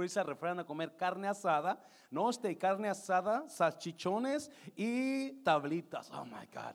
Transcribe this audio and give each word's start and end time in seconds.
por 0.00 0.06
irse 0.06 0.18
al 0.18 0.58
a 0.58 0.64
comer 0.64 0.96
carne 0.96 1.28
asada, 1.28 1.78
no, 2.10 2.30
este, 2.30 2.56
carne 2.56 2.88
asada, 2.88 3.46
salchichones 3.50 4.50
y 4.74 5.42
tablitas. 5.42 6.10
Oh 6.12 6.24
my 6.24 6.46
God. 6.54 6.74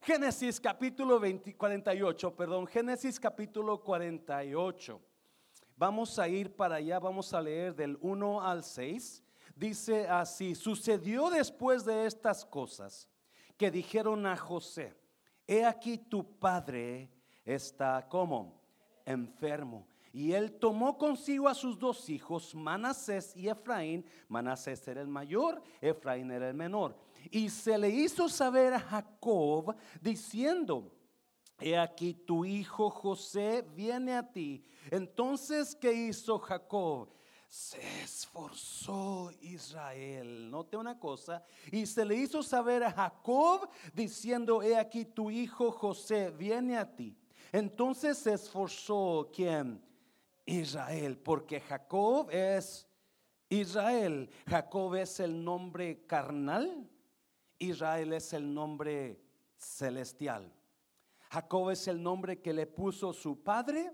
Génesis 0.00 0.60
capítulo 0.60 1.20
48, 1.20 2.36
perdón, 2.36 2.68
Génesis 2.68 3.18
capítulo 3.18 3.80
48. 3.82 5.00
Vamos 5.76 6.16
a 6.20 6.28
ir 6.28 6.54
para 6.54 6.76
allá, 6.76 7.00
vamos 7.00 7.34
a 7.34 7.40
leer 7.40 7.74
del 7.74 7.98
1 8.00 8.40
al 8.40 8.62
6. 8.62 9.24
Dice 9.56 10.06
así, 10.06 10.54
sucedió 10.54 11.30
después 11.30 11.84
de 11.84 12.06
estas 12.06 12.44
cosas 12.44 13.08
que 13.56 13.72
dijeron 13.72 14.24
a 14.24 14.36
José, 14.36 14.94
he 15.48 15.64
aquí 15.64 15.98
tu 15.98 16.38
padre 16.38 17.10
está 17.44 18.06
como 18.08 18.62
enfermo. 19.04 19.95
Y 20.16 20.32
él 20.32 20.52
tomó 20.52 20.96
consigo 20.96 21.46
a 21.46 21.54
sus 21.54 21.78
dos 21.78 22.08
hijos, 22.08 22.54
Manasés 22.54 23.36
y 23.36 23.50
Efraín. 23.50 24.02
Manasés 24.28 24.88
era 24.88 25.02
el 25.02 25.08
mayor, 25.08 25.62
Efraín 25.78 26.30
era 26.30 26.48
el 26.48 26.54
menor. 26.54 26.96
Y 27.30 27.50
se 27.50 27.76
le 27.76 27.90
hizo 27.90 28.26
saber 28.26 28.72
a 28.72 28.80
Jacob 28.80 29.76
diciendo, 30.00 30.90
He 31.60 31.76
aquí 31.76 32.14
tu 32.14 32.46
hijo 32.46 32.88
José 32.88 33.60
viene 33.74 34.14
a 34.16 34.22
ti. 34.22 34.64
Entonces, 34.90 35.76
¿qué 35.76 35.92
hizo 35.92 36.38
Jacob? 36.38 37.10
Se 37.46 37.78
esforzó 38.02 39.30
Israel. 39.42 40.50
Note 40.50 40.78
una 40.78 40.98
cosa. 40.98 41.44
Y 41.70 41.84
se 41.84 42.06
le 42.06 42.14
hizo 42.14 42.42
saber 42.42 42.84
a 42.84 42.90
Jacob 42.90 43.68
diciendo, 43.92 44.62
he 44.62 44.78
aquí 44.78 45.04
tu 45.04 45.30
hijo 45.30 45.70
José 45.70 46.30
viene 46.30 46.78
a 46.78 46.90
ti. 46.90 47.14
Entonces 47.52 48.16
se 48.16 48.32
esforzó 48.32 49.30
quién? 49.30 49.84
Israel, 50.46 51.18
porque 51.18 51.60
Jacob 51.60 52.30
es 52.30 52.88
Israel. 53.48 54.30
Jacob 54.46 54.94
es 54.94 55.20
el 55.20 55.44
nombre 55.44 56.06
carnal. 56.06 56.88
Israel 57.58 58.12
es 58.12 58.32
el 58.32 58.54
nombre 58.54 59.20
celestial. 59.56 60.52
Jacob 61.30 61.70
es 61.70 61.88
el 61.88 62.02
nombre 62.02 62.40
que 62.40 62.52
le 62.52 62.66
puso 62.66 63.12
su 63.12 63.42
padre. 63.42 63.92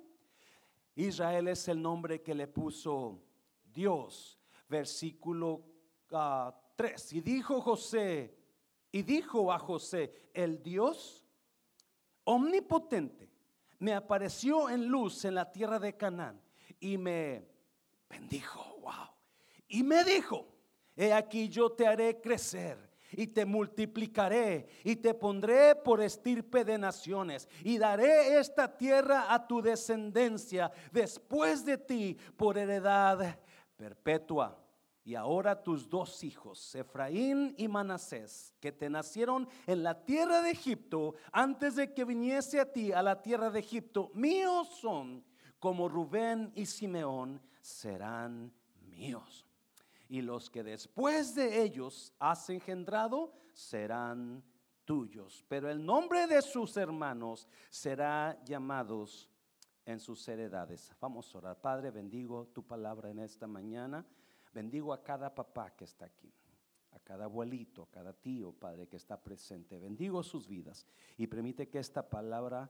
Israel 0.94 1.48
es 1.48 1.66
el 1.68 1.80
nombre 1.80 2.22
que 2.22 2.34
le 2.34 2.46
puso 2.46 3.22
Dios. 3.72 4.38
Versículo 4.68 5.64
3. 6.08 6.12
Ah, 6.12 6.54
y 7.12 7.20
dijo 7.20 7.60
José, 7.60 8.36
y 8.90 9.02
dijo 9.02 9.50
a 9.50 9.58
José, 9.58 10.30
el 10.34 10.62
Dios 10.62 11.24
omnipotente 12.24 13.30
me 13.78 13.94
apareció 13.94 14.70
en 14.70 14.86
luz 14.86 15.24
en 15.24 15.34
la 15.34 15.50
tierra 15.50 15.78
de 15.78 15.96
Canaán 15.96 16.40
y 16.82 16.98
me 16.98 17.46
bendijo, 18.10 18.76
wow. 18.80 19.08
Y 19.68 19.82
me 19.84 20.04
dijo, 20.04 20.46
he 20.96 21.12
aquí 21.12 21.48
yo 21.48 21.70
te 21.70 21.86
haré 21.86 22.20
crecer 22.20 22.90
y 23.12 23.28
te 23.28 23.46
multiplicaré 23.46 24.66
y 24.82 24.96
te 24.96 25.14
pondré 25.14 25.76
por 25.76 26.02
estirpe 26.02 26.64
de 26.64 26.78
naciones 26.78 27.48
y 27.62 27.78
daré 27.78 28.38
esta 28.38 28.76
tierra 28.76 29.32
a 29.32 29.46
tu 29.46 29.62
descendencia 29.62 30.72
después 30.90 31.64
de 31.64 31.78
ti 31.78 32.16
por 32.36 32.58
heredad 32.58 33.38
perpetua. 33.76 34.58
Y 35.04 35.14
ahora 35.14 35.60
tus 35.60 35.88
dos 35.88 36.22
hijos, 36.22 36.74
Efraín 36.74 37.54
y 37.58 37.66
Manasés, 37.66 38.54
que 38.60 38.70
te 38.70 38.88
nacieron 38.88 39.48
en 39.66 39.82
la 39.82 40.04
tierra 40.04 40.42
de 40.42 40.50
Egipto, 40.50 41.14
antes 41.32 41.74
de 41.74 41.92
que 41.92 42.04
viniese 42.04 42.60
a 42.60 42.70
ti 42.70 42.92
a 42.92 43.02
la 43.02 43.20
tierra 43.20 43.50
de 43.50 43.58
Egipto, 43.58 44.12
míos 44.14 44.68
son, 44.80 45.24
como 45.62 45.88
Rubén 45.88 46.50
y 46.56 46.66
Simeón, 46.66 47.40
serán 47.60 48.52
míos 48.80 49.46
y 50.08 50.20
los 50.20 50.50
que 50.50 50.64
después 50.64 51.36
de 51.36 51.62
ellos 51.62 52.12
has 52.18 52.50
engendrado 52.50 53.32
serán 53.52 54.42
tuyos. 54.84 55.44
Pero 55.46 55.70
el 55.70 55.86
nombre 55.86 56.26
de 56.26 56.42
sus 56.42 56.76
hermanos 56.76 57.46
será 57.70 58.42
llamados 58.44 59.30
en 59.86 60.00
sus 60.00 60.26
heredades. 60.26 60.92
Vamos 61.00 61.32
a 61.32 61.38
orar. 61.38 61.60
Padre, 61.60 61.92
bendigo 61.92 62.48
tu 62.48 62.66
palabra 62.66 63.10
en 63.10 63.20
esta 63.20 63.46
mañana. 63.46 64.04
Bendigo 64.52 64.92
a 64.92 65.04
cada 65.04 65.32
papá 65.32 65.76
que 65.76 65.84
está 65.84 66.06
aquí, 66.06 66.34
a 66.90 66.98
cada 66.98 67.26
abuelito, 67.26 67.84
a 67.84 67.90
cada 67.92 68.12
tío, 68.12 68.50
Padre, 68.50 68.88
que 68.88 68.96
está 68.96 69.16
presente. 69.16 69.78
Bendigo 69.78 70.24
sus 70.24 70.48
vidas 70.48 70.84
y 71.16 71.28
permite 71.28 71.68
que 71.68 71.78
esta 71.78 72.10
palabra 72.10 72.68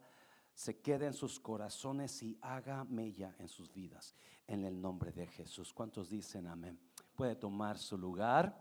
se 0.55 0.81
quede 0.81 1.07
en 1.07 1.15
sus 1.15 1.41
corazones 1.41 2.23
y 2.23 2.39
haga 2.43 2.85
mella 2.85 3.35
en 3.39 3.49
sus 3.49 3.73
vidas. 3.73 4.15
En 4.47 4.65
el 4.65 4.81
nombre 4.81 5.13
de 5.13 5.27
Jesús. 5.27 5.73
¿Cuántos 5.73 6.11
dicen 6.11 6.47
amén? 6.47 6.79
puede 7.15 7.37
tomar 7.37 7.79
su 7.79 7.97
lugar. 7.97 8.59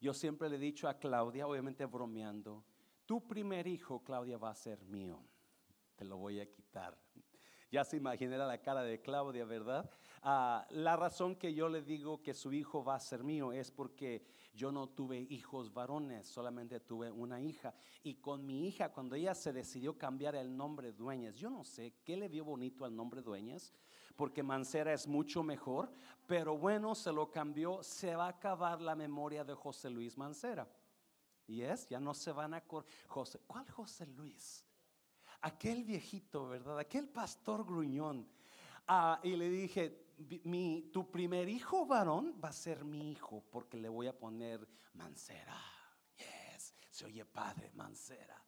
Yo 0.00 0.14
siempre 0.14 0.48
le 0.48 0.56
he 0.56 0.60
dicho 0.60 0.88
a 0.88 0.98
Claudia, 0.98 1.46
obviamente 1.46 1.84
bromeando, 1.84 2.64
tu 3.04 3.26
primer 3.26 3.66
hijo, 3.66 4.02
Claudia, 4.04 4.38
va 4.38 4.50
a 4.50 4.54
ser 4.54 4.84
mío. 4.84 5.22
Te 5.96 6.04
lo 6.04 6.16
voy 6.18 6.40
a 6.40 6.50
quitar. 6.50 6.96
Ya 7.70 7.84
se 7.84 7.96
imaginará 7.96 8.46
la 8.46 8.62
cara 8.62 8.82
de 8.82 9.00
Claudia, 9.00 9.44
¿verdad? 9.44 9.90
Ah, 10.22 10.66
la 10.70 10.96
razón 10.96 11.36
que 11.36 11.52
yo 11.52 11.68
le 11.68 11.82
digo 11.82 12.22
que 12.22 12.32
su 12.32 12.52
hijo 12.52 12.84
va 12.84 12.94
a 12.94 13.00
ser 13.00 13.24
mío 13.24 13.52
es 13.52 13.70
porque 13.70 14.24
yo 14.58 14.72
no 14.72 14.88
tuve 14.88 15.20
hijos 15.30 15.72
varones, 15.72 16.26
solamente 16.26 16.80
tuve 16.80 17.12
una 17.12 17.40
hija. 17.40 17.72
Y 18.02 18.16
con 18.16 18.44
mi 18.44 18.66
hija, 18.66 18.92
cuando 18.92 19.14
ella 19.14 19.32
se 19.32 19.52
decidió 19.52 19.96
cambiar 19.96 20.34
el 20.34 20.54
nombre 20.54 20.92
Dueñas, 20.92 21.36
yo 21.36 21.48
no 21.48 21.62
sé 21.62 21.94
qué 22.04 22.16
le 22.16 22.28
vio 22.28 22.44
bonito 22.44 22.84
al 22.84 22.94
nombre 22.94 23.22
Dueñas, 23.22 23.72
porque 24.16 24.42
Mancera 24.42 24.92
es 24.92 25.06
mucho 25.06 25.44
mejor, 25.44 25.92
pero 26.26 26.58
bueno, 26.58 26.96
se 26.96 27.12
lo 27.12 27.30
cambió, 27.30 27.84
se 27.84 28.16
va 28.16 28.26
a 28.26 28.30
acabar 28.30 28.80
la 28.80 28.96
memoria 28.96 29.44
de 29.44 29.54
José 29.54 29.90
Luis 29.90 30.18
Mancera. 30.18 30.68
Y 31.46 31.62
es, 31.62 31.88
ya 31.88 32.00
no 32.00 32.12
se 32.12 32.32
van 32.32 32.52
a. 32.54 32.64
José, 33.06 33.40
¿cuál 33.46 33.70
José 33.70 34.06
Luis? 34.06 34.66
Aquel 35.40 35.84
viejito, 35.84 36.48
¿verdad? 36.48 36.80
Aquel 36.80 37.08
pastor 37.08 37.64
gruñón. 37.64 38.28
Ah, 38.88 39.20
y 39.22 39.36
le 39.36 39.48
dije, 39.48 40.07
mi, 40.44 40.90
tu 40.92 41.10
primer 41.10 41.48
hijo 41.48 41.86
varón 41.86 42.38
va 42.42 42.48
a 42.48 42.52
ser 42.52 42.84
mi 42.84 43.10
hijo 43.10 43.44
porque 43.50 43.76
le 43.76 43.88
voy 43.88 44.06
a 44.06 44.18
poner 44.18 44.66
Mancera. 44.94 45.56
Yes, 46.16 46.74
se 46.90 47.06
oye 47.06 47.24
padre, 47.24 47.70
Mancera. 47.74 48.42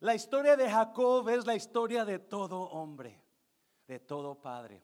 La 0.00 0.14
historia 0.14 0.56
de 0.56 0.70
Jacob 0.70 1.28
es 1.28 1.44
la 1.44 1.54
historia 1.54 2.04
de 2.04 2.18
todo 2.18 2.60
hombre, 2.62 3.22
de 3.86 3.98
todo 4.00 4.40
padre. 4.40 4.82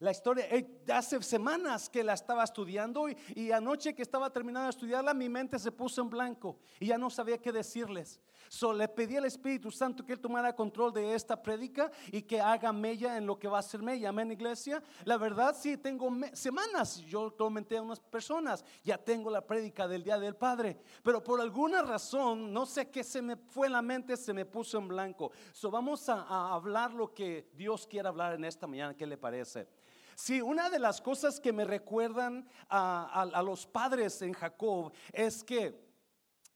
La 0.00 0.10
historia, 0.10 0.46
eh, 0.50 0.82
hace 0.92 1.22
semanas 1.22 1.90
que 1.90 2.02
la 2.02 2.14
estaba 2.14 2.42
estudiando 2.42 3.06
y, 3.08 3.52
anoche 3.52 3.94
que 3.94 4.00
estaba 4.00 4.32
terminando 4.32 4.64
de 4.64 4.70
estudiarla, 4.70 5.12
mi 5.12 5.28
mente 5.28 5.58
se 5.58 5.70
puso 5.70 6.00
en 6.00 6.08
blanco 6.08 6.58
y 6.78 6.86
ya 6.86 6.96
no 6.96 7.10
sabía 7.10 7.36
qué 7.36 7.52
decirles. 7.52 8.18
So, 8.52 8.72
le 8.72 8.88
pedí 8.88 9.16
al 9.16 9.26
Espíritu 9.26 9.70
Santo 9.70 10.04
que 10.04 10.12
Él 10.12 10.18
tomara 10.18 10.56
control 10.56 10.92
de 10.92 11.14
esta 11.14 11.40
prédica 11.40 11.88
y 12.10 12.22
que 12.22 12.40
haga 12.40 12.72
mella 12.72 13.16
en 13.16 13.24
lo 13.24 13.38
que 13.38 13.46
va 13.46 13.60
a 13.60 13.62
ser 13.62 13.80
mella. 13.80 14.08
Amén, 14.08 14.32
iglesia. 14.32 14.82
La 15.04 15.16
verdad, 15.16 15.54
sí, 15.56 15.76
tengo 15.76 16.10
semanas. 16.32 16.96
Yo 17.02 17.36
comenté 17.36 17.76
a 17.76 17.82
unas 17.82 18.00
personas, 18.00 18.64
ya 18.82 18.98
tengo 18.98 19.30
la 19.30 19.46
prédica 19.46 19.86
del 19.86 20.02
Día 20.02 20.18
del 20.18 20.34
Padre, 20.34 20.80
pero 21.04 21.22
por 21.22 21.40
alguna 21.40 21.82
razón, 21.82 22.52
no 22.52 22.66
sé 22.66 22.90
qué 22.90 23.04
se 23.04 23.22
me 23.22 23.36
fue 23.36 23.68
en 23.68 23.74
la 23.74 23.82
mente, 23.82 24.16
se 24.16 24.32
me 24.32 24.44
puso 24.44 24.78
en 24.78 24.88
blanco. 24.88 25.30
So, 25.52 25.70
vamos 25.70 26.08
a, 26.08 26.22
a 26.22 26.52
hablar 26.52 26.92
lo 26.92 27.14
que 27.14 27.50
Dios 27.54 27.86
quiere 27.86 28.08
hablar 28.08 28.34
en 28.34 28.44
esta 28.44 28.66
mañana. 28.66 28.96
¿Qué 28.96 29.06
le 29.06 29.16
parece? 29.16 29.68
Sí, 30.16 30.42
una 30.42 30.68
de 30.68 30.78
las 30.78 31.00
cosas 31.00 31.40
que 31.40 31.50
me 31.50 31.64
recuerdan 31.64 32.46
a, 32.68 33.42
los 33.42 33.66
padres 33.66 34.20
en 34.22 34.34
Jacob 34.34 34.92
es 35.14 35.42
que 35.42 35.74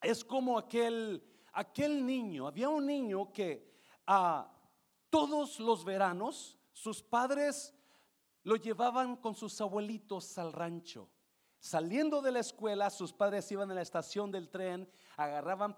es 0.03 0.23
como 0.23 0.59
aquel, 0.59 1.23
aquel 1.55 2.05
niño, 2.05 2.47
había 2.47 2.69
un 2.69 2.87
niño 2.87 3.33
que 3.33 3.73
a 4.07 4.51
todos 5.09 5.61
los 5.61 5.85
veranos 5.85 6.59
sus 6.73 7.03
padres 7.03 7.75
lo 8.43 8.57
llevaban 8.57 9.17
con 9.17 9.35
sus 9.35 9.61
abuelitos 9.61 10.37
al 10.37 10.53
rancho. 10.53 11.09
Saliendo 11.59 12.21
de 12.21 12.33
la 12.33 12.41
escuela, 12.41 12.91
sus 12.91 13.13
padres 13.13 13.51
iban 13.51 13.71
a 13.71 13.75
la 13.75 13.81
estación 13.81 14.31
del 14.31 14.51
tren, 14.51 14.91
agarraban 15.17 15.75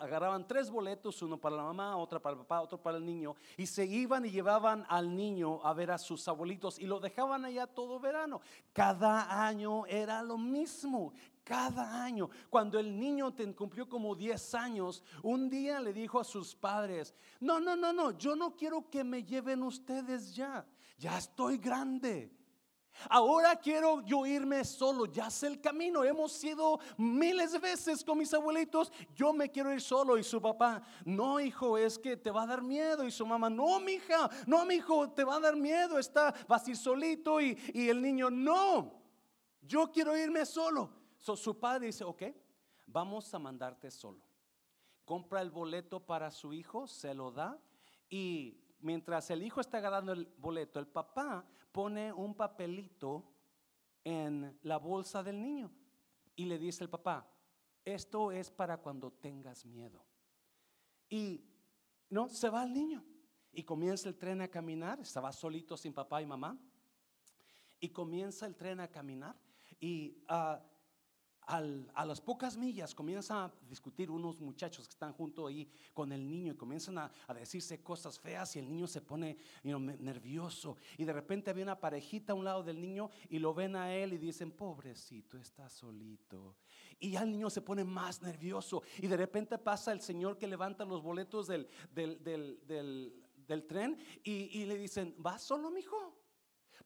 agarraban 0.00 0.46
tres 0.46 0.70
boletos, 0.70 1.20
uno 1.22 1.38
para 1.38 1.56
la 1.56 1.62
mamá, 1.62 1.96
otro 1.96 2.20
para 2.20 2.34
el 2.34 2.40
papá, 2.40 2.60
otro 2.60 2.80
para 2.80 2.96
el 2.98 3.04
niño, 3.04 3.36
y 3.56 3.66
se 3.66 3.84
iban 3.84 4.24
y 4.24 4.30
llevaban 4.30 4.86
al 4.88 5.14
niño 5.14 5.60
a 5.64 5.72
ver 5.74 5.90
a 5.90 5.98
sus 5.98 6.26
abuelitos 6.28 6.78
y 6.78 6.86
lo 6.86 7.00
dejaban 7.00 7.44
allá 7.44 7.66
todo 7.66 8.00
verano. 8.00 8.40
Cada 8.72 9.46
año 9.46 9.86
era 9.86 10.22
lo 10.22 10.38
mismo, 10.38 11.12
cada 11.44 12.02
año. 12.02 12.28
Cuando 12.50 12.78
el 12.78 12.98
niño 12.98 13.34
cumplió 13.56 13.88
como 13.88 14.14
10 14.14 14.54
años, 14.54 15.02
un 15.22 15.48
día 15.48 15.80
le 15.80 15.92
dijo 15.92 16.20
a 16.20 16.24
sus 16.24 16.54
padres, 16.54 17.14
no, 17.40 17.58
no, 17.60 17.76
no, 17.76 17.92
no, 17.92 18.12
yo 18.12 18.36
no 18.36 18.54
quiero 18.56 18.88
que 18.88 19.04
me 19.04 19.24
lleven 19.24 19.62
ustedes 19.62 20.34
ya, 20.34 20.66
ya 20.98 21.18
estoy 21.18 21.58
grande. 21.58 22.37
Ahora 23.08 23.56
quiero 23.56 24.00
yo 24.02 24.26
irme 24.26 24.64
solo, 24.64 25.06
ya 25.06 25.30
sé 25.30 25.46
el 25.46 25.60
camino. 25.60 26.04
Hemos 26.04 26.42
ido 26.42 26.80
miles 26.96 27.52
de 27.52 27.58
veces 27.58 28.04
con 28.04 28.18
mis 28.18 28.32
abuelitos. 28.34 28.92
Yo 29.14 29.32
me 29.32 29.50
quiero 29.50 29.72
ir 29.72 29.80
solo. 29.80 30.18
Y 30.18 30.24
su 30.24 30.40
papá, 30.40 30.82
no, 31.04 31.38
hijo, 31.40 31.78
es 31.78 31.98
que 31.98 32.16
te 32.16 32.30
va 32.30 32.42
a 32.42 32.46
dar 32.46 32.62
miedo. 32.62 33.04
Y 33.04 33.10
su 33.10 33.26
mamá, 33.26 33.48
no, 33.48 33.80
mija, 33.80 34.28
no, 34.46 34.64
mi 34.64 34.76
hijo, 34.76 35.10
te 35.10 35.24
va 35.24 35.36
a 35.36 35.40
dar 35.40 35.56
miedo. 35.56 35.98
Está, 35.98 36.34
vas 36.48 36.68
ir 36.68 36.76
solito. 36.76 37.40
Y, 37.40 37.58
y 37.72 37.88
el 37.88 38.02
niño, 38.02 38.30
no, 38.30 38.92
yo 39.62 39.90
quiero 39.90 40.16
irme 40.16 40.44
solo. 40.44 40.90
su 41.18 41.58
padre 41.58 41.86
dice, 41.86 42.04
ok, 42.04 42.22
vamos 42.86 43.32
a 43.34 43.38
mandarte 43.38 43.90
solo. 43.90 44.20
Compra 45.04 45.40
el 45.40 45.50
boleto 45.50 46.00
para 46.00 46.30
su 46.30 46.52
hijo, 46.52 46.86
se 46.86 47.14
lo 47.14 47.30
da. 47.30 47.58
Y 48.10 48.58
mientras 48.80 49.30
el 49.30 49.42
hijo 49.42 49.60
está 49.60 49.78
agarrando 49.78 50.12
el 50.12 50.26
boleto, 50.38 50.78
el 50.78 50.86
papá 50.86 51.44
pone 51.72 52.12
un 52.12 52.34
papelito 52.34 53.24
en 54.04 54.58
la 54.62 54.78
bolsa 54.78 55.22
del 55.22 55.40
niño 55.40 55.70
y 56.36 56.44
le 56.44 56.58
dice 56.58 56.84
el 56.84 56.90
papá, 56.90 57.30
esto 57.84 58.32
es 58.32 58.50
para 58.50 58.78
cuando 58.78 59.10
tengas 59.12 59.64
miedo. 59.64 60.04
Y 61.08 61.44
no, 62.10 62.28
se 62.28 62.48
va 62.48 62.64
el 62.64 62.72
niño 62.72 63.04
y 63.52 63.64
comienza 63.64 64.08
el 64.08 64.16
tren 64.16 64.40
a 64.40 64.48
caminar, 64.48 65.00
estaba 65.00 65.32
solito 65.32 65.76
sin 65.76 65.92
papá 65.92 66.22
y 66.22 66.26
mamá, 66.26 66.58
y 67.80 67.88
comienza 67.90 68.46
el 68.46 68.56
tren 68.56 68.80
a 68.80 68.88
caminar 68.88 69.36
y 69.80 70.22
uh, 70.28 70.58
a 71.48 72.04
las 72.04 72.20
pocas 72.20 72.58
millas 72.58 72.94
comienzan 72.94 73.38
a 73.38 73.52
discutir 73.68 74.10
unos 74.10 74.38
muchachos 74.38 74.86
que 74.86 74.92
están 74.92 75.14
junto 75.14 75.46
ahí 75.46 75.66
con 75.94 76.12
el 76.12 76.28
niño 76.28 76.52
y 76.52 76.56
comienzan 76.56 76.98
a, 76.98 77.10
decirse 77.34 77.82
cosas 77.82 78.18
feas 78.18 78.54
y 78.56 78.58
el 78.58 78.68
niño 78.68 78.86
se 78.86 79.00
pone 79.00 79.38
nervioso 79.62 80.76
y 80.98 81.04
de 81.04 81.12
repente 81.12 81.50
había 81.50 81.64
una 81.64 81.80
parejita 81.80 82.32
a 82.32 82.36
un 82.36 82.44
lado 82.44 82.62
del 82.62 82.78
niño 82.80 83.08
y 83.30 83.38
lo 83.38 83.54
ven 83.54 83.76
a 83.76 83.94
él 83.94 84.12
y 84.12 84.18
dicen, 84.18 84.50
pobrecito, 84.50 85.38
está 85.38 85.70
solito. 85.70 86.56
Y 86.98 87.12
ya 87.12 87.22
el 87.22 87.30
niño 87.30 87.48
se 87.48 87.62
pone 87.62 87.82
más 87.82 88.20
nervioso 88.20 88.82
y 88.98 89.06
de 89.06 89.16
repente 89.16 89.56
pasa 89.56 89.92
el 89.92 90.02
señor 90.02 90.36
que 90.36 90.46
levanta 90.46 90.84
los 90.84 91.02
boletos 91.02 91.46
del, 91.46 91.66
del, 91.94 93.66
tren 93.66 93.96
y, 94.22 94.60
y 94.60 94.66
le 94.66 94.76
dicen, 94.76 95.14
¿vas 95.16 95.42
solo, 95.42 95.70
mijo? 95.70 96.17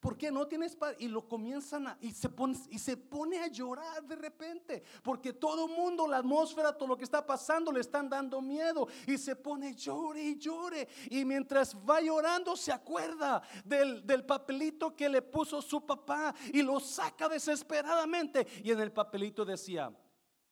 ¿Por 0.03 0.19
qué 0.19 0.33
no 0.33 0.49
tienes 0.49 0.75
padre? 0.75 0.97
Y 0.99 1.07
lo 1.07 1.29
comienzan 1.29 1.87
a, 1.87 1.97
y 2.01 2.11
se, 2.11 2.29
pone, 2.29 2.59
y 2.71 2.79
se 2.81 2.97
pone 2.97 3.39
a 3.39 3.47
llorar 3.47 4.03
de 4.03 4.17
repente, 4.17 4.83
porque 5.01 5.33
todo 5.33 5.67
el 5.67 5.77
mundo, 5.77 6.09
la 6.09 6.17
atmósfera, 6.17 6.77
todo 6.77 6.89
lo 6.89 6.97
que 6.97 7.05
está 7.05 7.25
pasando, 7.25 7.71
le 7.71 7.79
están 7.79 8.09
dando 8.09 8.43
miedo. 8.43 8.89
Y 9.07 9.17
se 9.17 9.37
pone, 9.37 9.77
llore 9.77 10.21
y 10.21 10.39
llore. 10.41 10.89
Y 11.09 11.25
mientras 11.25 11.77
va 11.89 12.01
llorando, 12.01 12.57
se 12.57 12.73
acuerda 12.73 13.43
del, 13.65 14.05
del 14.05 14.27
papelito 14.27 14.97
que 14.97 15.09
le 15.09 15.23
puso 15.23 15.63
su 15.63 15.87
papá 15.87 16.35
y 16.53 16.63
lo 16.63 16.81
saca 16.81 17.29
desesperadamente. 17.29 18.45
Y 18.65 18.73
en 18.73 18.81
el 18.81 18.91
papelito 18.91 19.45
decía, 19.45 19.97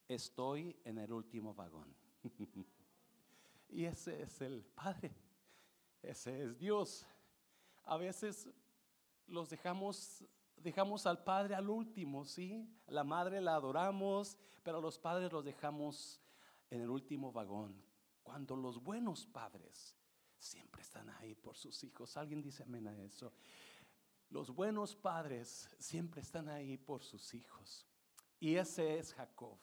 estoy 0.07 0.79
en 0.85 0.99
el 0.99 1.13
último 1.13 1.55
vagón. 1.55 1.93
y 3.69 3.85
ese 3.85 4.23
es 4.23 4.41
el 4.43 4.63
Padre, 4.63 5.13
ese 6.03 6.45
es 6.45 6.57
Dios. 6.57 7.05
A 7.83 7.97
veces 7.97 8.49
los 9.31 9.49
dejamos, 9.49 10.25
dejamos 10.57 11.07
al 11.07 11.23
Padre 11.23 11.55
al 11.55 11.71
último, 11.71 12.25
¿sí? 12.25 12.69
La 12.87 13.05
madre 13.05 13.41
la 13.41 13.55
adoramos, 13.55 14.37
pero 14.63 14.81
los 14.81 14.99
padres 14.99 15.33
los 15.33 15.45
dejamos 15.45 16.21
en 16.69 16.83
el 16.83 16.91
último 16.91 17.33
vagón. 17.33 17.83
Cuando 18.23 18.57
los 18.57 18.83
buenos 18.83 19.27
padres 19.27 19.97
siempre 20.39 20.83
están 20.83 21.09
ahí 21.11 21.35
por 21.35 21.57
sus 21.57 21.83
hijos. 21.85 22.17
¿Alguien 22.17 22.43
dice 22.43 22.63
amén 22.63 22.87
a 22.87 22.97
eso? 23.03 23.33
Los 24.31 24.51
buenos 24.51 24.95
padres 24.95 25.69
siempre 25.79 26.21
están 26.21 26.49
ahí 26.49 26.77
por 26.77 27.03
sus 27.03 27.35
hijos. 27.35 27.87
Y 28.39 28.55
ese 28.57 28.99
es 28.99 29.13
Jacob. 29.15 29.59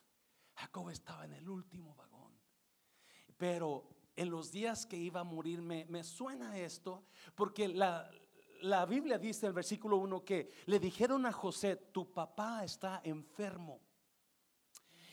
Jacob 0.55 0.89
estaba 0.89 1.25
en 1.25 1.33
el 1.33 1.49
último 1.49 1.95
vagón. 1.95 2.33
Pero 3.37 3.87
en 4.15 4.29
los 4.29 4.51
días 4.51 4.85
que 4.85 4.97
iba 4.97 5.21
a 5.21 5.23
morir 5.23 5.61
me, 5.61 5.85
me 5.85 6.03
suena 6.03 6.57
esto, 6.57 7.05
porque 7.35 7.67
la, 7.67 8.09
la 8.61 8.85
Biblia 8.85 9.17
dice 9.17 9.45
en 9.45 9.49
el 9.49 9.53
versículo 9.53 9.97
1 9.97 10.23
que 10.23 10.51
le 10.65 10.79
dijeron 10.79 11.25
a 11.25 11.31
José, 11.31 11.75
tu 11.75 12.11
papá 12.11 12.63
está 12.63 13.01
enfermo. 13.03 13.81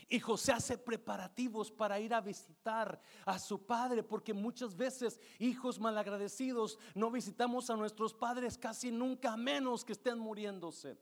Y 0.08 0.20
José 0.20 0.52
hace 0.52 0.76
preparativos 0.76 1.70
para 1.70 1.99
ir 1.99 2.12
a 2.14 2.20
visitar 2.20 3.00
a 3.25 3.38
su 3.38 3.64
padre, 3.64 4.02
porque 4.02 4.35
muchas 4.35 4.76
veces 4.76 5.19
hijos 5.38 5.81
malagradecidos 5.81 6.79
no 6.94 7.11
visitamos 7.11 7.70
a 7.70 7.76
nuestros 7.76 8.12
padres 8.12 8.58
casi 8.58 8.91
nunca, 8.91 9.32
a 9.32 9.37
menos 9.37 9.85
que 9.85 9.93
estén 9.93 10.19
muriéndose. 10.19 10.99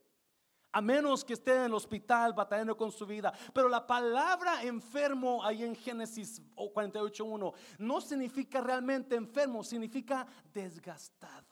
A 0.75 0.81
menos 0.81 1.23
que 1.23 1.35
estén 1.35 1.59
en 1.59 1.65
el 1.65 1.75
hospital 1.75 2.33
batallando 2.33 2.75
con 2.75 2.91
su 2.91 3.05
vida. 3.05 3.31
Pero 3.53 3.69
la 3.69 3.87
palabra 3.87 4.63
enfermo 4.63 5.45
ahí 5.45 5.65
en 5.65 5.75
Génesis 5.75 6.41
48.1 6.57 7.53
no 7.79 8.01
significa 8.01 8.63
realmente 8.63 9.15
enfermo, 9.15 9.63
significa 9.63 10.27
desgastado 10.55 11.52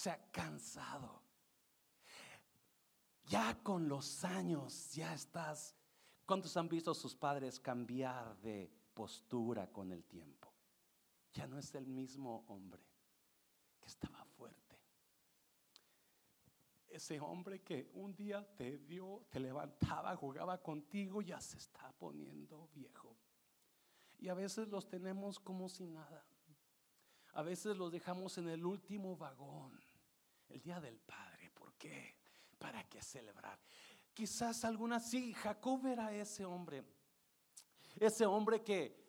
se 0.00 0.10
ha 0.10 0.30
cansado. 0.30 1.22
Ya 3.24 3.62
con 3.62 3.86
los 3.86 4.24
años, 4.24 4.94
ya 4.94 5.12
estás. 5.12 5.76
¿Cuántos 6.24 6.56
han 6.56 6.68
visto 6.68 6.92
a 6.92 6.94
sus 6.94 7.14
padres 7.14 7.60
cambiar 7.60 8.34
de 8.38 8.72
postura 8.94 9.70
con 9.70 9.92
el 9.92 10.04
tiempo? 10.04 10.50
Ya 11.34 11.46
no 11.46 11.58
es 11.58 11.74
el 11.74 11.86
mismo 11.86 12.44
hombre 12.48 12.82
que 13.78 13.88
estaba 13.88 14.24
fuerte. 14.24 14.78
Ese 16.88 17.20
hombre 17.20 17.60
que 17.62 17.90
un 17.92 18.16
día 18.16 18.42
te 18.56 18.78
dio, 18.78 19.26
te 19.28 19.38
levantaba, 19.38 20.16
jugaba 20.16 20.62
contigo, 20.62 21.20
ya 21.20 21.40
se 21.40 21.58
está 21.58 21.92
poniendo 21.92 22.68
viejo. 22.74 23.16
Y 24.18 24.28
a 24.28 24.34
veces 24.34 24.66
los 24.68 24.88
tenemos 24.88 25.38
como 25.38 25.68
si 25.68 25.86
nada. 25.86 26.24
A 27.34 27.42
veces 27.42 27.76
los 27.76 27.92
dejamos 27.92 28.38
en 28.38 28.48
el 28.48 28.64
último 28.64 29.16
vagón 29.16 29.78
el 30.50 30.60
día 30.60 30.80
del 30.80 30.98
Padre. 30.98 31.50
¿Por 31.54 31.74
qué? 31.74 32.16
¿Para 32.58 32.84
qué 32.84 33.02
celebrar? 33.02 33.58
Quizás 34.12 34.64
algunas 34.64 35.08
sí, 35.08 35.32
Jacob 35.32 35.86
era 35.86 36.12
ese 36.12 36.44
hombre. 36.44 36.84
Ese 37.98 38.26
hombre 38.26 38.62
que 38.62 39.00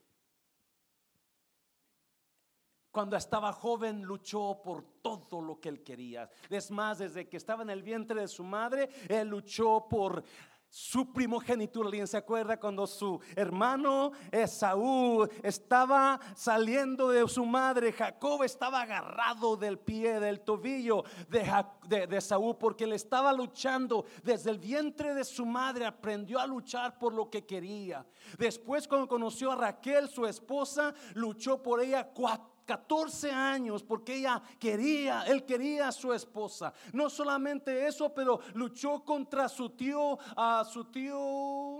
cuando 2.91 3.15
estaba 3.15 3.53
joven 3.53 4.03
luchó 4.03 4.61
por 4.61 4.83
todo 5.01 5.41
lo 5.41 5.59
que 5.59 5.69
él 5.69 5.81
quería. 5.81 6.29
Es 6.49 6.69
más, 6.69 6.99
desde 6.99 7.27
que 7.27 7.37
estaba 7.37 7.63
en 7.63 7.69
el 7.69 7.81
vientre 7.81 8.19
de 8.19 8.27
su 8.27 8.43
madre, 8.43 8.89
él 9.07 9.29
luchó 9.29 9.87
por 9.89 10.23
su 10.71 11.11
primogenitura. 11.11 11.87
¿Alguien 11.87 12.07
se 12.07 12.15
acuerda 12.15 12.57
cuando 12.57 12.87
su 12.87 13.19
hermano 13.35 14.13
Esaú 14.31 15.27
estaba 15.43 16.17
saliendo 16.33 17.09
de 17.09 17.27
su 17.27 17.45
madre? 17.45 17.91
Jacob 17.91 18.43
estaba 18.43 18.81
agarrado 18.81 19.57
del 19.57 19.77
pie, 19.77 20.19
del 20.21 20.39
tobillo 20.39 21.03
de, 21.27 22.07
de, 22.07 22.17
Esaú 22.17 22.57
porque 22.57 22.87
le 22.87 22.95
estaba 22.95 23.33
luchando 23.33 24.05
desde 24.23 24.49
el 24.49 24.59
vientre 24.59 25.13
de 25.13 25.25
su 25.25 25.45
madre. 25.45 25.85
Aprendió 25.85 26.39
a 26.39 26.47
luchar 26.47 26.97
por 26.97 27.13
lo 27.13 27.29
que 27.29 27.45
quería. 27.45 28.05
Después 28.37 28.87
cuando 28.87 29.09
conoció 29.09 29.51
a 29.51 29.57
Raquel, 29.57 30.09
su 30.09 30.25
esposa, 30.25 30.93
luchó 31.15 31.61
por 31.61 31.81
ella 31.81 32.07
cuatro 32.07 32.50
14 32.65 33.31
años 33.31 33.83
porque 33.83 34.15
ella 34.15 34.41
quería, 34.59 35.23
él 35.23 35.45
quería 35.45 35.89
a 35.89 35.91
su 35.91 36.13
esposa. 36.13 36.73
No 36.93 37.09
solamente 37.09 37.87
eso, 37.87 38.13
pero 38.13 38.39
luchó 38.53 39.03
contra 39.03 39.49
su 39.49 39.69
tío, 39.71 40.17
a 40.35 40.63
su 40.65 40.85
tío 40.85 41.79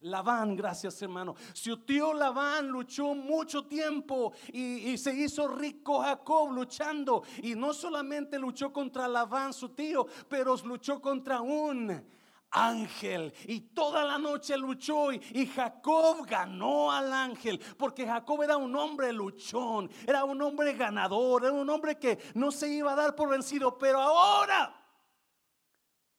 Labán, 0.00 0.54
gracias 0.54 1.00
hermano. 1.02 1.34
Su 1.52 1.78
tío 1.78 2.14
Labán 2.14 2.68
luchó 2.68 3.14
mucho 3.14 3.66
tiempo 3.66 4.32
y, 4.52 4.90
y, 4.90 4.98
se 4.98 5.12
hizo 5.12 5.48
rico 5.48 6.00
Jacob 6.00 6.52
luchando. 6.52 7.22
Y 7.42 7.54
no 7.54 7.72
solamente 7.72 8.38
luchó 8.38 8.72
contra 8.72 9.08
Labán, 9.08 9.52
su 9.52 9.70
tío, 9.70 10.06
pero 10.28 10.56
luchó 10.64 11.00
contra 11.00 11.40
un 11.40 12.17
ángel 12.50 13.32
y 13.46 13.60
toda 13.60 14.04
la 14.04 14.18
noche 14.18 14.56
luchó 14.56 15.12
y, 15.12 15.46
Jacob 15.46 16.26
ganó 16.26 16.90
al 16.92 17.12
ángel 17.12 17.60
porque 17.76 18.06
Jacob 18.06 18.42
era 18.42 18.56
un 18.56 18.74
hombre 18.76 19.12
luchón, 19.12 19.90
era 20.06 20.24
un 20.24 20.40
hombre 20.40 20.74
ganador, 20.74 21.44
era 21.44 21.52
un 21.52 21.68
hombre 21.68 21.98
que 21.98 22.18
no 22.34 22.50
se 22.50 22.68
iba 22.68 22.92
a 22.92 22.96
dar 22.96 23.14
por 23.14 23.28
vencido, 23.28 23.76
pero 23.78 24.00
ahora 24.00 24.74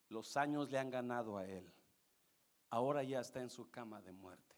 los 0.09 0.35
años 0.37 0.69
le 0.69 0.79
han 0.79 0.89
ganado 0.89 1.37
a 1.37 1.45
él. 1.45 1.71
Ahora 2.71 3.03
ya 3.03 3.19
está 3.19 3.41
en 3.41 3.49
su 3.49 3.69
cama 3.69 4.01
de 4.01 4.11
muerte. 4.11 4.55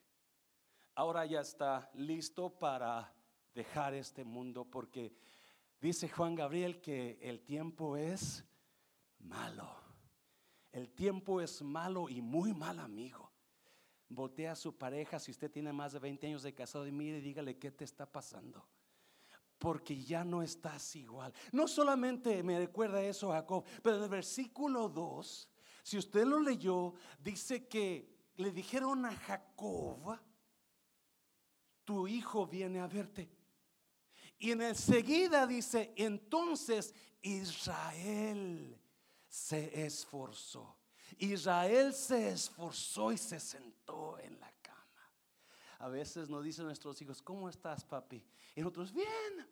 Ahora 0.94 1.24
ya 1.24 1.40
está 1.40 1.90
listo 1.94 2.50
para 2.50 3.14
dejar 3.54 3.94
este 3.94 4.24
mundo 4.24 4.64
porque 4.64 5.14
dice 5.80 6.08
Juan 6.08 6.34
Gabriel 6.34 6.80
que 6.80 7.18
el 7.22 7.42
tiempo 7.42 7.96
es 7.96 8.44
malo. 9.18 9.81
El 10.72 10.90
tiempo 10.90 11.40
es 11.40 11.60
malo 11.62 12.08
y 12.08 12.22
muy 12.22 12.54
mal 12.54 12.78
amigo. 12.80 13.30
Voltea 14.08 14.52
a 14.52 14.56
su 14.56 14.76
pareja 14.76 15.18
si 15.18 15.30
usted 15.30 15.50
tiene 15.50 15.72
más 15.72 15.92
de 15.92 15.98
20 15.98 16.26
años 16.26 16.42
de 16.42 16.54
casado 16.54 16.86
y 16.86 16.92
mire 16.92 17.18
y 17.18 17.20
dígale 17.22 17.58
qué 17.58 17.70
te 17.70 17.84
está 17.84 18.10
pasando. 18.10 18.66
porque 19.58 20.02
ya 20.02 20.24
no 20.24 20.42
estás 20.42 20.96
igual. 20.96 21.32
No 21.52 21.68
solamente 21.68 22.42
me 22.42 22.58
recuerda 22.58 23.00
eso 23.00 23.30
Jacob, 23.30 23.64
pero 23.80 24.02
el 24.02 24.10
versículo 24.10 24.88
2, 24.88 25.48
si 25.84 25.98
usted 25.98 26.24
lo 26.24 26.40
leyó, 26.40 26.94
dice 27.20 27.68
que 27.68 28.12
le 28.38 28.50
dijeron 28.50 29.06
a 29.06 29.14
Jacob, 29.14 30.18
tu 31.84 32.08
hijo 32.08 32.44
viene 32.44 32.80
a 32.80 32.88
verte. 32.88 33.30
Y 34.36 34.50
en 34.50 34.62
el 34.62 34.74
seguida 34.74 35.46
dice, 35.46 35.92
entonces 35.96 36.92
Israel 37.22 38.81
se 39.32 39.86
esforzó. 39.86 40.76
Israel 41.16 41.94
se 41.94 42.28
esforzó 42.28 43.10
y 43.12 43.16
se 43.16 43.40
sentó 43.40 44.18
en 44.18 44.38
la 44.38 44.52
cama. 44.60 45.10
A 45.78 45.88
veces 45.88 46.28
nos 46.28 46.44
dicen 46.44 46.66
nuestros 46.66 47.00
hijos, 47.00 47.22
¿cómo 47.22 47.48
estás, 47.48 47.82
papi? 47.82 48.22
Y 48.54 48.60
nosotros, 48.60 48.92
bien. 48.92 49.48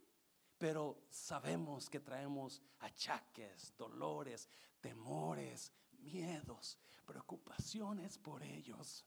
Pero 0.58 1.06
sabemos 1.08 1.88
que 1.88 1.98
traemos 1.98 2.60
achaques, 2.80 3.74
dolores, 3.78 4.50
temores, 4.82 5.72
miedos, 5.92 6.78
preocupaciones 7.06 8.18
por 8.18 8.42
ellos. 8.42 9.06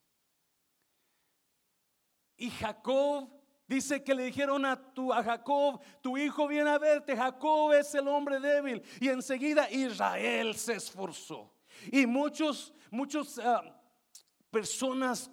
Y 2.36 2.50
Jacob 2.50 3.30
dice 3.74 4.04
que 4.04 4.14
le 4.14 4.24
dijeron 4.24 4.66
a, 4.66 4.76
tu, 4.94 5.12
a 5.12 5.24
Jacob, 5.24 5.82
tu 6.02 6.18
hijo 6.18 6.48
viene 6.48 6.70
a 6.70 6.78
verte, 6.78 7.16
Jacob 7.16 7.74
es 7.74 7.94
el 7.96 8.08
hombre 8.08 8.40
débil. 8.40 8.82
Y 9.00 9.10
enseguida 9.10 9.70
Israel 9.72 10.56
se 10.56 10.74
esforzó. 10.74 11.54
Y 11.92 12.06
muchos, 12.06 12.74
muchos 12.92 13.40
ah, 13.40 13.64
personas 14.52 15.30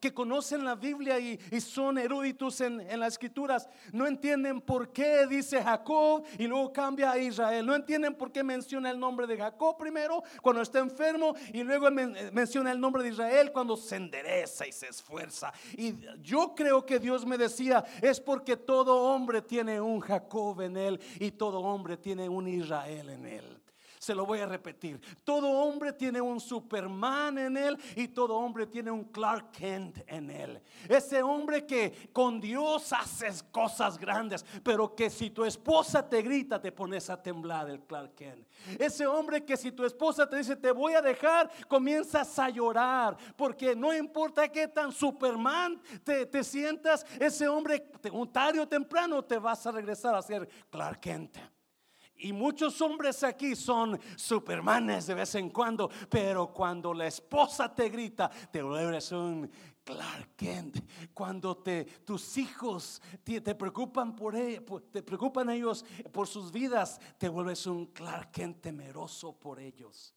que 0.00 0.14
conocen 0.14 0.64
la 0.64 0.74
Biblia 0.74 1.18
y, 1.18 1.38
son 1.60 1.98
eruditos 1.98 2.60
en, 2.60 2.78
las 2.98 3.14
escrituras, 3.14 3.68
no 3.92 4.06
entienden 4.06 4.60
por 4.60 4.92
qué 4.92 5.26
dice 5.26 5.62
Jacob 5.62 6.24
y 6.38 6.46
luego 6.46 6.72
cambia 6.72 7.12
a 7.12 7.18
Israel. 7.18 7.66
No 7.66 7.74
entienden 7.74 8.14
por 8.14 8.32
qué 8.32 8.42
menciona 8.42 8.90
el 8.90 8.98
nombre 8.98 9.26
de 9.26 9.36
Jacob 9.36 9.76
primero 9.76 10.22
cuando 10.40 10.62
está 10.62 10.78
enfermo 10.78 11.34
y 11.52 11.62
luego 11.62 11.90
menciona 11.90 12.72
el 12.72 12.80
nombre 12.80 13.02
de 13.02 13.10
Israel 13.10 13.50
cuando 13.52 13.76
se 13.76 13.96
endereza 13.96 14.66
y 14.66 14.72
se 14.72 14.88
esfuerza. 14.88 15.52
Y 15.76 15.94
yo 16.22 16.54
creo 16.54 16.84
que 16.86 16.98
Dios 16.98 17.26
me 17.26 17.36
decía, 17.36 17.84
es 18.00 18.20
porque 18.20 18.56
todo 18.56 19.02
hombre 19.02 19.42
tiene 19.42 19.80
un 19.80 20.00
Jacob 20.00 20.60
en 20.60 20.76
él 20.76 21.00
y 21.18 21.32
todo 21.32 21.60
hombre 21.60 21.96
tiene 21.96 22.28
un 22.28 22.46
Israel 22.48 23.08
en 23.10 23.26
él. 23.26 23.67
Se 24.08 24.14
lo 24.14 24.24
voy 24.24 24.38
a 24.38 24.46
repetir. 24.46 24.98
Todo 25.22 25.50
hombre 25.50 25.92
tiene 25.92 26.18
un 26.18 26.40
Superman 26.40 27.36
en 27.36 27.58
él 27.58 27.76
y 27.94 28.08
todo 28.08 28.36
hombre 28.36 28.66
tiene 28.66 28.90
un 28.90 29.04
Clark 29.04 29.50
Kent 29.50 29.98
en 30.06 30.30
él. 30.30 30.62
Ese 30.88 31.22
hombre 31.22 31.66
que 31.66 32.08
con 32.10 32.40
Dios 32.40 32.90
haces 32.94 33.42
cosas 33.42 33.98
grandes, 33.98 34.46
pero 34.62 34.94
que 34.94 35.10
si 35.10 35.28
tu 35.28 35.44
esposa 35.44 36.08
te 36.08 36.22
grita 36.22 36.58
te 36.58 36.72
pones 36.72 37.10
a 37.10 37.22
temblar 37.22 37.68
el 37.68 37.82
Clark 37.82 38.14
Kent. 38.14 38.46
Ese 38.78 39.06
hombre 39.06 39.44
que 39.44 39.58
si 39.58 39.72
tu 39.72 39.84
esposa 39.84 40.26
te 40.26 40.38
dice 40.38 40.56
te 40.56 40.72
voy 40.72 40.94
a 40.94 41.02
dejar, 41.02 41.50
comienzas 41.68 42.38
a 42.38 42.48
llorar, 42.48 43.14
porque 43.36 43.76
no 43.76 43.94
importa 43.94 44.48
qué 44.48 44.68
tan 44.68 44.90
Superman 44.90 45.78
te, 46.02 46.24
te 46.24 46.42
sientas, 46.44 47.04
ese 47.20 47.46
hombre 47.46 47.90
tarde 48.32 48.58
o 48.58 48.66
temprano 48.66 49.22
te 49.22 49.36
vas 49.36 49.66
a 49.66 49.70
regresar 49.70 50.14
a 50.14 50.22
ser 50.22 50.48
Clark 50.70 50.98
Kent. 50.98 51.57
Y 52.18 52.32
muchos 52.32 52.80
hombres 52.80 53.22
aquí 53.22 53.54
son 53.54 53.98
supermanes 54.16 55.06
de 55.06 55.14
vez 55.14 55.34
en 55.36 55.50
cuando, 55.50 55.88
pero 56.10 56.52
cuando 56.52 56.92
la 56.92 57.06
esposa 57.06 57.72
te 57.72 57.88
grita, 57.88 58.28
te 58.50 58.60
vuelves 58.60 59.12
un 59.12 59.48
Clark 59.84 60.36
Kent. 60.36 60.78
Cuando 61.14 61.56
te, 61.56 61.84
tus 62.04 62.36
hijos 62.36 63.00
te, 63.24 63.40
preocupan 63.54 64.14
por 64.14 64.36
ellos, 64.36 64.82
te 64.90 65.02
preocupan 65.02 65.48
ellos 65.48 65.84
por 66.12 66.26
sus 66.26 66.52
vidas, 66.52 67.00
te 67.16 67.28
vuelves 67.28 67.66
un 67.66 67.86
Clark 67.86 68.32
Kent 68.32 68.60
temeroso 68.60 69.38
por 69.38 69.60
ellos. 69.60 70.14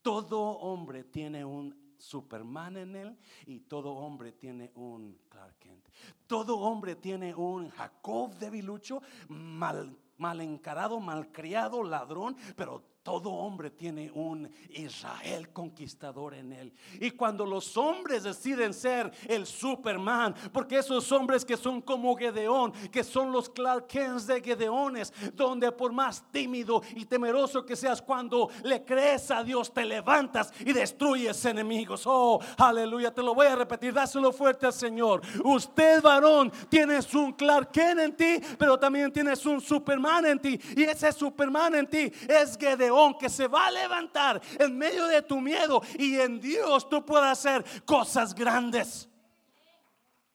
Todo 0.00 0.40
hombre 0.40 1.04
tiene 1.04 1.44
un 1.44 1.94
Superman 1.96 2.76
en 2.76 2.96
él 2.96 3.18
y 3.46 3.60
todo 3.60 3.92
hombre 3.94 4.32
tiene 4.32 4.70
un 4.74 5.18
Clark 5.28 5.58
Kent. 5.58 5.88
Todo 6.26 6.58
hombre 6.58 6.96
tiene 6.96 7.34
un 7.34 7.68
Jacob 7.70 8.32
debilucho, 8.38 9.00
mal 9.28 9.96
mal 10.22 10.40
encarado, 10.40 11.00
malcriado, 11.00 11.82
ladrón, 11.82 12.36
pero 12.56 12.84
todo 13.02 13.30
hombre 13.30 13.70
tiene 13.70 14.10
un 14.14 14.48
Israel 14.70 15.48
conquistador 15.52 16.34
en 16.34 16.52
él. 16.52 16.72
Y 17.00 17.10
cuando 17.10 17.44
los 17.44 17.76
hombres 17.76 18.22
deciden 18.22 18.72
ser 18.72 19.10
el 19.26 19.44
Superman, 19.44 20.34
porque 20.52 20.78
esos 20.78 21.10
hombres 21.10 21.44
que 21.44 21.56
son 21.56 21.82
como 21.82 22.16
Gedeón, 22.16 22.72
que 22.92 23.02
son 23.02 23.32
los 23.32 23.50
Clark 23.50 23.88
Kents 23.88 24.28
de 24.28 24.40
Gedeones, 24.40 25.12
donde 25.34 25.72
por 25.72 25.92
más 25.92 26.22
tímido 26.30 26.82
y 26.94 27.04
temeroso 27.04 27.66
que 27.66 27.74
seas, 27.74 28.00
cuando 28.00 28.48
le 28.62 28.84
crees 28.84 29.30
a 29.32 29.42
Dios, 29.42 29.72
te 29.72 29.84
levantas 29.84 30.52
y 30.60 30.72
destruyes 30.72 31.44
enemigos. 31.44 32.04
Oh, 32.06 32.40
aleluya, 32.56 33.12
te 33.12 33.22
lo 33.22 33.34
voy 33.34 33.48
a 33.48 33.56
repetir, 33.56 33.92
dáselo 33.92 34.32
fuerte 34.32 34.66
al 34.66 34.72
Señor. 34.72 35.22
Usted, 35.44 36.00
varón, 36.02 36.52
tienes 36.68 37.12
un 37.14 37.32
Clark 37.32 37.72
Kent 37.72 38.00
en 38.00 38.16
ti, 38.16 38.36
pero 38.56 38.78
también 38.78 39.12
tienes 39.12 39.44
un 39.44 39.60
Superman 39.60 40.26
en 40.26 40.38
ti. 40.38 40.60
Y 40.76 40.84
ese 40.84 41.10
Superman 41.10 41.74
en 41.74 41.86
ti 41.88 42.12
es 42.28 42.56
Gedeón 42.56 42.91
que 43.18 43.28
se 43.28 43.46
va 43.48 43.66
a 43.66 43.70
levantar 43.70 44.40
en 44.58 44.76
medio 44.76 45.06
de 45.06 45.22
tu 45.22 45.40
miedo 45.40 45.82
y 45.98 46.18
en 46.18 46.40
Dios 46.40 46.88
tú 46.88 47.04
puedas 47.04 47.38
hacer 47.38 47.84
cosas 47.84 48.34
grandes. 48.34 49.08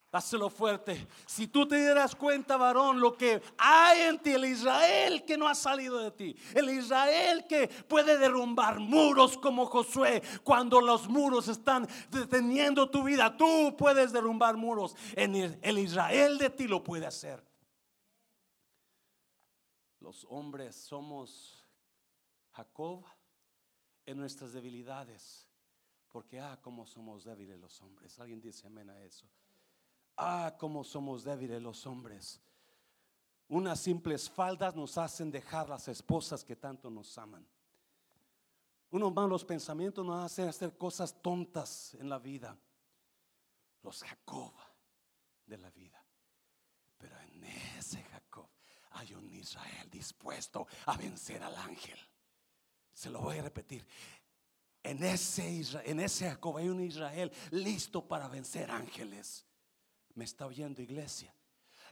Dáselo 0.10 0.50
fuerte. 0.50 1.06
Si 1.26 1.48
tú 1.48 1.68
te 1.68 1.76
dieras 1.76 2.16
cuenta, 2.16 2.56
varón, 2.56 3.00
lo 3.00 3.18
que 3.18 3.42
hay 3.58 4.04
en 4.04 4.20
ti, 4.20 4.32
el 4.32 4.46
Israel 4.46 5.26
que 5.26 5.38
no 5.38 5.48
ha 5.48 5.54
salido 5.54 6.00
de 6.00 6.12
ti, 6.12 6.36
el 6.56 6.70
Israel 6.70 7.46
que 7.48 7.68
puede 7.68 8.18
derrumbar 8.18 8.80
muros 8.80 9.38
como 9.38 9.66
Josué, 9.66 10.24
cuando 10.44 10.80
los 10.80 11.10
muros 11.10 11.50
están 11.50 11.88
deteniendo 12.10 12.90
tu 12.90 13.04
vida, 13.04 13.36
tú 13.36 13.76
puedes 13.78 14.14
derrumbar 14.14 14.56
muros. 14.56 14.96
El 15.14 15.78
Israel 15.78 16.38
de 16.38 16.50
ti 16.52 16.68
lo 16.68 16.84
puede 16.84 17.06
hacer. 17.06 17.46
Los 20.00 20.26
hombres 20.30 20.76
somos 20.76 21.57
Jacob 22.58 23.06
en 24.04 24.18
nuestras 24.18 24.54
debilidades. 24.54 25.48
Porque, 26.10 26.40
ah, 26.40 26.60
como 26.62 26.88
somos 26.88 27.24
débiles 27.24 27.60
los 27.60 27.80
hombres. 27.82 28.18
Alguien 28.20 28.42
dice 28.42 28.66
amén 28.66 28.90
a 28.90 29.00
eso. 29.04 29.28
Ah, 30.16 30.56
como 30.58 30.84
somos 30.84 31.24
débiles 31.24 31.62
los 31.62 31.86
hombres. 31.86 32.42
Unas 33.50 33.80
simples 33.80 34.28
faldas 34.30 34.76
nos 34.76 34.98
hacen 34.98 35.30
dejar 35.30 35.70
las 35.70 35.88
esposas 35.88 36.44
que 36.44 36.56
tanto 36.56 36.90
nos 36.90 37.16
aman. 37.18 37.48
Unos 38.90 39.14
malos 39.14 39.46
pensamientos 39.46 40.04
nos 40.04 40.26
hacen 40.26 40.48
hacer 40.48 40.76
cosas 40.78 41.22
tontas 41.22 41.94
en 41.96 42.10
la 42.10 42.18
vida. 42.18 42.58
Los 43.84 44.02
Jacob 44.02 44.54
de 45.46 45.58
la 45.58 45.70
vida. 45.70 46.04
Pero 46.98 47.20
en 47.20 47.44
ese 47.78 48.02
Jacob 48.04 48.50
hay 48.92 49.14
un 49.14 49.30
Israel 49.30 49.90
dispuesto 49.92 50.66
a 50.88 50.98
vencer 50.98 51.44
al 51.44 51.56
ángel. 51.56 52.00
Se 52.98 53.12
lo 53.12 53.22
voy 53.22 53.38
a 53.38 53.44
repetir. 53.44 53.86
En 54.82 55.04
ese, 55.04 55.62
en 55.86 56.00
ese 56.00 56.28
Jacob 56.28 56.58
hay 56.58 56.68
un 56.68 56.82
Israel 56.82 57.32
listo 57.52 58.08
para 58.08 58.28
vencer 58.28 58.72
ángeles. 58.72 59.46
¿Me 60.16 60.24
está 60.24 60.48
oyendo 60.48 60.82
iglesia? 60.82 61.32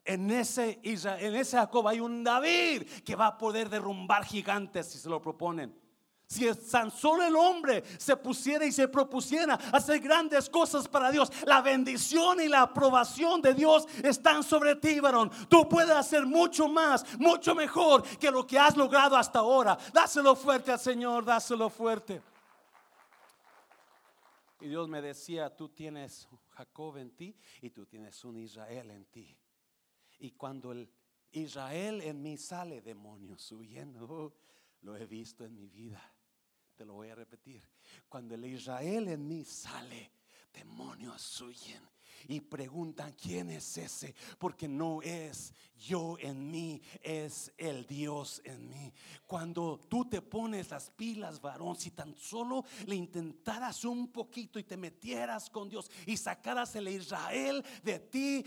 En 0.03 0.31
ese, 0.31 0.79
en 0.83 1.35
ese 1.35 1.57
Jacob 1.57 1.87
hay 1.87 1.99
un 1.99 2.23
David 2.23 2.89
que 3.05 3.15
va 3.15 3.27
a 3.27 3.37
poder 3.37 3.69
derrumbar 3.69 4.25
gigantes 4.25 4.87
si 4.87 4.97
se 4.97 5.07
lo 5.07 5.21
proponen. 5.21 5.79
Si 6.27 6.49
solo 6.97 7.23
el 7.23 7.35
hombre 7.35 7.83
se 7.99 8.17
pusiera 8.17 8.65
y 8.65 8.71
se 8.71 8.87
propusiera 8.87 9.55
hacer 9.71 9.99
grandes 9.99 10.49
cosas 10.49 10.87
para 10.87 11.11
Dios, 11.11 11.31
la 11.45 11.61
bendición 11.61 12.41
y 12.41 12.47
la 12.47 12.63
aprobación 12.63 13.41
de 13.41 13.53
Dios 13.53 13.87
están 14.03 14.43
sobre 14.43 14.75
ti, 14.75 14.99
varón. 14.99 15.29
Tú 15.47 15.69
puedes 15.69 15.95
hacer 15.95 16.25
mucho 16.25 16.67
más, 16.67 17.05
mucho 17.19 17.53
mejor 17.53 18.03
que 18.17 18.31
lo 18.31 18.45
que 18.45 18.57
has 18.57 18.75
logrado 18.75 19.15
hasta 19.15 19.39
ahora. 19.39 19.77
Dáselo 19.93 20.35
fuerte 20.35 20.71
al 20.71 20.79
Señor, 20.79 21.25
dáselo 21.25 21.69
fuerte. 21.69 22.21
Y 24.61 24.67
Dios 24.67 24.87
me 24.87 25.01
decía, 25.01 25.55
tú 25.55 25.69
tienes 25.69 26.27
Jacob 26.49 26.97
en 26.97 27.11
ti 27.11 27.35
y 27.61 27.69
tú 27.69 27.85
tienes 27.85 28.23
un 28.25 28.37
Israel 28.37 28.89
en 28.89 29.05
ti. 29.05 29.37
Y 30.19 30.31
cuando 30.31 30.71
el 30.71 30.89
Israel 31.33 32.01
en 32.01 32.21
mí 32.21 32.37
sale, 32.37 32.81
demonios 32.81 33.51
huyendo, 33.51 34.33
lo 34.81 34.97
he 34.97 35.05
visto 35.05 35.45
en 35.45 35.53
mi 35.53 35.67
vida. 35.67 36.01
Te 36.75 36.85
lo 36.85 36.93
voy 36.93 37.09
a 37.09 37.15
repetir. 37.15 37.63
Cuando 38.09 38.35
el 38.35 38.45
Israel 38.45 39.07
en 39.07 39.27
mí 39.27 39.45
sale, 39.45 40.11
demonios 40.53 41.41
huyen. 41.41 41.94
Y 42.27 42.39
preguntan, 42.41 43.13
¿quién 43.13 43.49
es 43.49 43.77
ese? 43.77 44.15
Porque 44.37 44.67
no 44.67 45.01
es 45.01 45.53
yo 45.77 46.17
en 46.19 46.49
mí, 46.49 46.81
es 47.01 47.51
el 47.57 47.85
Dios 47.85 48.41
en 48.43 48.69
mí. 48.69 48.93
Cuando 49.27 49.79
tú 49.89 50.05
te 50.05 50.21
pones 50.21 50.69
las 50.69 50.89
pilas, 50.89 51.41
varón, 51.41 51.75
si 51.75 51.91
tan 51.91 52.15
solo 52.15 52.63
le 52.85 52.95
intentaras 52.95 53.83
un 53.85 54.11
poquito 54.11 54.57
y 54.57 54.63
te 54.63 54.77
metieras 54.77 55.49
con 55.49 55.69
Dios 55.69 55.91
y 56.05 56.17
sacaras 56.17 56.75
el 56.75 56.87
Israel 56.87 57.63
de 57.83 57.99
ti, 57.99 58.45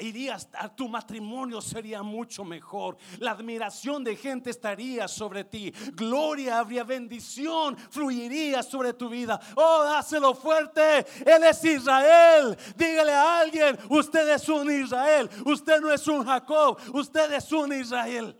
irías, 0.00 0.48
tu 0.76 0.88
matrimonio 0.88 1.60
sería 1.60 2.02
mucho 2.02 2.44
mejor. 2.44 2.96
La 3.18 3.32
admiración 3.32 4.04
de 4.04 4.16
gente 4.16 4.50
estaría 4.50 5.08
sobre 5.08 5.44
ti. 5.44 5.72
Gloria, 5.92 6.58
habría 6.58 6.84
bendición, 6.84 7.76
fluiría 7.76 8.62
sobre 8.62 8.92
tu 8.92 9.08
vida. 9.08 9.40
Oh, 9.56 9.84
dáselo 9.84 10.34
fuerte. 10.34 11.06
Él 11.24 11.44
es 11.44 11.64
Israel. 11.64 12.56
Dígale 12.76 13.12
a 13.14 13.40
alguien, 13.40 13.78
usted 13.88 14.28
es 14.28 14.48
un 14.48 14.70
Israel. 14.70 15.30
Usted 15.46 15.80
no 15.80 15.92
es 15.92 16.06
un 16.08 16.24
Jacob. 16.24 16.78
Usted 16.92 17.32
es 17.32 17.50
un 17.52 17.72
Israel. 17.72 18.38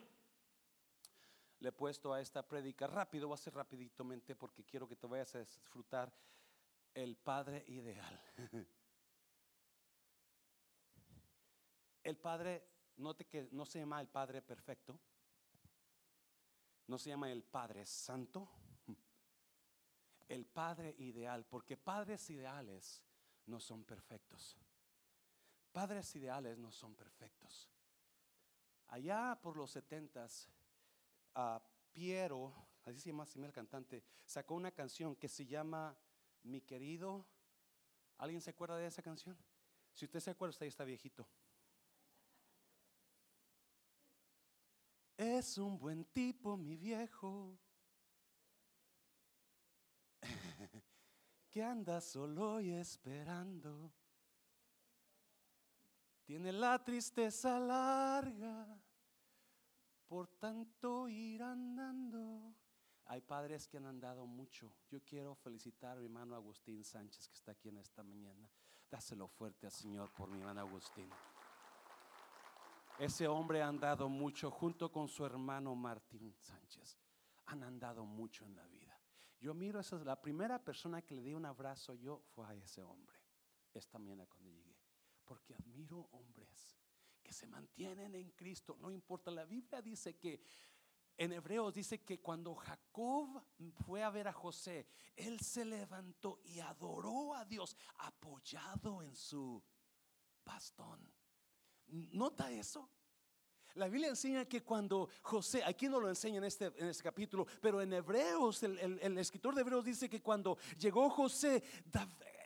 Le 1.61 1.69
he 1.71 1.73
puesto 1.73 2.13
a 2.13 2.21
esta 2.21 2.47
prédica 2.47 2.87
rápido, 2.87 3.29
va 3.29 3.37
a 3.37 3.39
ser 3.39 3.55
rapiditamente 3.55 4.37
porque 4.37 4.65
quiero 4.65 4.87
que 4.87 4.97
te 4.97 5.07
vayas 5.07 5.35
a 5.35 5.39
disfrutar 5.39 6.13
el 6.93 7.17
Padre 7.17 7.65
ideal. 7.69 8.21
El 12.05 12.19
Padre, 12.19 12.69
note 12.99 13.25
que 13.25 13.49
no 13.53 13.65
se 13.65 13.79
llama 13.79 13.99
el 13.99 14.09
Padre 14.09 14.43
perfecto, 14.43 15.01
no 16.87 16.99
se 16.99 17.09
llama 17.09 17.33
el 17.33 17.43
Padre 17.43 17.87
santo, 17.87 18.47
el 20.29 20.45
Padre 20.45 20.95
ideal, 20.99 21.47
porque 21.47 21.79
padres 21.79 22.29
ideales 22.29 23.03
no 23.47 23.61
son 23.61 23.85
perfectos. 23.85 24.57
Padres 25.73 26.15
ideales 26.17 26.59
no 26.59 26.71
son 26.71 26.95
perfectos. 26.95 27.69
Allá 28.89 29.39
por 29.43 29.57
los 29.57 29.71
setentas, 29.71 30.49
a 31.35 31.61
Piero, 31.93 32.55
así 32.85 33.01
se 33.01 33.11
llama, 33.11 33.27
el 33.35 33.53
cantante, 33.53 34.05
sacó 34.25 34.55
una 34.55 34.71
canción 34.71 35.17
que 35.17 35.29
se 35.29 35.47
llama 35.47 35.97
Mi 36.43 36.61
querido. 36.61 37.27
¿Alguien 38.19 38.41
se 38.41 38.51
acuerda 38.51 38.77
de 38.77 38.87
esa 38.87 39.03
canción? 39.03 39.37
Si 39.93 40.05
usted 40.05 40.21
se 40.21 40.31
acuerda, 40.31 40.51
usted 40.51 40.67
está 40.67 40.85
viejito. 40.85 41.29
Es 45.17 45.59
un 45.59 45.79
buen 45.79 46.05
tipo, 46.07 46.57
mi 46.57 46.77
viejo, 46.77 47.59
que 51.55 51.63
anda 51.63 52.01
solo 52.01 52.61
y 52.61 52.73
esperando. 52.73 53.93
Tiene 56.25 56.51
la 56.53 56.83
tristeza 56.83 57.61
larga, 57.61 58.77
por 60.09 60.27
tanto 60.27 61.09
ir 61.09 61.41
andando. 61.45 62.57
Hay 63.05 63.21
padres 63.21 63.69
que 63.69 63.77
han 63.77 63.87
andado 63.87 64.27
mucho. 64.27 64.75
Yo 64.91 65.01
quiero 65.05 65.37
felicitar 65.37 65.97
a 65.97 66.01
mi 66.01 66.07
hermano 66.07 66.35
Agustín 66.35 66.83
Sánchez 66.83 67.29
que 67.29 67.35
está 67.35 67.53
aquí 67.53 67.69
en 67.69 67.79
esta 67.79 68.03
mañana. 68.03 68.51
Dáselo 68.91 69.29
fuerte 69.29 69.67
al 69.67 69.73
Señor 69.73 70.11
por 70.11 70.29
mi 70.29 70.41
hermano 70.41 70.63
Agustín. 70.63 71.09
Ese 72.99 73.29
hombre 73.29 73.63
ha 73.63 73.69
andado 73.69 74.09
mucho 74.09 74.51
junto 74.51 74.91
con 74.91 75.07
su 75.07 75.25
hermano 75.25 75.77
Martín 75.77 76.35
Sánchez. 76.35 76.99
Han 77.47 77.63
andado 77.63 78.05
mucho 78.05 78.45
en 78.45 78.57
la 78.57 78.67
vida. 78.67 78.84
Yo 79.45 79.53
miro, 79.53 79.79
esa 79.79 79.97
es 79.97 80.07
la 80.07 80.19
primera 80.19 80.59
persona 80.59 81.03
que 81.03 81.15
le 81.15 81.21
di 81.21 81.35
un 81.35 81.45
abrazo 81.45 81.93
yo 81.93 82.23
fue 82.35 82.47
a 82.47 82.55
ese 82.55 82.83
hombre. 82.83 83.19
Esta 83.75 83.99
mañana 83.99 84.25
cuando 84.25 84.51
llegué. 84.51 84.75
Porque 85.23 85.55
admiro 85.55 86.09
hombres 86.13 86.79
que 87.23 87.31
se 87.31 87.47
mantienen 87.47 88.15
en 88.15 88.31
Cristo. 88.31 88.79
No 88.81 88.91
importa, 88.91 89.31
la 89.31 89.45
Biblia 89.45 89.83
dice 89.83 90.17
que 90.17 90.41
en 91.19 91.33
Hebreos 91.35 91.75
dice 91.75 92.03
que 92.03 92.23
cuando 92.23 92.55
Jacob 92.55 93.45
fue 93.85 94.03
a 94.03 94.09
ver 94.09 94.29
a 94.29 94.33
José, 94.33 94.87
él 95.15 95.39
se 95.41 95.67
levantó 95.67 96.41
y 96.45 96.61
adoró 96.61 97.35
a 97.35 97.45
Dios 97.45 97.77
apoyado 97.99 99.03
en 99.03 99.15
su 99.15 99.63
bastón. 100.43 101.07
¿Nota 101.89 102.51
eso? 102.51 102.89
La 103.75 103.89
Biblia 103.89 104.09
enseña 104.09 104.45
que 104.45 104.63
cuando 104.63 105.09
José, 105.23 105.65
aquí 105.65 105.89
no 105.89 105.99
lo 105.99 106.09
enseña 106.09 106.39
en 106.39 106.45
este, 106.45 106.67
en 106.77 106.89
este 106.89 107.03
capítulo, 107.03 107.47
pero 107.61 107.83
en 107.83 107.93
Hebreos, 107.93 108.63
el, 108.63 109.19
escritor 109.19 109.55
de 109.55 109.63
Hebreos 109.63 109.85
dice 109.85 110.09
que 110.09 110.23
cuando 110.23 110.57
llegó 110.79 111.11
José, 111.11 111.63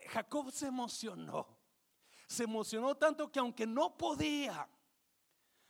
Jacob 0.07 0.51
se 0.51 0.67
emocionó. 0.67 1.47
Se 2.27 2.43
emocionó 2.43 2.95
tanto 2.95 3.31
que 3.31 3.39
aunque 3.39 3.67
no 3.67 3.95
podía, 3.95 4.67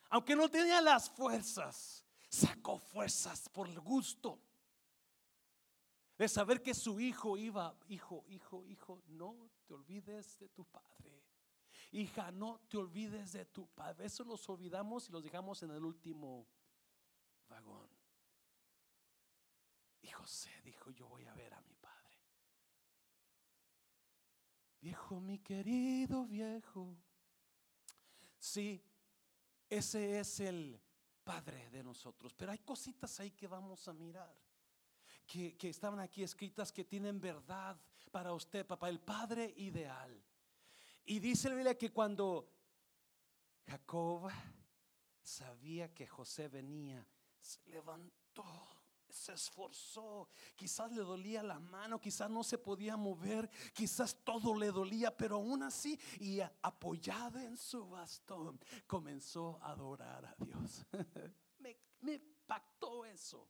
aunque 0.08 0.34
no 0.34 0.48
tenía 0.48 0.80
las 0.80 1.10
fuerzas, 1.10 2.04
sacó 2.28 2.78
fuerzas 2.78 3.48
por 3.48 3.68
el 3.68 3.80
gusto 3.80 4.40
de 6.16 6.28
saber 6.28 6.62
que 6.62 6.74
su 6.74 7.00
hijo 7.00 7.36
iba, 7.38 7.74
hijo, 7.88 8.24
hijo, 8.28 8.66
hijo, 8.66 9.02
no 9.08 9.50
te 9.66 9.72
olvides 9.72 10.38
de 10.38 10.48
tu 10.50 10.64
padre. 10.66 11.29
Hija, 11.92 12.30
no 12.30 12.60
te 12.68 12.76
olvides 12.76 13.32
de 13.32 13.46
tu 13.46 13.66
padre. 13.68 14.06
Eso 14.06 14.24
los 14.24 14.48
olvidamos 14.48 15.08
y 15.08 15.12
los 15.12 15.24
dejamos 15.24 15.62
en 15.62 15.72
el 15.72 15.84
último 15.84 16.46
vagón. 17.48 17.88
Y 20.02 20.08
José 20.08 20.50
dijo, 20.64 20.90
yo 20.90 21.08
voy 21.08 21.26
a 21.26 21.34
ver 21.34 21.52
a 21.52 21.60
mi 21.60 21.74
padre. 21.74 21.90
Viejo, 24.80 25.20
mi 25.20 25.38
querido 25.40 26.24
viejo. 26.26 26.96
Sí, 28.38 28.82
ese 29.68 30.18
es 30.20 30.40
el 30.40 30.80
Padre 31.22 31.68
de 31.70 31.84
nosotros. 31.84 32.32
Pero 32.34 32.52
hay 32.52 32.58
cositas 32.58 33.20
ahí 33.20 33.32
que 33.32 33.46
vamos 33.46 33.86
a 33.88 33.92
mirar. 33.92 34.34
Que, 35.26 35.56
que 35.56 35.68
estaban 35.68 36.00
aquí 36.00 36.22
escritas 36.22 36.72
que 36.72 36.84
tienen 36.84 37.20
verdad 37.20 37.78
para 38.10 38.32
usted, 38.32 38.66
papá. 38.66 38.88
El 38.88 39.00
Padre 39.00 39.52
ideal. 39.56 40.24
Y 41.10 41.18
dice 41.18 41.48
la 41.48 41.56
Biblia 41.56 41.76
que 41.76 41.90
cuando 41.90 42.48
Jacob 43.66 44.30
sabía 45.20 45.92
que 45.92 46.06
José 46.06 46.46
venía, 46.46 47.04
se 47.40 47.58
levantó, 47.68 48.44
se 49.08 49.32
esforzó, 49.32 50.28
quizás 50.54 50.92
le 50.92 51.02
dolía 51.02 51.42
la 51.42 51.58
mano, 51.58 52.00
quizás 52.00 52.30
no 52.30 52.44
se 52.44 52.58
podía 52.58 52.96
mover, 52.96 53.50
quizás 53.74 54.22
todo 54.22 54.54
le 54.56 54.70
dolía, 54.70 55.10
pero 55.16 55.34
aún 55.34 55.64
así 55.64 55.98
y 56.20 56.38
apoyado 56.62 57.40
en 57.40 57.56
su 57.56 57.88
bastón, 57.88 58.60
comenzó 58.86 59.58
a 59.62 59.72
adorar 59.72 60.24
a 60.26 60.36
Dios. 60.44 60.86
me, 61.58 61.76
me 62.02 62.14
impactó 62.14 63.04
eso. 63.04 63.48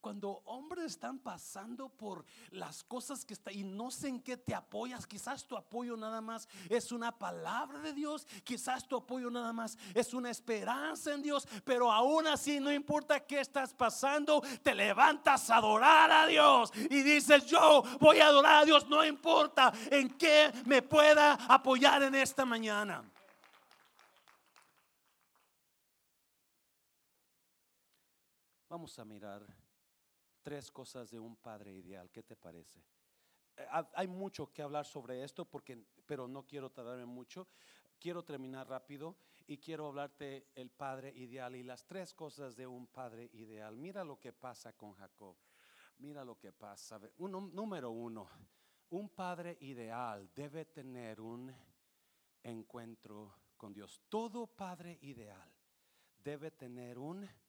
Cuando 0.00 0.42
hombres 0.46 0.86
están 0.86 1.18
pasando 1.18 1.88
por 1.88 2.24
las 2.50 2.84
cosas 2.84 3.24
que 3.24 3.34
está 3.34 3.52
y 3.52 3.64
no 3.64 3.90
sé 3.90 4.08
en 4.08 4.20
qué 4.20 4.36
te 4.36 4.54
apoyas, 4.54 5.06
quizás 5.06 5.46
tu 5.46 5.56
apoyo 5.56 5.96
nada 5.96 6.20
más 6.20 6.48
es 6.68 6.92
una 6.92 7.16
palabra 7.16 7.80
de 7.80 7.92
Dios, 7.92 8.26
quizás 8.44 8.86
tu 8.86 8.96
apoyo 8.96 9.30
nada 9.30 9.52
más 9.52 9.76
es 9.94 10.14
una 10.14 10.30
esperanza 10.30 11.12
en 11.12 11.22
Dios, 11.22 11.46
pero 11.64 11.92
aún 11.92 12.26
así 12.26 12.60
no 12.60 12.72
importa 12.72 13.20
qué 13.20 13.40
estás 13.40 13.74
pasando, 13.74 14.42
te 14.62 14.74
levantas 14.74 15.50
a 15.50 15.56
adorar 15.56 16.10
a 16.10 16.26
Dios 16.26 16.72
y 16.90 17.02
dices, 17.02 17.46
"Yo 17.46 17.82
voy 18.00 18.20
a 18.20 18.26
adorar 18.26 18.62
a 18.62 18.64
Dios, 18.64 18.86
no 18.88 19.04
importa 19.04 19.72
en 19.90 20.16
qué 20.16 20.52
me 20.66 20.82
pueda 20.82 21.34
apoyar 21.48 22.02
en 22.02 22.14
esta 22.14 22.44
mañana." 22.44 23.02
Vamos 28.68 28.98
a 28.98 29.04
mirar 29.04 29.46
tres 30.46 30.70
cosas 30.70 31.10
de 31.10 31.18
un 31.18 31.34
padre 31.34 31.72
ideal. 31.72 32.08
¿Qué 32.08 32.22
te 32.22 32.36
parece? 32.36 32.78
Eh, 33.56 33.66
hay 33.94 34.06
mucho 34.06 34.52
que 34.52 34.62
hablar 34.62 34.86
sobre 34.86 35.24
esto, 35.24 35.44
porque, 35.44 35.76
pero 36.06 36.28
no 36.28 36.46
quiero 36.46 36.70
tardarme 36.70 37.04
mucho. 37.04 37.48
Quiero 37.98 38.22
terminar 38.22 38.68
rápido 38.68 39.16
y 39.48 39.58
quiero 39.58 39.88
hablarte 39.88 40.46
el 40.54 40.70
padre 40.70 41.12
ideal 41.16 41.56
y 41.56 41.64
las 41.64 41.84
tres 41.84 42.14
cosas 42.14 42.54
de 42.54 42.64
un 42.64 42.86
padre 42.86 43.28
ideal. 43.32 43.76
Mira 43.76 44.04
lo 44.04 44.20
que 44.20 44.32
pasa 44.32 44.72
con 44.74 44.92
Jacob. 44.92 45.34
Mira 45.98 46.24
lo 46.24 46.38
que 46.38 46.52
pasa. 46.52 47.00
Número 47.18 47.90
uno, 47.90 48.28
un 48.90 49.08
padre 49.08 49.58
ideal 49.62 50.30
debe 50.32 50.66
tener 50.66 51.20
un 51.20 51.52
encuentro 52.44 53.34
con 53.56 53.72
Dios. 53.72 54.00
Todo 54.08 54.46
padre 54.46 54.96
ideal 55.02 55.50
debe 56.22 56.52
tener 56.52 57.00
un 57.00 57.16
encuentro. 57.24 57.45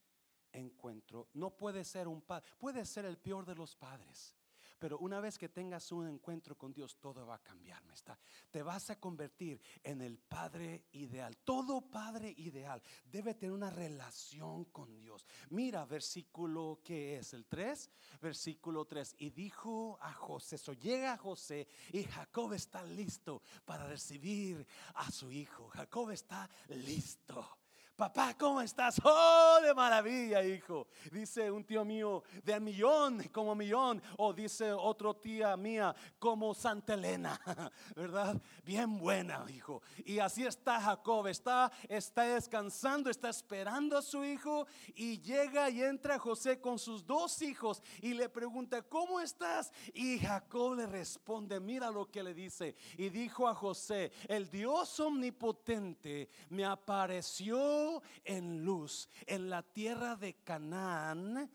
No 1.33 1.55
puede 1.55 1.83
ser 1.83 2.07
un 2.07 2.21
padre, 2.21 2.49
puede 2.57 2.85
ser 2.85 3.05
el 3.05 3.17
peor 3.17 3.45
de 3.45 3.55
los 3.55 3.75
padres. 3.75 4.35
Pero 4.79 4.99
una 4.99 5.19
vez 5.19 5.37
que 5.37 5.49
tengas 5.49 5.91
un 5.91 6.07
encuentro 6.07 6.55
con 6.55 6.71
Dios, 6.71 6.97
todo 6.99 7.25
va 7.25 7.35
a 7.35 7.41
cambiar. 7.41 7.83
¿me 7.85 7.93
está? 7.93 8.17
Te 8.51 8.61
vas 8.61 8.89
a 8.89 8.99
convertir 8.99 9.59
en 9.83 10.01
el 10.01 10.19
Padre 10.19 10.85
ideal. 10.91 11.35
Todo 11.37 11.81
Padre 11.81 12.33
ideal 12.37 12.81
debe 13.03 13.33
tener 13.33 13.53
una 13.53 13.71
relación 13.71 14.65
con 14.65 14.99
Dios. 14.99 15.25
Mira, 15.49 15.85
versículo 15.85 16.79
que 16.83 17.17
es 17.17 17.33
el 17.33 17.45
3, 17.47 17.89
versículo 18.21 18.85
3. 18.85 19.15
Y 19.17 19.31
dijo 19.31 19.97
a 19.99 20.13
José, 20.13 20.57
eso 20.57 20.73
llega 20.73 21.17
José 21.17 21.67
y 21.91 22.03
Jacob 22.03 22.53
está 22.53 22.83
listo 22.83 23.41
para 23.65 23.87
recibir 23.87 24.65
a 24.95 25.09
su 25.09 25.31
hijo. 25.31 25.69
Jacob 25.69 26.11
está 26.11 26.47
listo. 26.69 27.56
Papá, 27.97 28.35
¿cómo 28.37 28.61
estás? 28.61 29.01
Oh, 29.03 29.57
de 29.59 29.73
maravilla, 29.73 30.43
hijo. 30.43 30.85
Dice 31.11 31.49
un 31.49 31.63
tío 31.63 31.83
mío, 31.83 32.23
de 32.43 32.59
millón, 32.59 33.23
como 33.31 33.55
millón. 33.55 33.99
O 34.17 34.31
dice 34.33 34.71
otro 34.71 35.15
tía 35.15 35.57
mía, 35.57 35.95
como 36.19 36.53
Santa 36.53 36.93
Elena, 36.93 37.41
¿verdad? 37.95 38.39
Bien 38.63 38.99
buena, 38.99 39.43
hijo. 39.49 39.81
Y 40.05 40.19
así 40.19 40.45
está 40.45 40.79
Jacob, 40.79 41.25
está, 41.25 41.71
está 41.89 42.21
descansando, 42.21 43.09
está 43.09 43.29
esperando 43.29 43.97
a 43.97 44.03
su 44.03 44.23
hijo. 44.23 44.67
Y 44.93 45.19
llega 45.19 45.67
y 45.71 45.81
entra 45.81 46.19
José 46.19 46.61
con 46.61 46.77
sus 46.77 47.03
dos 47.03 47.41
hijos 47.41 47.81
y 48.03 48.13
le 48.13 48.29
pregunta, 48.29 48.83
¿cómo 48.83 49.19
estás? 49.19 49.73
Y 49.95 50.19
Jacob 50.19 50.75
le 50.75 50.85
responde, 50.85 51.59
mira 51.59 51.89
lo 51.89 52.05
que 52.05 52.21
le 52.21 52.35
dice. 52.35 52.75
Y 52.95 53.09
dijo 53.09 53.47
a 53.47 53.55
José, 53.55 54.11
el 54.27 54.51
Dios 54.51 54.99
omnipotente 54.99 56.29
me 56.49 56.63
apareció 56.63 57.86
en 58.23 58.63
luz 58.63 59.09
en 59.25 59.49
la 59.49 59.63
tierra 59.63 60.15
de 60.15 60.33
Canaán 60.43 61.49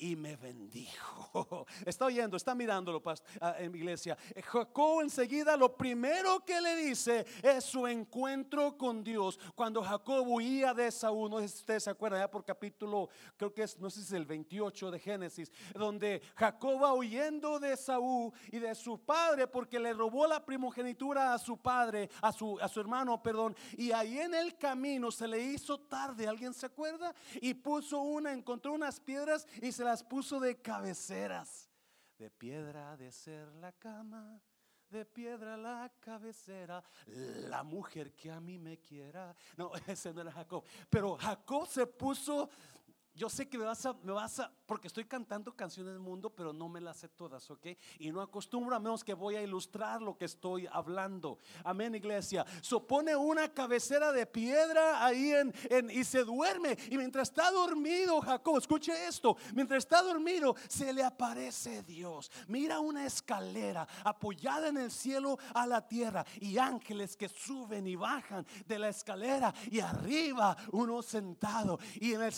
y 0.00 0.16
me 0.16 0.34
bendijo. 0.36 1.66
Está 1.86 2.06
oyendo, 2.06 2.36
está 2.36 2.54
mirándolo 2.54 3.02
ah, 3.40 3.54
en 3.58 3.70
mi 3.70 3.78
iglesia. 3.78 4.16
Eh, 4.34 4.42
Jacob 4.42 5.02
enseguida 5.02 5.56
lo 5.56 5.76
primero 5.76 6.44
que 6.44 6.60
le 6.60 6.74
dice 6.76 7.26
es 7.42 7.64
su 7.64 7.86
encuentro 7.86 8.76
con 8.76 9.04
Dios. 9.04 9.38
Cuando 9.54 9.82
Jacob 9.82 10.26
huía 10.26 10.74
de 10.74 10.90
Saúl, 10.90 11.30
no 11.30 11.38
sé 11.38 11.48
si 11.48 11.58
ustedes 11.58 11.84
se 11.84 11.90
acuerdan, 11.90 12.20
ya 12.20 12.30
por 12.30 12.44
capítulo, 12.44 13.10
creo 13.36 13.52
que 13.52 13.62
es, 13.62 13.78
no 13.78 13.90
sé 13.90 14.00
si 14.00 14.06
es 14.06 14.12
el 14.12 14.24
28 14.24 14.90
de 14.90 14.98
Génesis, 14.98 15.52
donde 15.74 16.22
Jacob 16.34 16.82
va 16.82 16.94
huyendo 16.94 17.60
de 17.60 17.76
Saúl 17.76 18.32
y 18.50 18.58
de 18.58 18.74
su 18.74 18.98
padre 18.98 19.46
porque 19.46 19.78
le 19.78 19.92
robó 19.92 20.26
la 20.26 20.44
primogenitura 20.44 21.34
a 21.34 21.38
su 21.38 21.58
padre, 21.58 22.08
a 22.22 22.32
su, 22.32 22.58
a 22.58 22.68
su 22.68 22.80
hermano, 22.80 23.22
perdón. 23.22 23.54
Y 23.76 23.92
ahí 23.92 24.18
en 24.18 24.34
el 24.34 24.56
camino 24.56 25.10
se 25.10 25.28
le 25.28 25.38
hizo 25.40 25.78
tarde, 25.78 26.26
¿alguien 26.26 26.54
se 26.54 26.66
acuerda? 26.66 27.14
Y 27.40 27.54
puso 27.54 28.00
una, 28.00 28.32
encontró 28.32 28.72
unas 28.72 28.98
piedras 28.98 29.46
y 29.60 29.72
se 29.72 29.84
las 29.90 30.04
puso 30.04 30.38
de 30.38 30.62
cabeceras. 30.62 31.68
De 32.16 32.30
piedra 32.30 32.96
de 32.96 33.10
ser 33.10 33.48
la 33.54 33.72
cama, 33.72 34.40
de 34.88 35.04
piedra 35.04 35.56
la 35.56 35.90
cabecera, 35.98 36.80
la 37.06 37.64
mujer 37.64 38.14
que 38.14 38.30
a 38.30 38.38
mí 38.38 38.56
me 38.56 38.78
quiera. 38.78 39.34
No, 39.56 39.72
ese 39.88 40.12
no 40.12 40.20
era 40.20 40.30
Jacob. 40.30 40.62
Pero 40.88 41.16
Jacob 41.16 41.66
se 41.66 41.88
puso 41.88 42.48
yo 43.14 43.28
sé 43.28 43.48
que 43.48 43.58
me 43.58 43.64
vas 43.64 43.84
a, 43.86 43.94
me 44.02 44.12
vas 44.12 44.38
a, 44.40 44.52
porque 44.66 44.86
estoy 44.86 45.04
cantando 45.04 45.54
canciones 45.54 45.92
del 45.92 46.00
mundo, 46.00 46.30
pero 46.30 46.52
no 46.52 46.68
me 46.68 46.80
las 46.80 46.98
sé 46.98 47.08
todas, 47.08 47.50
¿ok? 47.50 47.66
Y 47.98 48.10
no 48.12 48.20
acostumbro 48.20 48.74
a 48.76 48.80
menos 48.80 49.02
que 49.02 49.14
voy 49.14 49.36
a 49.36 49.42
ilustrar 49.42 50.00
lo 50.00 50.16
que 50.16 50.24
estoy 50.24 50.68
hablando. 50.70 51.38
Amén, 51.64 51.94
iglesia. 51.94 52.46
Supone 52.60 53.16
una 53.16 53.52
cabecera 53.52 54.12
de 54.12 54.26
piedra 54.26 55.04
ahí 55.04 55.32
en, 55.32 55.52
en, 55.70 55.90
y 55.90 56.04
se 56.04 56.24
duerme. 56.24 56.76
Y 56.88 56.96
mientras 56.96 57.28
está 57.28 57.50
dormido, 57.50 58.20
Jacob, 58.20 58.58
escuche 58.58 58.92
esto, 59.06 59.36
mientras 59.54 59.78
está 59.78 60.02
dormido, 60.02 60.54
se 60.68 60.92
le 60.92 61.02
aparece 61.02 61.82
Dios. 61.82 62.30
Mira 62.46 62.80
una 62.80 63.06
escalera 63.06 63.86
apoyada 64.04 64.68
en 64.68 64.78
el 64.78 64.90
cielo 64.90 65.38
a 65.54 65.66
la 65.66 65.86
tierra 65.86 66.24
y 66.40 66.58
ángeles 66.58 67.16
que 67.16 67.28
suben 67.28 67.86
y 67.86 67.96
bajan 67.96 68.46
de 68.66 68.78
la 68.78 68.88
escalera 68.88 69.52
y 69.70 69.80
arriba 69.80 70.56
uno 70.72 71.02
sentado. 71.02 71.78
Y 71.96 72.12
en 72.12 72.22
el 72.22 72.32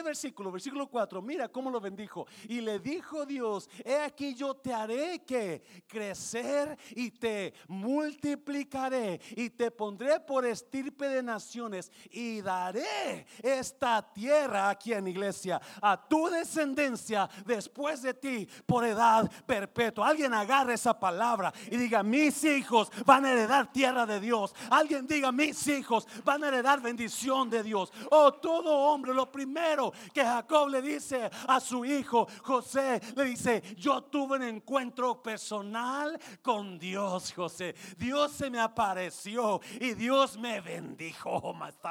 siguiente 0.00 0.02
versículo, 0.02 0.52
versículo 0.52 0.86
4, 0.88 1.22
mira 1.22 1.48
cómo 1.48 1.70
lo 1.70 1.80
bendijo. 1.80 2.26
Y 2.48 2.60
le 2.60 2.78
dijo 2.78 3.26
Dios, 3.26 3.68
he 3.84 3.96
aquí 3.96 4.34
yo 4.34 4.54
te 4.54 4.72
haré 4.72 5.22
que 5.24 5.62
crecer 5.86 6.76
y 6.90 7.10
te 7.10 7.52
multiplicaré 7.68 9.20
y 9.36 9.50
te 9.50 9.70
pondré 9.70 10.20
por 10.20 10.44
estirpe 10.44 11.08
de 11.08 11.22
naciones 11.22 11.90
y 12.10 12.40
daré 12.40 13.26
esta 13.42 14.02
tierra 14.12 14.70
aquí 14.70 14.92
en 14.92 15.06
iglesia 15.06 15.60
a 15.80 16.08
tu 16.08 16.28
descendencia 16.28 17.28
después 17.44 18.02
de 18.02 18.14
ti 18.14 18.48
por 18.66 18.84
edad 18.84 19.30
perpetua. 19.46 20.08
Alguien 20.08 20.34
agarre 20.34 20.74
esa 20.74 20.98
palabra 20.98 21.52
y 21.70 21.76
diga, 21.76 22.02
mis 22.02 22.44
hijos 22.44 22.90
van 23.04 23.24
a 23.24 23.32
heredar 23.32 23.72
tierra 23.72 24.06
de 24.06 24.20
Dios. 24.20 24.54
Alguien 24.70 25.06
diga, 25.06 25.32
mis 25.32 25.66
hijos 25.68 26.06
van 26.24 26.44
a 26.44 26.48
heredar 26.48 26.80
bendición 26.80 27.50
de 27.50 27.62
Dios. 27.62 27.92
Oh, 28.10 28.32
todo 28.32 28.74
hombre, 28.74 29.14
lo 29.14 29.30
primero 29.30 29.89
que 30.12 30.24
Jacob 30.24 30.68
le 30.68 30.82
dice 30.82 31.30
a 31.46 31.60
su 31.60 31.84
hijo 31.84 32.26
José, 32.42 33.00
le 33.14 33.24
dice, 33.24 33.62
yo 33.76 34.02
tuve 34.04 34.36
un 34.36 34.42
encuentro 34.42 35.22
personal 35.22 36.18
con 36.42 36.78
Dios, 36.78 37.32
José. 37.32 37.74
Dios 37.96 38.32
se 38.32 38.50
me 38.50 38.60
apareció 38.60 39.60
y 39.80 39.94
Dios 39.94 40.38
me 40.38 40.60
bendijo. 40.60 41.30
Oh, 41.30 41.54
¿Me 41.54 41.68
está? 41.68 41.90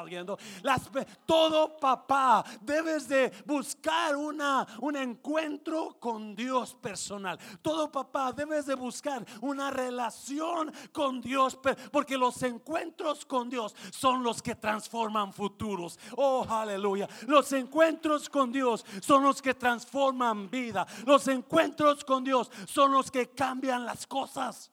Las, 0.63 0.89
todo 1.25 1.77
papá 1.77 2.43
debes 2.61 3.07
de 3.07 3.31
buscar 3.45 4.15
una, 4.15 4.65
un 4.79 4.95
encuentro 4.95 5.97
con 5.99 6.35
Dios 6.35 6.75
personal. 6.75 7.39
Todo 7.61 7.91
papá 7.91 8.31
debes 8.31 8.65
de 8.65 8.75
buscar 8.75 9.25
una 9.41 9.71
relación 9.71 10.71
con 10.91 11.21
Dios, 11.21 11.59
porque 11.91 12.17
los 12.17 12.41
encuentros 12.43 13.25
con 13.25 13.49
Dios 13.49 13.75
son 13.91 14.23
los 14.23 14.41
que 14.41 14.55
transforman 14.55 15.33
futuros. 15.33 15.99
Oh, 16.15 16.45
aleluya. 16.49 17.07
Los 17.27 17.51
encuentros 17.53 17.88
encuentros 17.89 18.29
con 18.29 18.51
Dios 18.51 18.85
son 19.01 19.23
los 19.23 19.41
que 19.41 19.53
transforman 19.53 20.49
vida. 20.49 20.85
Los 21.05 21.27
encuentros 21.27 22.05
con 22.05 22.23
Dios 22.23 22.51
son 22.67 22.91
los 22.91 23.09
que 23.09 23.29
cambian 23.29 23.85
las 23.85 24.05
cosas. 24.05 24.71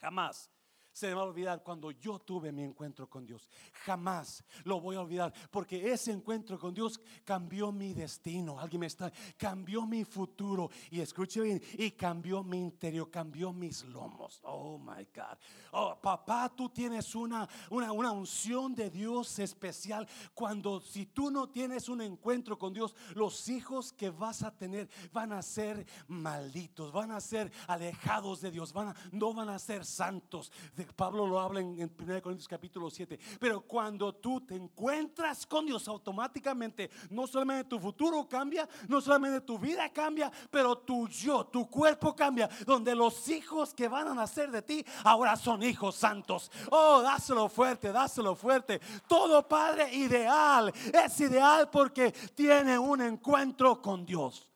Jamás 0.00 0.53
se 0.94 1.08
me 1.08 1.14
va 1.14 1.22
a 1.22 1.24
olvidar 1.24 1.62
cuando 1.62 1.90
yo 1.90 2.20
tuve 2.20 2.52
mi 2.52 2.62
encuentro 2.62 3.10
con 3.10 3.26
Dios. 3.26 3.48
Jamás 3.84 4.44
lo 4.62 4.80
voy 4.80 4.94
a 4.94 5.00
olvidar 5.00 5.34
porque 5.50 5.92
ese 5.92 6.12
encuentro 6.12 6.56
con 6.56 6.72
Dios 6.72 7.00
cambió 7.24 7.72
mi 7.72 7.92
destino. 7.92 8.60
Alguien 8.60 8.80
me 8.80 8.86
está, 8.86 9.12
cambió 9.36 9.84
mi 9.86 10.04
futuro. 10.04 10.70
Y 10.92 11.00
escuche 11.00 11.40
bien, 11.40 11.60
y 11.76 11.90
cambió 11.90 12.44
mi 12.44 12.60
interior, 12.60 13.10
cambió 13.10 13.52
mis 13.52 13.84
lomos. 13.84 14.40
Oh 14.44 14.78
my 14.78 15.04
God. 15.12 15.36
Oh, 15.72 15.98
papá, 16.00 16.48
tú 16.54 16.68
tienes 16.68 17.12
una, 17.16 17.48
una, 17.70 17.90
una 17.90 18.12
unción 18.12 18.72
de 18.72 18.88
Dios 18.88 19.40
especial. 19.40 20.06
Cuando 20.32 20.80
si 20.80 21.06
tú 21.06 21.28
no 21.28 21.48
tienes 21.48 21.88
un 21.88 22.02
encuentro 22.02 22.56
con 22.56 22.72
Dios, 22.72 22.94
los 23.16 23.48
hijos 23.48 23.92
que 23.92 24.10
vas 24.10 24.44
a 24.44 24.56
tener 24.56 24.88
van 25.12 25.32
a 25.32 25.42
ser 25.42 25.84
malditos, 26.06 26.92
van 26.92 27.10
a 27.10 27.20
ser 27.20 27.50
alejados 27.66 28.40
de 28.40 28.52
Dios, 28.52 28.72
van 28.72 28.88
a, 28.88 28.96
no 29.10 29.34
van 29.34 29.48
a 29.48 29.58
ser 29.58 29.84
santos. 29.84 30.52
Pablo 30.86 31.26
lo 31.26 31.40
habla 31.40 31.60
en, 31.60 31.90
1 31.98 32.22
Corintios 32.22 32.48
capítulo 32.48 32.90
7. 32.90 33.18
Pero 33.38 33.60
cuando 33.62 34.14
tú 34.14 34.40
te 34.40 34.54
encuentras 34.54 35.46
con 35.46 35.66
Dios 35.66 35.86
automáticamente, 35.88 36.90
no 37.10 37.26
solamente 37.26 37.68
tu 37.68 37.78
futuro 37.78 38.28
cambia, 38.28 38.68
no 38.88 39.00
solamente 39.00 39.40
tu 39.40 39.58
vida 39.58 39.88
cambia, 39.90 40.30
pero 40.50 40.78
tu 40.78 41.08
yo, 41.08 41.46
tu 41.46 41.68
cuerpo 41.68 42.14
cambia. 42.14 42.48
Donde 42.66 42.94
los 42.94 43.28
hijos 43.28 43.72
que 43.74 43.88
van 43.88 44.08
a 44.08 44.14
nacer 44.14 44.50
de 44.50 44.62
ti 44.62 44.84
ahora 45.04 45.36
son 45.36 45.62
hijos 45.62 45.94
santos. 45.94 46.50
Oh, 46.70 47.02
dáselo 47.02 47.48
fuerte, 47.48 47.92
dáselo 47.92 48.34
fuerte. 48.34 48.80
Todo 49.06 49.46
padre 49.46 49.94
ideal 49.94 50.72
es 50.92 51.20
ideal 51.20 51.70
porque 51.70 52.12
tiene 52.34 52.78
un 52.78 53.00
encuentro 53.00 53.80
con 53.80 54.04
Dios. 54.04 54.50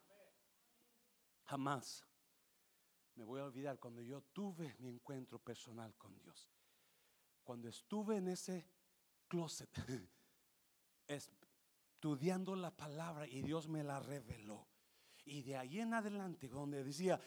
Jamás 1.44 2.07
me 3.18 3.24
voy 3.24 3.40
a 3.40 3.46
olvidar 3.46 3.80
cuando 3.80 4.00
yo 4.00 4.22
tuve 4.32 4.76
mi 4.78 4.88
encuentro 4.88 5.40
personal 5.40 5.92
con 5.96 6.16
Dios. 6.20 6.48
Cuando 7.42 7.68
estuve 7.68 8.16
en 8.16 8.28
ese 8.28 8.64
closet 9.26 9.68
estudiando 11.08 12.54
la 12.54 12.70
palabra 12.70 13.26
y 13.26 13.42
Dios 13.42 13.66
me 13.66 13.82
la 13.82 13.98
reveló. 13.98 14.68
Y 15.24 15.42
de 15.42 15.56
ahí 15.56 15.80
en 15.80 15.94
adelante, 15.94 16.48
donde 16.48 16.84
decía, 16.84 17.20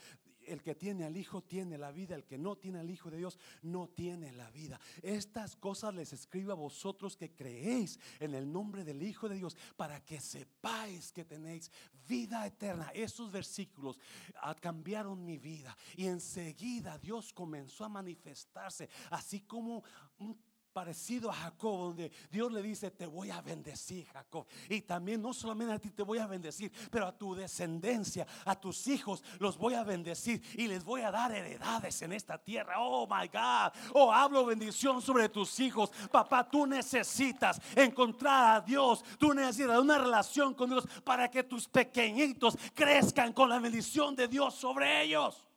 el 0.48 0.62
que 0.62 0.76
tiene 0.76 1.06
al 1.06 1.18
Hijo 1.18 1.42
tiene 1.42 1.78
la 1.78 1.92
vida, 1.92 2.16
el 2.16 2.26
que 2.26 2.38
no 2.38 2.56
tiene 2.56 2.80
al 2.80 2.90
Hijo 2.90 3.10
de 3.10 3.18
Dios 3.18 3.38
no 3.62 3.88
tiene 3.90 4.32
la 4.32 4.50
vida. 4.52 4.80
Estas 5.02 5.56
cosas 5.56 5.94
les 5.94 6.14
escribo 6.14 6.52
a 6.52 6.56
vosotros 6.56 7.18
que 7.18 7.32
creéis 7.34 8.00
en 8.20 8.34
el 8.36 8.52
nombre 8.52 8.84
del 8.84 9.02
Hijo 9.04 9.30
de 9.30 9.36
Dios 9.36 9.56
para 9.76 10.04
que 10.04 10.20
sepáis 10.20 11.12
que 11.12 11.26
tenéis 11.26 11.72
vida 12.08 12.46
eterna. 12.46 12.92
Esos 12.94 13.32
versículos 13.32 14.00
ah, 14.42 14.56
cambiaron 14.56 15.24
mi 15.24 15.38
vida 15.38 15.76
y 15.96 16.08
enseguida 16.08 16.98
Dios 16.98 17.34
comenzó 17.34 17.86
a 17.86 17.90
manifestarse, 17.90 18.90
así 19.10 19.42
como 19.42 19.84
un 20.20 20.38
parecido 20.72 21.30
a 21.30 21.34
Jacob, 21.34 21.80
donde 21.80 22.12
Dios 22.30 22.52
le 22.52 22.62
dice, 22.62 22.92
te 22.92 23.06
voy 23.06 23.30
a 23.30 23.42
bendecir, 23.42 24.06
Jacob. 24.08 24.46
Y 24.70 24.82
también 24.82 25.22
no 25.22 25.34
solamente 25.34 25.74
a 25.74 25.80
ti 25.80 25.90
te 25.90 26.04
voy 26.04 26.20
a 26.20 26.28
bendecir, 26.28 26.72
pero 26.90 27.08
a 27.08 27.18
tu 27.18 27.36
descendencia, 27.36 28.26
a 28.46 28.60
tus 28.60 28.88
hijos, 28.88 29.24
los 29.40 29.58
voy 29.58 29.74
a 29.74 29.84
bendecir 29.84 30.42
y 30.54 30.68
les 30.68 30.84
voy 30.84 31.02
a 31.02 31.12
dar 31.12 31.32
heredades 31.32 32.02
en 32.02 32.14
esta 32.14 32.38
tierra. 32.38 32.76
Oh, 32.80 33.08
my 33.08 33.28
God. 33.28 33.74
Oh, 33.94 34.12
hablo 34.12 34.46
bendición 34.46 35.02
sobre 35.02 35.30
tus 35.30 35.60
hijos. 35.60 35.92
Papá, 36.12 36.50
tú 36.50 36.66
necesitas 36.66 37.60
encontrar 37.76 38.56
a 38.56 38.62
Dios. 38.62 39.04
Tú 39.18 39.34
necesitas 39.34 39.80
una 39.80 39.98
relación 39.98 40.54
con 40.54 40.70
Dios 40.70 40.88
para 41.04 41.30
que 41.30 41.44
tus 41.44 41.68
pequeñitos 41.68 42.58
crezcan 42.74 43.34
con 43.34 43.50
la 43.50 43.60
bendición 43.60 44.16
de 44.16 44.28
Dios 44.28 44.56
sobre 44.56 45.04
ellos. 45.04 45.51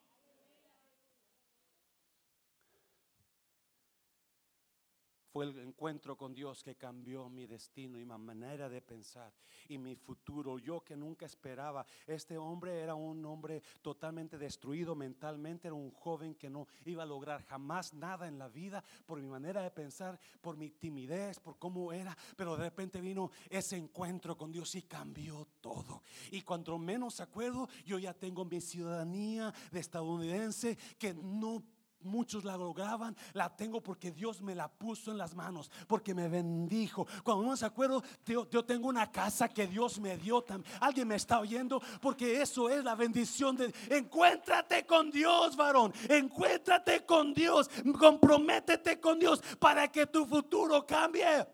Fue 5.34 5.46
el 5.46 5.58
encuentro 5.58 6.16
con 6.16 6.32
Dios 6.32 6.62
que 6.62 6.76
cambió 6.76 7.28
mi 7.28 7.44
destino 7.44 7.98
y 7.98 8.04
mi 8.04 8.16
manera 8.16 8.68
de 8.68 8.80
pensar 8.80 9.32
y 9.68 9.78
mi 9.78 9.96
futuro. 9.96 10.60
Yo 10.60 10.84
que 10.84 10.96
nunca 10.96 11.26
esperaba. 11.26 11.84
Este 12.06 12.38
hombre 12.38 12.78
era 12.78 12.94
un 12.94 13.26
hombre 13.26 13.60
totalmente 13.82 14.38
destruido 14.38 14.94
mentalmente. 14.94 15.66
Era 15.66 15.74
un 15.74 15.90
joven 15.90 16.36
que 16.36 16.48
no 16.48 16.68
iba 16.84 17.02
a 17.02 17.06
lograr 17.06 17.42
jamás 17.46 17.92
nada 17.94 18.28
en 18.28 18.38
la 18.38 18.46
vida 18.48 18.84
por 19.06 19.20
mi 19.20 19.26
manera 19.26 19.60
de 19.62 19.72
pensar, 19.72 20.20
por 20.40 20.56
mi 20.56 20.70
timidez, 20.70 21.40
por 21.40 21.58
cómo 21.58 21.92
era. 21.92 22.16
Pero 22.36 22.56
de 22.56 22.62
repente 22.62 23.00
vino 23.00 23.32
ese 23.50 23.76
encuentro 23.76 24.38
con 24.38 24.52
Dios 24.52 24.72
y 24.76 24.82
cambió 24.82 25.48
todo. 25.60 26.04
Y 26.30 26.42
cuando 26.42 26.78
menos 26.78 27.18
acuerdo, 27.18 27.68
yo 27.84 27.98
ya 27.98 28.14
tengo 28.14 28.44
mi 28.44 28.60
ciudadanía 28.60 29.52
de 29.72 29.80
estadounidense 29.80 30.78
que 30.96 31.12
no 31.12 31.73
Muchos 32.04 32.44
la 32.44 32.56
lograban, 32.56 33.16
la 33.32 33.54
tengo 33.54 33.82
porque 33.82 34.10
Dios 34.10 34.42
me 34.42 34.54
la 34.54 34.68
puso 34.68 35.10
en 35.10 35.18
las 35.18 35.34
manos, 35.34 35.70
porque 35.88 36.14
me 36.14 36.28
bendijo. 36.28 37.06
Cuando 37.22 37.44
no 37.44 37.56
se 37.56 37.66
acuerdo, 37.66 38.02
yo, 38.26 38.64
tengo 38.64 38.88
una 38.88 39.10
casa 39.10 39.48
que 39.48 39.66
Dios 39.66 39.98
me 39.98 40.16
dio. 40.18 40.44
Alguien 40.80 41.08
me 41.08 41.16
está 41.16 41.40
oyendo, 41.40 41.80
porque 42.00 42.42
eso 42.42 42.68
es 42.68 42.84
la 42.84 42.94
bendición 42.94 43.56
de. 43.56 43.74
Encuéntrate 43.90 44.86
con 44.86 45.10
Dios, 45.10 45.56
varón. 45.56 45.92
Encuéntrate 46.08 47.04
con 47.06 47.32
Dios. 47.32 47.70
Comprométete 47.98 49.00
con 49.00 49.18
Dios 49.18 49.42
para 49.58 49.90
que 49.90 50.06
tu 50.06 50.26
futuro 50.26 50.86
cambie. 50.86 51.46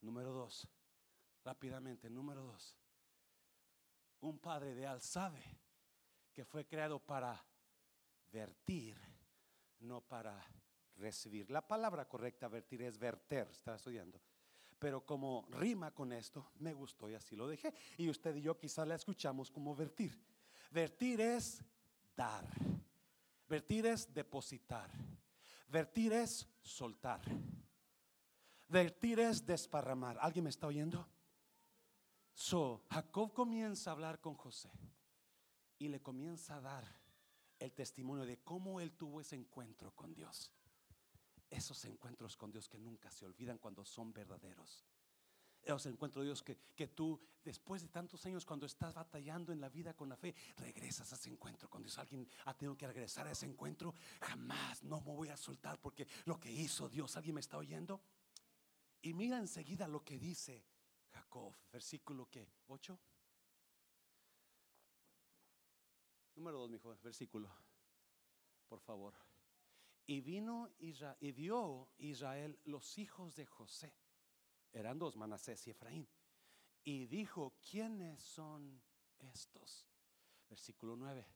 Número 0.00 0.32
dos, 0.32 0.68
rápidamente, 1.44 2.08
número 2.08 2.42
dos. 2.42 2.76
Un 4.20 4.38
padre 4.38 4.74
de 4.74 4.86
Al 4.86 5.02
sabe 5.02 5.42
que 6.32 6.44
fue 6.44 6.66
creado 6.66 6.98
para 6.98 7.44
vertir, 8.36 8.94
no 9.80 10.02
para 10.02 10.38
recibir. 10.96 11.50
La 11.50 11.66
palabra 11.66 12.06
correcta 12.06 12.48
vertir 12.48 12.82
es 12.82 12.98
verter, 12.98 13.48
estaba 13.50 13.78
estudiando. 13.78 14.20
Pero 14.78 15.06
como 15.06 15.46
rima 15.52 15.90
con 15.94 16.12
esto, 16.12 16.50
me 16.58 16.74
gustó 16.74 17.08
y 17.08 17.14
así 17.14 17.34
lo 17.34 17.48
dejé. 17.48 17.72
Y 17.96 18.10
usted 18.10 18.36
y 18.36 18.42
yo 18.42 18.58
quizás 18.58 18.86
la 18.86 18.94
escuchamos 18.94 19.50
como 19.50 19.74
vertir. 19.74 20.20
Vertir 20.70 21.18
es 21.22 21.64
dar. 22.14 22.46
Vertir 23.48 23.86
es 23.86 24.12
depositar. 24.12 24.90
Vertir 25.68 26.12
es 26.12 26.46
soltar. 26.60 27.22
Vertir 28.68 29.18
es 29.20 29.46
desparramar. 29.46 30.18
¿Alguien 30.20 30.44
me 30.44 30.50
está 30.50 30.66
oyendo? 30.66 31.08
So, 32.34 32.84
Jacob 32.90 33.32
comienza 33.32 33.88
a 33.88 33.94
hablar 33.94 34.20
con 34.20 34.34
José 34.34 34.70
y 35.78 35.88
le 35.88 36.02
comienza 36.02 36.56
a 36.56 36.60
dar 36.60 37.05
el 37.58 37.72
testimonio 37.72 38.24
de 38.24 38.38
cómo 38.38 38.80
él 38.80 38.92
tuvo 38.92 39.20
ese 39.20 39.36
encuentro 39.36 39.92
con 39.92 40.14
Dios. 40.14 40.50
Esos 41.48 41.84
encuentros 41.84 42.36
con 42.36 42.50
Dios 42.50 42.68
que 42.68 42.78
nunca 42.78 43.10
se 43.10 43.24
olvidan 43.24 43.58
cuando 43.58 43.84
son 43.84 44.12
verdaderos. 44.12 44.84
Esos 45.62 45.86
encuentros 45.86 46.22
de 46.22 46.26
Dios 46.26 46.42
que, 46.42 46.56
que 46.76 46.88
tú, 46.88 47.20
después 47.44 47.82
de 47.82 47.88
tantos 47.88 48.24
años, 48.26 48.44
cuando 48.44 48.66
estás 48.66 48.94
batallando 48.94 49.52
en 49.52 49.60
la 49.60 49.68
vida 49.68 49.94
con 49.94 50.08
la 50.08 50.16
fe, 50.16 50.34
regresas 50.56 51.12
a 51.12 51.16
ese 51.16 51.30
encuentro 51.30 51.68
con 51.68 51.82
Dios. 51.82 51.98
Alguien 51.98 52.28
ha 52.44 52.54
tenido 52.54 52.76
que 52.76 52.86
regresar 52.86 53.26
a 53.26 53.32
ese 53.32 53.46
encuentro. 53.46 53.94
Jamás 54.20 54.82
no 54.82 55.00
me 55.00 55.14
voy 55.14 55.28
a 55.28 55.36
soltar 55.36 55.80
porque 55.80 56.06
lo 56.24 56.38
que 56.38 56.52
hizo 56.52 56.88
Dios, 56.88 57.16
¿alguien 57.16 57.34
me 57.34 57.40
está 57.40 57.58
oyendo? 57.58 58.00
Y 59.02 59.14
mira 59.14 59.38
enseguida 59.38 59.88
lo 59.88 60.04
que 60.04 60.18
dice 60.18 60.64
Jacob, 61.12 61.54
versículo 61.72 62.28
que 62.28 62.48
8. 62.66 62.98
Número 66.36 66.58
dos, 66.58 66.70
mi 66.70 66.78
joven, 66.78 66.98
versículo, 67.02 67.50
por 68.68 68.80
favor. 68.80 69.14
Y 70.06 70.20
vino 70.20 70.70
Israel, 70.78 71.16
y 71.20 71.32
vio 71.32 71.88
Israel 71.96 72.60
los 72.64 72.98
hijos 72.98 73.34
de 73.34 73.46
José. 73.46 73.94
Eran 74.72 74.98
dos, 74.98 75.16
Manasés 75.16 75.66
y 75.66 75.70
Efraín. 75.70 76.06
Y 76.84 77.06
dijo, 77.06 77.54
¿quiénes 77.70 78.22
son 78.22 78.80
estos? 79.18 79.88
Versículo 80.48 80.94
9. 80.94 81.26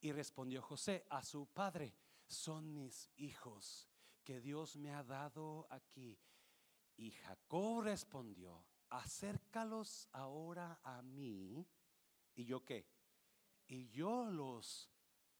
Y 0.00 0.12
respondió 0.12 0.62
José 0.62 1.06
a 1.10 1.22
su 1.22 1.46
padre, 1.46 1.94
son 2.26 2.72
mis 2.72 3.10
hijos 3.16 3.86
que 4.24 4.40
Dios 4.40 4.76
me 4.76 4.92
ha 4.92 5.04
dado 5.04 5.66
aquí. 5.70 6.18
Y 6.96 7.10
Jacob 7.10 7.82
respondió, 7.82 8.64
acércalos 8.88 10.08
ahora 10.12 10.80
a 10.82 11.02
mí. 11.02 11.66
¿Y 12.34 12.44
yo 12.46 12.64
qué? 12.64 12.93
Y 13.74 13.88
yo 13.88 14.24
los 14.26 14.88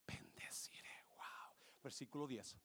bendeciré. 0.07 1.05
Wow. 1.17 1.73
Versículo 1.83 2.27
10. 2.27 2.57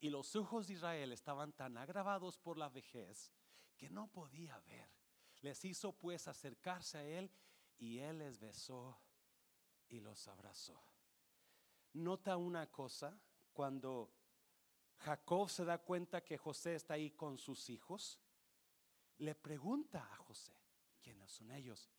Y 0.00 0.08
los 0.08 0.34
ojos 0.34 0.66
de 0.66 0.74
Israel 0.74 1.12
estaban 1.12 1.52
tan 1.52 1.76
agravados 1.76 2.38
por 2.38 2.56
la 2.56 2.70
vejez 2.70 3.32
que 3.76 3.90
no 3.90 4.08
podía 4.08 4.58
ver. 4.60 4.88
Les 5.42 5.62
hizo 5.64 5.92
pues 5.92 6.26
acercarse 6.26 6.98
a 6.98 7.04
él 7.04 7.30
y 7.76 7.98
él 7.98 8.18
les 8.18 8.38
besó 8.38 8.98
y 9.88 10.00
los 10.00 10.26
abrazó. 10.26 10.82
Nota 11.92 12.36
una 12.36 12.70
cosa, 12.70 13.18
cuando 13.52 14.10
Jacob 14.98 15.50
se 15.50 15.64
da 15.64 15.78
cuenta 15.78 16.24
que 16.24 16.38
José 16.38 16.76
está 16.76 16.94
ahí 16.94 17.10
con 17.10 17.36
sus 17.36 17.68
hijos, 17.68 18.18
le 19.18 19.34
pregunta 19.34 20.08
a 20.12 20.16
José, 20.16 20.54
¿quiénes 21.02 21.30
son 21.30 21.50
ellos? 21.50 21.90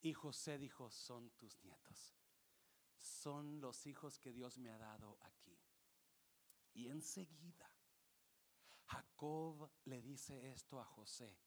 Y 0.00 0.12
José 0.14 0.58
dijo, 0.58 0.90
son 0.90 1.30
tus 1.30 1.58
nietos. 1.62 2.14
Son 2.96 3.60
los 3.60 3.86
hijos 3.86 4.18
que 4.18 4.32
Dios 4.32 4.58
me 4.58 4.70
ha 4.70 4.78
dado 4.78 5.18
aquí. 5.22 5.58
Y 6.74 6.88
enseguida 6.88 7.68
Jacob 8.86 9.70
le 9.84 10.00
dice 10.00 10.50
esto 10.50 10.80
a 10.80 10.84
José, 10.84 11.38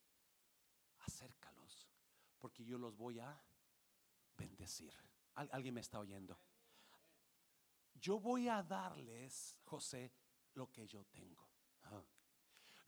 acércalos, 0.99 1.89
porque 2.37 2.63
yo 2.63 2.77
los 2.77 2.95
voy 2.95 3.19
a 3.19 3.43
bendecir. 4.37 4.93
¿Alguien 5.33 5.73
me 5.73 5.81
está 5.81 5.99
oyendo? 5.99 6.39
Yo 7.95 8.19
voy 8.19 8.47
a 8.47 8.61
darles, 8.61 9.57
José, 9.63 10.13
lo 10.53 10.71
que 10.71 10.87
yo 10.87 11.05
tengo. 11.05 11.49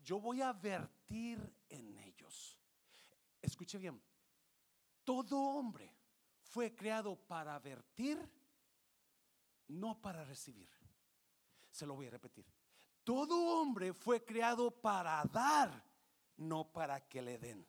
Yo 0.03 0.19
voy 0.19 0.41
a 0.41 0.51
vertir 0.51 1.39
en 1.69 1.97
ellos. 1.97 2.59
Escuche 3.41 3.77
bien, 3.77 4.01
todo 5.03 5.39
hombre 5.39 5.93
fue 6.41 6.75
creado 6.75 7.15
para 7.15 7.57
vertir, 7.59 8.19
no 9.67 9.99
para 10.01 10.23
recibir. 10.23 10.69
Se 11.71 11.85
lo 11.85 11.95
voy 11.95 12.07
a 12.07 12.11
repetir. 12.11 12.45
Todo 13.03 13.59
hombre 13.59 13.93
fue 13.93 14.23
creado 14.23 14.71
para 14.71 15.23
dar, 15.25 15.83
no 16.37 16.71
para 16.71 17.01
que 17.07 17.21
le 17.21 17.37
den. 17.37 17.65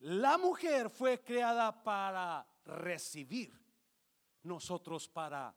La 0.00 0.38
mujer 0.38 0.90
fue 0.90 1.22
creada 1.22 1.82
para 1.82 2.46
recibir, 2.64 3.52
nosotros 4.42 5.08
para 5.08 5.54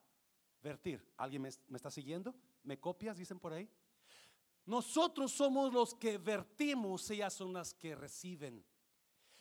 vertir. 0.62 1.14
¿Alguien 1.18 1.42
me, 1.42 1.50
me, 1.68 1.78
está 1.78 1.90
siguiendo? 1.90 2.36
¿Me 2.64 2.80
copias? 2.80 3.18
Dicen 3.18 3.40
por 3.40 3.54
ahí. 3.54 3.70
Nosotros 4.66 5.32
somos 5.32 5.74
los 5.74 5.96
que 5.96 6.18
vertimos, 6.18 7.10
ellas 7.10 7.34
son 7.34 7.54
las 7.54 7.74
que 7.74 7.96
reciben. 7.96 8.64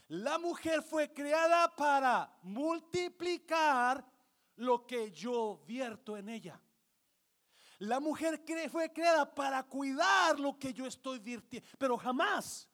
La 0.08 0.38
mujer 0.38 0.82
fue 0.82 1.12
creada 1.12 1.74
para 1.76 2.34
multiplicar 2.42 4.04
lo 4.56 4.86
que 4.86 5.10
yo 5.10 5.62
vierto 5.66 6.16
en 6.16 6.30
ella. 6.30 6.60
La 7.78 8.00
mujer 8.00 8.42
fue 8.70 8.92
creada 8.92 9.32
para 9.32 9.62
cuidar 9.62 10.40
lo 10.40 10.58
que 10.58 10.72
yo 10.72 10.86
estoy 10.86 11.18
virtiendo, 11.18 11.68
pero 11.78 11.96
jamás 11.96 12.68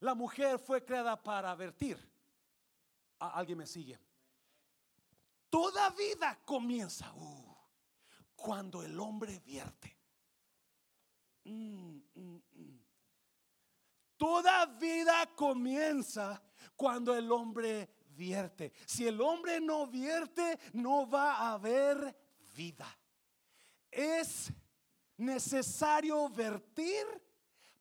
la 0.00 0.14
mujer 0.14 0.58
fue 0.58 0.84
creada 0.84 1.20
para 1.20 1.54
vertir. 1.54 1.98
¿Alguien 3.18 3.58
me 3.58 3.66
sigue? 3.66 3.98
Toda 5.48 5.88
vida 5.90 6.38
comienza 6.44 7.12
uh, 7.14 7.56
cuando 8.36 8.82
el 8.82 8.98
hombre 9.00 9.40
vierte. 9.40 9.96
Mm, 11.44 11.98
mm, 12.14 12.42
mm. 12.52 12.84
Toda 14.16 14.66
vida 14.66 15.26
comienza 15.34 16.42
cuando 16.76 17.14
el 17.14 17.30
hombre 17.30 17.88
vierte. 18.10 18.72
Si 18.86 19.06
el 19.06 19.20
hombre 19.20 19.60
no 19.60 19.86
vierte, 19.86 20.58
no 20.72 21.08
va 21.08 21.34
a 21.34 21.52
haber 21.54 22.16
vida. 22.54 22.86
Es 23.90 24.52
necesario 25.16 26.28
vertir 26.28 27.04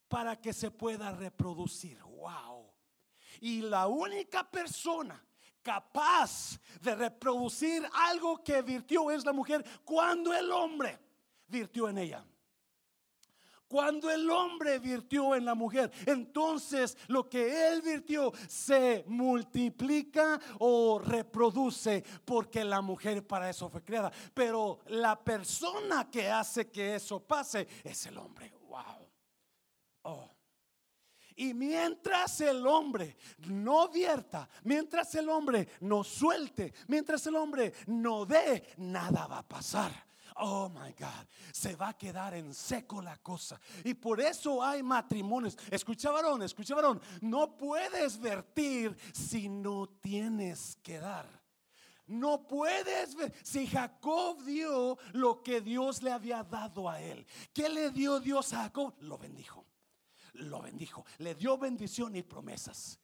para 0.07 0.39
que 0.39 0.53
se 0.53 0.69
pueda 0.69 1.11
reproducir. 1.11 1.99
Wow. 2.03 2.71
Y 3.41 3.61
la 3.61 3.87
única 3.87 4.49
persona 4.49 5.23
capaz 5.61 6.59
de 6.81 6.93
reproducir 6.93 7.87
algo 7.93 8.43
que 8.43 8.61
virtió 8.61 9.09
es 9.09 9.25
la 9.25 9.33
mujer 9.33 9.63
cuando 9.83 10.33
el 10.33 10.51
hombre 10.51 10.99
virtió 11.47 11.89
en 11.89 11.97
ella. 11.97 12.25
Cuando 13.73 14.11
el 14.11 14.29
hombre 14.29 14.77
virtió 14.77 15.33
en 15.33 15.45
la 15.45 15.55
mujer, 15.55 15.91
entonces 16.05 16.95
lo 17.07 17.27
que 17.27 17.69
él 17.69 17.81
virtió 17.81 18.31
se 18.47 19.03
multiplica 19.07 20.39
o 20.59 20.99
reproduce 20.99 22.03
porque 22.23 22.63
la 22.63 22.81
mujer 22.81 23.25
para 23.25 23.49
eso 23.49 23.71
fue 23.71 23.83
creada. 23.83 24.11
Pero 24.31 24.81
la 24.89 25.19
persona 25.19 26.07
que 26.11 26.29
hace 26.29 26.69
que 26.69 26.93
eso 26.93 27.19
pase 27.21 27.67
es 27.83 28.05
el 28.05 28.19
hombre. 28.19 28.53
Wow. 28.67 29.09
Oh. 30.03 30.29
Y 31.35 31.55
mientras 31.55 32.41
el 32.41 32.67
hombre 32.67 33.17
no 33.47 33.89
vierta, 33.89 34.47
mientras 34.65 35.15
el 35.15 35.29
hombre 35.29 35.67
no 35.79 36.03
suelte, 36.03 36.75
mientras 36.89 37.25
el 37.25 37.35
hombre 37.35 37.73
no 37.87 38.23
dé, 38.23 38.67
nada 38.77 39.25
va 39.25 39.39
a 39.39 39.47
pasar. 39.47 40.12
Oh 40.37 40.69
my 40.69 40.93
God, 40.97 41.27
se 41.51 41.75
va 41.75 41.89
a 41.89 41.97
quedar 41.97 42.33
en 42.33 42.53
seco 42.53 43.01
la 43.01 43.17
cosa. 43.17 43.59
Y 43.83 43.93
por 43.93 44.19
eso 44.19 44.63
hay 44.63 44.81
matrimonios. 44.81 45.57
Escucha 45.69 46.11
varón, 46.11 46.41
escucha 46.43 46.75
varón. 46.75 47.01
No 47.21 47.55
puedes 47.55 48.19
vertir 48.19 48.95
si 49.13 49.49
no 49.49 49.87
tienes 50.01 50.77
que 50.81 50.99
dar. 50.99 51.43
No 52.05 52.45
puedes 52.47 53.15
ver. 53.15 53.33
Si 53.43 53.67
Jacob 53.67 54.43
dio 54.43 54.97
lo 55.13 55.41
que 55.41 55.61
Dios 55.61 56.03
le 56.03 56.11
había 56.11 56.43
dado 56.43 56.89
a 56.89 57.01
él, 57.01 57.25
¿qué 57.53 57.69
le 57.69 57.91
dio 57.91 58.19
Dios 58.19 58.53
a 58.53 58.63
Jacob? 58.63 58.95
Lo 58.99 59.17
bendijo. 59.17 59.65
Lo 60.33 60.61
bendijo. 60.61 61.05
Le 61.19 61.35
dio 61.35 61.57
bendición 61.57 62.15
y 62.15 62.23
promesas. 62.23 62.99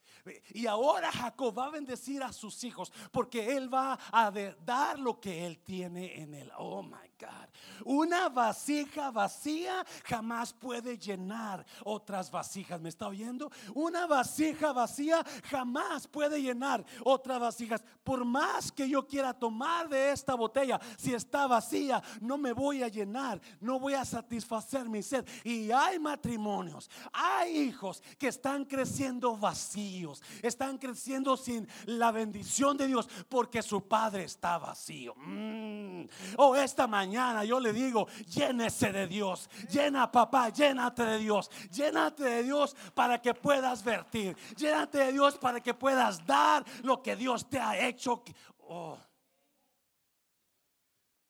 Y 0.53 0.67
ahora 0.67 1.11
Jacob 1.11 1.57
va 1.57 1.65
a 1.65 1.71
bendecir 1.71 2.21
a 2.23 2.31
sus 2.31 2.63
hijos 2.63 2.91
porque 3.11 3.55
él 3.55 3.73
va 3.73 3.97
a 4.11 4.31
dar 4.65 4.99
lo 4.99 5.19
que 5.19 5.45
él 5.45 5.59
tiene 5.59 6.21
en 6.21 6.33
él. 6.33 6.51
Oh 6.57 6.83
my 6.83 7.09
God. 7.19 7.49
Una 7.85 8.29
vasija 8.29 9.11
vacía 9.11 9.85
jamás 10.05 10.53
puede 10.53 10.97
llenar 10.97 11.65
otras 11.83 12.29
vasijas. 12.29 12.79
¿Me 12.81 12.89
está 12.89 13.07
oyendo? 13.07 13.51
Una 13.73 14.05
vasija 14.05 14.73
vacía 14.73 15.25
jamás 15.49 16.07
puede 16.07 16.41
llenar 16.41 16.85
otras 17.03 17.39
vasijas. 17.39 17.83
Por 18.03 18.25
más 18.25 18.71
que 18.71 18.87
yo 18.89 19.07
quiera 19.07 19.33
tomar 19.33 19.89
de 19.89 20.11
esta 20.11 20.35
botella, 20.35 20.79
si 20.97 21.13
está 21.13 21.47
vacía, 21.47 22.01
no 22.21 22.37
me 22.37 22.53
voy 22.53 22.83
a 22.83 22.87
llenar, 22.87 23.41
no 23.59 23.79
voy 23.79 23.93
a 23.93 24.05
satisfacer 24.05 24.87
mi 24.89 25.01
sed. 25.01 25.25
Y 25.43 25.71
hay 25.71 25.99
matrimonios, 25.99 26.89
hay 27.11 27.57
hijos 27.57 28.03
que 28.17 28.27
están 28.27 28.65
creciendo 28.65 29.37
vacíos 29.37 29.98
están 30.41 30.77
creciendo 30.77 31.35
sin 31.37 31.67
la 31.85 32.11
bendición 32.11 32.77
de 32.77 32.87
Dios 32.87 33.07
porque 33.27 33.61
su 33.61 33.87
padre 33.87 34.23
está 34.23 34.57
vacío. 34.57 35.15
Mm. 35.15 36.05
Oh, 36.37 36.55
esta 36.55 36.87
mañana 36.87 37.43
yo 37.43 37.59
le 37.59 37.73
digo, 37.73 38.07
llénese 38.27 38.91
de 38.91 39.07
Dios, 39.07 39.49
llena 39.69 40.11
papá, 40.11 40.49
llénate 40.49 41.03
de 41.03 41.17
Dios, 41.19 41.49
llénate 41.71 42.23
de 42.23 42.43
Dios 42.43 42.75
para 42.93 43.21
que 43.21 43.33
puedas 43.33 43.83
vertir, 43.83 44.35
llénate 44.55 44.97
de 44.99 45.11
Dios 45.11 45.37
para 45.37 45.61
que 45.61 45.73
puedas 45.73 46.25
dar 46.25 46.65
lo 46.83 47.01
que 47.01 47.15
Dios 47.15 47.49
te 47.49 47.59
ha 47.59 47.87
hecho. 47.87 48.23
Oh. 48.59 48.97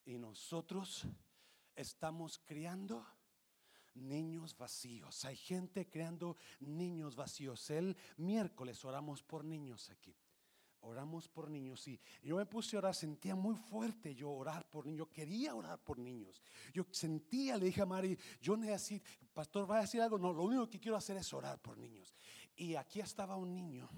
Y 0.05 0.17
nosotros 0.17 1.05
estamos 1.75 2.39
criando 2.39 3.05
niños 3.95 4.55
vacíos. 4.57 5.25
Hay 5.25 5.35
gente 5.35 5.89
creando 5.89 6.37
niños 6.59 7.15
vacíos. 7.15 7.69
El 7.69 7.95
miércoles 8.17 8.83
oramos 8.85 9.23
por 9.23 9.43
niños 9.43 9.89
aquí. 9.89 10.15
Oramos 10.81 11.27
por 11.27 11.49
niños 11.49 11.85
y 11.89 11.99
yo 12.23 12.37
me 12.37 12.45
puse 12.45 12.77
a 12.77 12.79
orar, 12.79 12.95
sentía 12.95 13.35
muy 13.35 13.55
fuerte 13.55 14.15
yo 14.15 14.31
orar 14.31 14.69
por 14.69 14.85
niños, 14.85 14.99
yo 14.99 15.11
quería 15.11 15.53
orar 15.53 15.77
por 15.83 15.99
niños. 15.99 16.41
Yo 16.73 16.85
sentía, 16.89 17.57
le 17.57 17.65
dije 17.65 17.81
a 17.81 17.85
Mari, 17.85 18.17
yo 18.41 18.55
necesito, 18.55 19.05
pastor, 19.33 19.69
¿va 19.69 19.79
a 19.79 19.81
decir 19.81 20.01
algo? 20.01 20.17
No, 20.17 20.31
lo 20.31 20.43
único 20.43 20.69
que 20.69 20.79
quiero 20.79 20.95
hacer 20.95 21.17
es 21.17 21.33
orar 21.33 21.61
por 21.61 21.77
niños. 21.77 22.15
Y 22.55 22.75
aquí 22.75 23.01
estaba 23.01 23.35
un 23.35 23.53
niño 23.53 23.89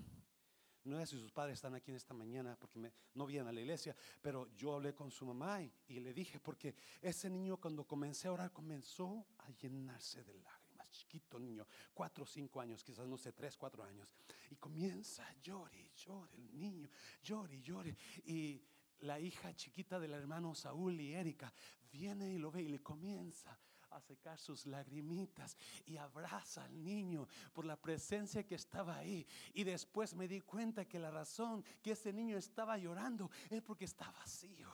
no 0.84 0.98
sé 1.00 1.06
si 1.06 1.20
sus 1.20 1.32
padres 1.32 1.56
están 1.56 1.76
aquí 1.76 1.91
en 1.91 1.98
esta 1.98 2.13
mañana 2.13 2.58
porque 2.60 2.91
no 3.13 3.26
vienen 3.26 3.48
a 3.48 3.52
la 3.52 3.62
iglesia, 3.62 3.96
pero 4.22 4.50
yo 4.56 4.76
hablé 4.76 4.94
con 4.96 5.12
su 5.12 5.26
mamá 5.26 5.62
y, 5.62 6.00
le 6.00 6.13
dije, 6.13 6.39
porque 6.39 6.76
ese 7.02 7.30
niño 7.30 7.58
cuando 7.58 7.86
comencé 7.86 8.28
a 8.28 8.34
orar 8.34 8.52
comenzó 8.52 9.26
a 9.39 9.52
llenarse 9.52 10.24
de 10.24 10.34
lágrimas, 10.36 10.89
chiquito 10.91 11.39
niño, 11.39 11.67
cuatro 11.94 12.24
o 12.24 12.28
cinco 12.28 12.60
años, 12.62 12.84
quizás 12.84 13.08
no 13.08 13.17
sé, 13.17 13.32
tres, 13.34 13.58
cuatro 13.58 13.84
años, 13.84 14.12
y 14.50 14.56
comienza 14.56 15.28
a 15.28 15.34
llore, 15.41 15.91
llore 15.96 16.36
el 16.36 16.60
niño, 16.60 16.89
llore, 17.22 17.62
llore, 17.62 17.96
y 18.26 18.63
la 19.02 19.20
hija 19.20 19.54
chiquita 19.56 20.00
del 20.00 20.13
hermano 20.13 20.56
Saúl 20.56 21.00
y 21.00 21.13
Erika 21.13 21.54
viene 21.91 22.32
y 22.32 22.38
lo 22.38 22.52
ve 22.52 22.63
y 22.63 22.67
le 22.67 22.80
comienza 22.80 23.58
a 23.91 23.99
secar 23.99 24.39
sus 24.39 24.65
lagrimitas 24.65 25.58
y 25.86 25.97
abraza 25.97 26.63
al 26.63 26.84
niño 26.84 27.27
por 27.54 27.65
la 27.65 27.75
presencia 27.75 28.45
que 28.45 28.56
estaba 28.56 28.97
ahí. 28.97 29.25
Y 29.54 29.63
después 29.63 30.13
me 30.15 30.27
di 30.27 30.41
cuenta 30.41 30.86
que 30.86 30.99
la 30.99 31.12
razón 31.12 31.63
que 31.82 31.91
ese 31.91 32.12
niño 32.13 32.38
estaba 32.38 32.77
llorando 32.77 33.30
es 33.49 33.62
porque 33.62 33.86
está 33.86 34.10
vacío. 34.12 34.69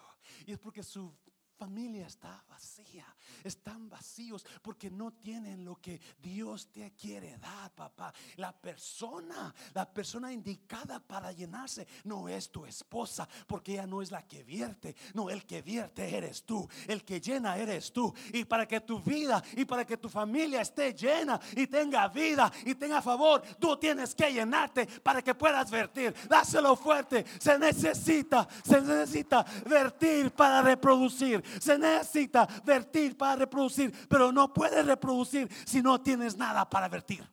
Y 0.46 0.52
es 0.52 0.60
porque 0.60 0.84
su 0.84 1.14
familia 1.58 2.06
está 2.06 2.44
vacía. 2.50 3.06
Están 3.44 3.90
vacíos 3.90 4.46
porque 4.62 4.90
no 4.90 5.12
tienen 5.12 5.66
lo 5.66 5.76
que 5.82 6.00
Dios 6.22 6.72
te 6.72 6.94
quiere 6.94 7.38
dar, 7.38 7.72
papá. 7.72 8.14
La 8.36 8.52
persona, 8.52 9.54
la 9.74 9.92
persona 9.92 10.32
indicada 10.32 11.00
para 11.00 11.32
llenarse 11.32 11.88
no 12.04 12.30
es 12.30 12.52
tu 12.52 12.66
esposa, 12.66 13.28
porque 13.48 13.74
ella 13.74 13.88
no 13.88 14.02
es 14.02 14.12
la 14.12 14.26
que 14.28 14.44
vierte. 14.44 14.96
No, 15.14 15.30
el 15.30 15.46
que 15.46 15.62
vierte 15.62 16.16
eres 16.16 16.44
tú. 16.44 16.68
El 16.88 17.04
que 17.04 17.20
llena 17.20 17.58
eres 17.58 17.92
tú. 17.92 18.14
Y 18.34 18.46
para 18.46 18.68
que 18.68 18.82
tu 18.82 19.00
vida 19.00 19.44
y 19.56 19.66
para 19.66 19.86
que 19.86 19.98
tu 19.98 20.10
familia 20.10 20.62
esté 20.62 20.94
llena 20.94 21.40
y 21.56 21.68
tenga 21.68 22.08
vida 22.08 22.52
y 22.66 22.76
tenga 22.76 23.02
favor, 23.02 23.42
tú 23.60 23.78
tienes 23.78 24.14
que 24.14 24.32
llenarte 24.32 24.86
para 25.02 25.22
que 25.22 25.34
puedas 25.34 25.70
vertir. 25.72 26.14
Dáselo 26.28 26.76
fuerte. 26.76 27.26
Se 27.40 27.58
necesita, 27.58 28.48
se 28.64 28.82
necesita 28.82 29.44
vertir 29.66 30.32
para 30.32 30.62
reproducir. 30.62 31.44
Se 31.60 31.78
necesita 31.78 32.46
vertir 32.64 33.18
para 33.18 33.36
reproducir, 33.36 33.94
pero 34.08 34.32
no 34.32 34.54
puedes 34.54 34.86
reproducir 34.86 35.48
si 35.66 35.82
no 35.82 36.02
tienes 36.02 36.36
nada 36.36 36.70
para 36.70 36.88
vertir. 36.90 37.28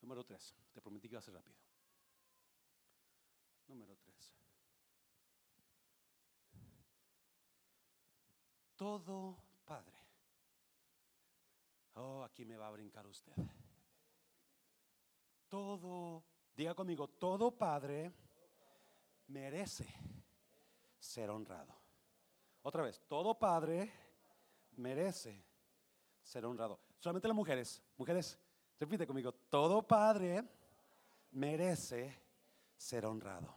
Número 0.00 0.24
tres, 0.24 0.54
te 0.72 0.80
prometí 0.80 1.08
que 1.08 1.14
iba 1.14 1.18
a 1.18 1.22
ser 1.22 1.34
rápido. 1.34 1.56
Número 3.66 3.96
tres. 3.96 4.34
Todo 8.76 9.36
padre. 9.64 9.98
Oh, 11.94 12.22
aquí 12.22 12.44
me 12.44 12.56
va 12.56 12.68
a 12.68 12.70
brincar 12.70 13.06
usted. 13.06 13.34
Todo, 15.48 16.24
diga 16.54 16.74
conmigo, 16.74 17.08
todo 17.08 17.50
padre 17.50 18.12
merece 19.28 19.86
ser 20.98 21.30
honrado. 21.30 21.74
Otra 22.62 22.82
vez, 22.82 23.00
todo 23.08 23.38
padre 23.38 23.92
merece 24.72 25.44
ser 26.22 26.44
honrado. 26.44 26.80
Solamente 26.98 27.28
las 27.28 27.36
mujeres, 27.36 27.82
mujeres, 27.96 28.38
repite 28.78 29.06
conmigo, 29.06 29.32
todo 29.32 29.86
padre 29.86 30.44
merece 31.30 32.20
ser 32.76 33.06
honrado. 33.06 33.54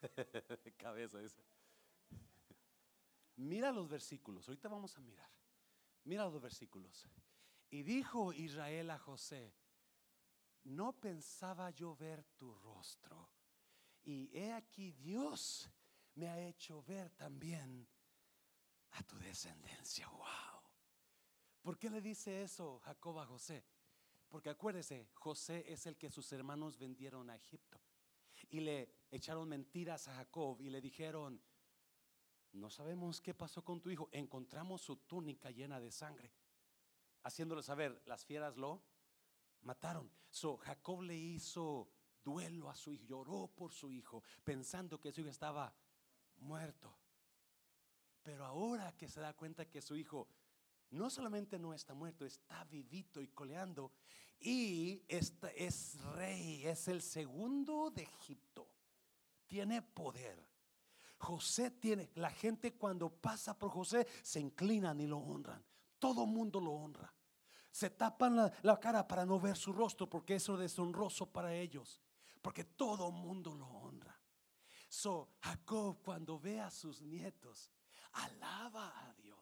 Cabeza 0.76 1.20
esa. 1.20 1.42
Mira 3.36 3.70
los 3.70 3.88
versículos, 3.88 4.48
ahorita 4.48 4.68
vamos 4.68 4.96
a 4.96 5.00
mirar. 5.00 5.28
Mira 6.04 6.24
los 6.24 6.40
versículos. 6.40 7.06
Y 7.70 7.82
dijo 7.82 8.32
Israel 8.32 8.90
a 8.90 8.98
José, 8.98 9.52
no 10.66 10.92
pensaba 10.92 11.70
yo 11.70 11.94
ver 11.96 12.24
tu 12.36 12.54
rostro. 12.54 13.30
Y 14.02 14.30
he 14.36 14.52
aquí 14.52 14.92
Dios 14.92 15.70
me 16.14 16.28
ha 16.28 16.40
hecho 16.46 16.82
ver 16.82 17.10
también 17.10 17.88
a 18.92 19.02
tu 19.02 19.18
descendencia. 19.18 20.08
Wow. 20.08 20.62
¿Por 21.62 21.78
qué 21.78 21.90
le 21.90 22.00
dice 22.00 22.42
eso 22.42 22.80
Jacob 22.80 23.18
a 23.18 23.26
José? 23.26 23.64
Porque 24.28 24.50
acuérdese, 24.50 25.08
José 25.14 25.64
es 25.72 25.86
el 25.86 25.96
que 25.96 26.10
sus 26.10 26.32
hermanos 26.32 26.78
vendieron 26.78 27.30
a 27.30 27.36
Egipto. 27.36 27.80
Y 28.50 28.60
le 28.60 29.06
echaron 29.10 29.48
mentiras 29.48 30.08
a 30.08 30.14
Jacob 30.14 30.60
y 30.60 30.70
le 30.70 30.80
dijeron, 30.80 31.40
no 32.52 32.70
sabemos 32.70 33.20
qué 33.20 33.34
pasó 33.34 33.64
con 33.64 33.80
tu 33.80 33.90
hijo. 33.90 34.08
Encontramos 34.12 34.82
su 34.82 34.96
túnica 34.96 35.50
llena 35.50 35.80
de 35.80 35.90
sangre. 35.90 36.32
Haciéndole 37.22 37.62
saber, 37.62 38.02
las 38.06 38.24
fieras 38.24 38.56
lo 38.56 38.82
mataron. 39.66 40.10
So 40.30 40.56
Jacob 40.56 41.02
le 41.02 41.16
hizo 41.16 41.90
duelo 42.24 42.70
a 42.70 42.74
su 42.74 42.92
hijo, 42.92 43.04
lloró 43.04 43.48
por 43.48 43.72
su 43.72 43.90
hijo, 43.90 44.22
pensando 44.44 44.98
que 45.00 45.12
su 45.12 45.20
hijo 45.20 45.30
estaba 45.30 45.74
muerto. 46.38 46.96
Pero 48.22 48.44
ahora 48.44 48.96
que 48.96 49.08
se 49.08 49.20
da 49.20 49.34
cuenta 49.34 49.68
que 49.68 49.82
su 49.82 49.96
hijo 49.96 50.28
no 50.90 51.10
solamente 51.10 51.58
no 51.58 51.74
está 51.74 51.94
muerto, 51.94 52.24
está 52.24 52.64
vivito 52.64 53.20
y 53.20 53.28
coleando. 53.28 53.92
Y 54.38 55.02
es 55.08 56.00
rey, 56.14 56.66
es 56.66 56.88
el 56.88 57.02
segundo 57.02 57.90
de 57.90 58.02
Egipto. 58.02 58.68
Tiene 59.46 59.82
poder. 59.82 60.44
José 61.18 61.70
tiene, 61.70 62.10
la 62.14 62.30
gente 62.30 62.74
cuando 62.74 63.08
pasa 63.08 63.58
por 63.58 63.70
José 63.70 64.06
se 64.22 64.40
inclinan 64.40 65.00
y 65.00 65.06
lo 65.06 65.18
honran. 65.18 65.64
Todo 65.98 66.26
mundo 66.26 66.60
lo 66.60 66.72
honra. 66.72 67.15
Se 67.76 67.90
tapan 67.90 68.50
la, 68.62 68.80
cara 68.80 69.06
para 69.06 69.26
no 69.26 69.38
ver 69.38 69.54
su 69.54 69.70
rostro 69.70 70.08
porque 70.08 70.36
eso 70.36 70.54
es 70.54 70.60
deshonroso 70.60 71.30
para 71.30 71.54
ellos. 71.54 72.00
Porque 72.40 72.64
todo 72.64 73.10
mundo 73.10 73.54
lo 73.54 73.66
honra. 73.66 74.18
So, 74.88 75.34
Jacob 75.42 76.00
cuando 76.02 76.40
ve 76.40 76.58
a 76.58 76.70
sus 76.70 77.02
nietos, 77.02 77.70
alaba 78.12 79.06
a 79.06 79.12
Dios 79.12 79.36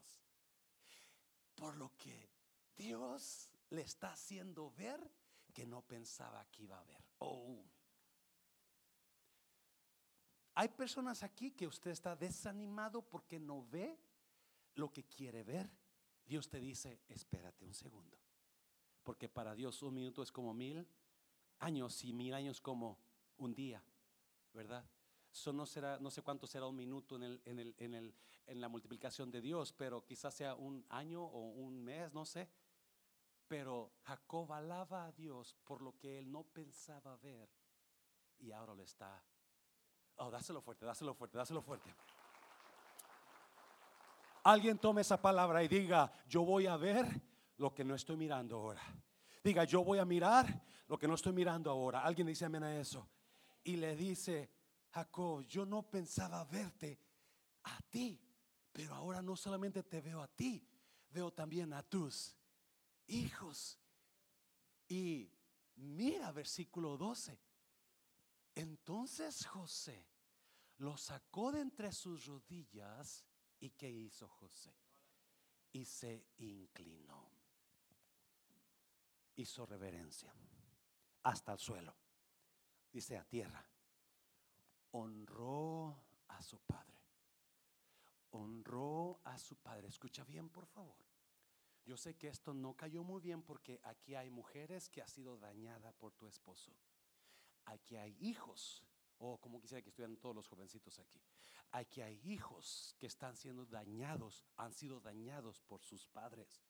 por 1.55 1.77
lo 1.77 1.97
que 1.97 2.29
Dios 2.77 3.49
le 3.71 3.83
está 3.83 4.11
haciendo 4.11 4.73
ver 4.73 4.99
que 5.53 5.65
no 5.65 5.83
pensaba 5.83 6.45
que 6.51 6.65
iba 6.65 6.77
a 6.77 6.83
ver. 6.83 7.05
Oh. 7.19 7.65
Hay 10.57 10.71
personas 10.71 11.23
aquí 11.23 11.53
que 11.53 11.69
usted 11.69 11.93
está 11.93 12.17
desanimado 12.17 13.01
porque 13.01 13.39
no 13.39 13.65
ve 13.65 13.97
lo 14.75 14.91
que 14.91 15.05
quiere 15.05 15.45
ver. 15.45 15.71
Dios 16.27 16.49
te 16.49 16.59
dice, 16.59 17.01
espérate 17.07 17.65
un 17.65 17.75
segundo. 17.75 18.24
Porque 19.05 19.29
para 19.29 19.55
Dios 19.55 19.83
un 19.83 19.95
minuto 19.95 20.23
es 20.23 20.33
como 20.33 20.53
mil 20.55 20.87
años 21.61 22.03
y 22.05 22.13
mil 22.13 22.35
años 22.35 22.61
como 22.61 22.99
un 23.37 23.55
día, 23.55 23.85
¿verdad? 24.53 24.85
Eso 25.31 25.53
no 25.53 25.67
será, 25.67 25.99
no 25.99 26.11
sé 26.11 26.23
cuánto 26.23 26.47
será 26.47 26.67
un 26.67 26.77
minuto 26.77 27.17
en, 27.17 27.23
el, 27.25 27.43
en, 27.45 27.59
el, 27.59 27.75
en, 27.79 27.95
el, 27.95 28.15
en 28.47 28.61
la 28.61 28.69
multiplicación 28.69 29.31
de 29.31 29.41
Dios, 29.41 29.73
pero 29.73 30.05
quizás 30.05 30.35
sea 30.35 30.55
un 30.55 30.85
año 30.89 31.23
o 31.23 31.51
un 31.51 31.83
mes, 31.83 32.13
no 32.13 32.25
sé. 32.25 32.49
Pero 33.47 33.93
Jacob 34.05 34.53
alaba 34.53 35.07
a 35.07 35.13
Dios 35.13 35.55
por 35.65 35.83
lo 35.83 35.99
que 35.99 36.19
él 36.19 36.31
no 36.31 36.45
pensaba 36.45 37.17
ver 37.17 37.51
y 38.39 38.53
ahora 38.53 38.75
lo 38.75 38.83
está. 38.83 39.23
Oh, 40.17 40.31
dáselo 40.31 40.63
fuerte, 40.63 40.87
dáselo 40.87 41.15
fuerte, 41.15 41.37
dáselo 41.37 41.61
fuerte. 41.61 41.95
Alguien 44.45 44.79
tome 44.79 45.01
esa 45.01 45.21
palabra 45.21 45.63
y 45.63 45.69
diga, 45.69 46.13
yo 46.29 46.43
voy 46.43 46.67
a 46.67 46.77
ver 46.77 47.34
lo 47.59 47.75
que 47.75 47.85
no 47.85 47.95
estoy 47.95 48.17
mirando 48.17 48.57
ahora. 48.57 48.83
Diga, 49.43 49.65
yo 49.65 49.85
voy 49.85 49.99
a 49.99 50.05
mirar 50.05 50.65
lo 50.89 50.99
que 50.99 51.07
no 51.07 51.15
estoy 51.15 51.33
mirando 51.33 51.71
ahora. 51.71 52.03
Alguien 52.03 52.27
dice 52.27 52.45
amén 52.45 52.63
a 52.65 52.79
eso. 52.79 53.09
Y 53.63 53.77
le 53.77 53.97
dice, 53.97 54.51
Jacob, 54.91 55.43
yo 55.47 55.65
no 55.65 55.83
pensaba 55.83 56.45
verte 56.45 56.99
a 57.65 57.79
ti, 57.91 58.21
pero 58.73 58.95
ahora 58.95 59.23
no 59.23 59.37
solamente 59.37 59.83
te 59.83 60.01
veo 60.01 60.23
a 60.23 60.29
ti, 60.29 60.67
veo 61.11 61.33
también 61.33 61.73
a 61.73 61.83
tus 61.83 62.37
hijos. 63.07 63.79
Y 64.89 65.31
mira 65.77 66.33
versículo 66.33 66.97
12. 66.97 67.39
Entonces 68.55 69.47
José 69.47 70.07
lo 70.79 70.97
sacó 70.97 71.53
de 71.53 71.61
entre 71.61 71.93
sus 71.93 72.27
rodillas 72.27 73.25
y 73.61 73.71
¿qué 73.71 73.91
hizo 73.91 74.29
José? 74.29 74.75
Y 75.73 75.85
se 75.85 76.27
inclinó. 76.39 77.34
Hizo 79.37 79.67
reverencia 79.67 80.33
hasta 81.23 81.53
el 81.53 81.59
suelo. 81.59 81.95
Dice 82.93 83.17
a 83.17 83.25
tierra 83.25 83.65
honró 84.95 86.05
a 86.29 86.41
su 86.41 86.61
padre. 86.61 86.95
Honró 88.31 89.21
a 89.25 89.39
su 89.39 89.57
padre. 89.57 89.89
Escucha 89.89 90.25
bien, 90.25 90.49
por 90.49 90.67
favor. 90.67 91.05
Yo 91.85 91.97
sé 91.97 92.17
que 92.17 92.29
esto 92.29 92.55
no 92.55 92.75
cayó 92.75 93.03
muy 93.03 93.21
bien 93.21 93.43
porque 93.43 93.81
aquí 93.83 94.15
hay 94.15 94.31
mujeres 94.31 94.89
que 94.89 95.03
ha 95.03 95.09
sido 95.09 95.37
dañada 95.37 95.93
por 95.93 96.15
tu 96.15 96.27
esposo. 96.27 96.73
Aquí 97.67 97.97
hay 97.97 98.17
hijos, 98.21 98.85
o 99.19 99.39
como 99.39 99.61
quisiera 99.61 99.83
que 99.83 99.91
estuvieran 99.91 100.17
todos 100.17 100.35
los 100.35 100.47
jovencitos 100.47 100.99
aquí. 100.99 101.21
Aquí 101.73 102.01
hay 102.01 102.21
hijos 102.25 102.95
que 102.99 103.07
están 103.07 103.37
siendo 103.37 103.67
dañados, 103.67 104.45
han 104.57 104.73
sido 104.73 105.01
dañados 105.01 105.61
por 105.63 105.83
sus 105.83 106.07
padres. 106.07 106.63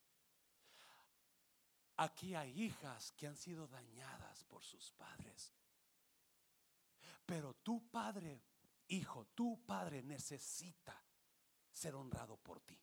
Aquí 1.96 2.34
hay 2.34 2.62
hijas 2.62 3.12
que 3.12 3.26
han 3.26 3.36
sido 3.36 3.68
dañadas 3.68 4.44
por 4.44 4.64
sus 4.64 4.90
padres. 4.92 5.54
Pero 7.24 7.54
tu 7.54 7.88
padre, 7.88 8.42
hijo, 8.88 9.26
tu 9.34 9.64
padre 9.64 10.02
necesita 10.02 11.00
ser 11.70 11.94
honrado 11.94 12.36
por 12.36 12.60
ti. 12.60 12.78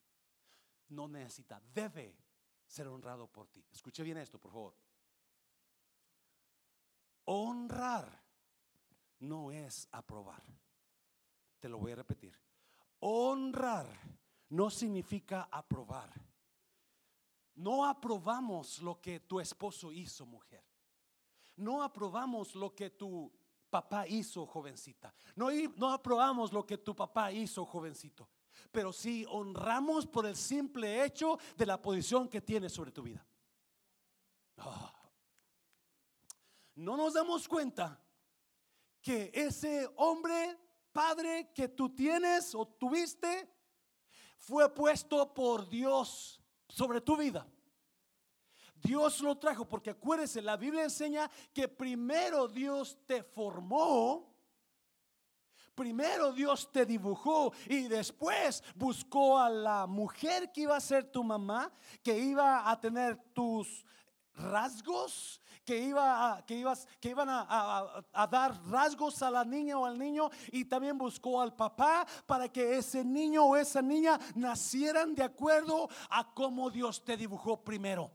No 0.89 1.07
necesita, 1.07 1.61
debe 1.73 2.17
ser 2.65 2.87
honrado 2.87 3.27
por 3.27 3.47
ti. 3.49 3.65
Escuche 3.71 4.03
bien 4.03 4.17
esto, 4.17 4.39
por 4.39 4.51
favor. 4.51 4.75
Honrar 7.25 8.23
no 9.19 9.51
es 9.51 9.87
aprobar. 9.91 10.43
Te 11.59 11.69
lo 11.69 11.77
voy 11.77 11.91
a 11.91 11.95
repetir. 11.95 12.37
Honrar 12.99 13.87
no 14.49 14.69
significa 14.69 15.47
aprobar. 15.51 16.09
No 17.55 17.85
aprobamos 17.85 18.81
lo 18.81 18.99
que 18.99 19.19
tu 19.19 19.39
esposo 19.39 19.91
hizo, 19.91 20.25
mujer. 20.25 20.63
No 21.55 21.83
aprobamos 21.83 22.55
lo 22.55 22.73
que 22.73 22.89
tu 22.89 23.31
papá 23.69 24.07
hizo, 24.07 24.45
jovencita. 24.45 25.13
No, 25.35 25.49
no 25.75 25.91
aprobamos 25.91 26.51
lo 26.51 26.65
que 26.65 26.77
tu 26.77 26.95
papá 26.95 27.31
hizo, 27.31 27.65
jovencito. 27.65 28.29
Pero 28.71 28.91
sí 28.93 29.25
honramos 29.29 30.07
por 30.07 30.25
el 30.25 30.35
simple 30.35 31.03
hecho 31.03 31.37
de 31.57 31.65
la 31.65 31.81
posición 31.81 32.27
que 32.27 32.41
tiene 32.41 32.69
sobre 32.69 32.91
tu 32.91 33.03
vida. 33.03 33.25
Ah. 34.57 34.93
No 36.75 36.97
nos 36.97 37.13
damos 37.13 37.47
cuenta 37.47 38.01
que 39.01 39.31
ese 39.33 39.89
hombre, 39.97 40.57
padre 40.91 41.51
que 41.53 41.67
tú 41.67 41.93
tienes 41.93 42.55
o 42.55 42.65
tuviste, 42.65 43.49
fue 44.37 44.73
puesto 44.73 45.33
por 45.33 45.69
Dios 45.69 46.40
sobre 46.71 47.01
tu 47.01 47.17
vida. 47.17 47.45
Dios 48.75 49.21
lo 49.21 49.37
trajo, 49.37 49.67
porque 49.67 49.91
acuérdese, 49.91 50.41
la 50.41 50.57
Biblia 50.57 50.83
enseña 50.83 51.29
que 51.53 51.67
primero 51.67 52.47
Dios 52.47 52.97
te 53.05 53.21
formó, 53.21 54.33
primero 55.75 56.31
Dios 56.31 56.71
te 56.71 56.85
dibujó 56.85 57.53
y 57.67 57.87
después 57.87 58.63
buscó 58.75 59.37
a 59.37 59.49
la 59.49 59.85
mujer 59.85 60.51
que 60.51 60.61
iba 60.61 60.75
a 60.75 60.81
ser 60.81 61.11
tu 61.11 61.23
mamá, 61.23 61.71
que 62.01 62.17
iba 62.17 62.69
a 62.69 62.79
tener 62.79 63.17
tus 63.33 63.85
rasgos, 64.41 65.41
que, 65.65 65.77
iba 65.77 66.33
a, 66.33 66.45
que, 66.45 66.55
ibas, 66.55 66.87
que 66.99 67.09
iban 67.09 67.29
a, 67.29 68.03
a, 68.13 68.27
dar 68.27 68.59
rasgos 68.65 69.21
a 69.21 69.29
la 69.29 69.43
niña 69.45 69.77
o 69.77 69.85
al 69.85 69.97
niño 69.97 70.29
y 70.51 70.65
también 70.65 70.97
buscó 70.97 71.41
al 71.41 71.55
papá 71.55 72.05
para 72.25 72.49
que 72.49 72.77
ese 72.77 73.03
niño 73.05 73.45
o 73.45 73.55
esa 73.55 73.81
niña 73.81 74.19
nacieran 74.35 75.13
de 75.15 75.23
acuerdo 75.23 75.87
a 76.09 76.33
cómo 76.33 76.69
Dios 76.69 77.03
te 77.03 77.15
dibujó 77.15 77.63
primero. 77.63 78.11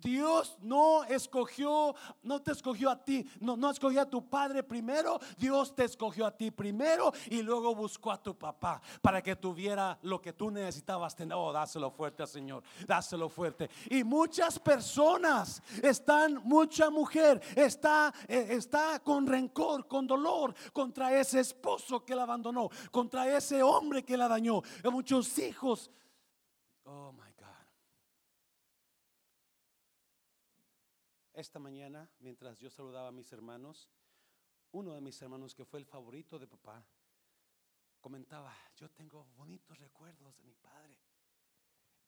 Dios 0.00 0.56
no 0.60 1.04
escogió, 1.04 1.94
no 2.22 2.42
te 2.42 2.52
escogió 2.52 2.90
a 2.90 3.04
ti, 3.04 3.28
no, 3.40 3.56
no 3.56 3.70
escogió 3.70 4.02
a 4.02 4.10
tu 4.10 4.28
padre 4.28 4.62
primero, 4.62 5.18
Dios 5.36 5.74
te 5.74 5.84
escogió 5.84 6.26
a 6.26 6.36
ti 6.36 6.50
primero 6.50 7.12
y 7.30 7.42
luego 7.42 7.74
buscó 7.74 8.12
a 8.12 8.22
tu 8.22 8.36
papá 8.36 8.80
para 9.00 9.22
que 9.22 9.36
tuviera 9.36 9.98
lo 10.02 10.20
que 10.20 10.32
tú 10.32 10.50
necesitabas 10.50 11.14
tener. 11.14 11.36
Oh, 11.36 11.52
dáselo 11.52 11.90
fuerte 11.90 12.22
al 12.22 12.28
Señor, 12.28 12.62
dáselo 12.86 13.28
fuerte. 13.28 13.70
Y 13.90 14.04
muchas 14.04 14.58
personas 14.58 15.62
están, 15.82 16.40
mucha 16.44 16.90
mujer 16.90 17.40
está, 17.54 18.12
eh, 18.26 18.48
está 18.50 19.00
con 19.00 19.26
rencor, 19.26 19.86
con 19.86 20.06
dolor 20.06 20.54
contra 20.72 21.18
ese 21.18 21.40
esposo 21.40 22.04
que 22.04 22.14
la 22.14 22.22
abandonó, 22.22 22.70
contra 22.90 23.36
ese 23.36 23.62
hombre 23.62 24.04
que 24.04 24.16
la 24.16 24.28
dañó, 24.28 24.62
muchos 24.90 25.38
hijos. 25.38 25.90
Oh 26.84 27.12
my 27.12 27.27
Esta 31.38 31.60
mañana, 31.60 32.10
mientras 32.18 32.58
yo 32.58 32.68
saludaba 32.68 33.10
a 33.10 33.12
mis 33.12 33.32
hermanos, 33.32 33.88
uno 34.72 34.92
de 34.92 35.00
mis 35.00 35.22
hermanos 35.22 35.54
que 35.54 35.64
fue 35.64 35.78
el 35.78 35.86
favorito 35.86 36.36
de 36.36 36.48
papá, 36.48 36.84
comentaba, 38.00 38.52
yo 38.74 38.90
tengo 38.90 39.24
bonitos 39.36 39.78
recuerdos 39.78 40.36
de 40.36 40.42
mi 40.42 40.56
padre. 40.56 40.98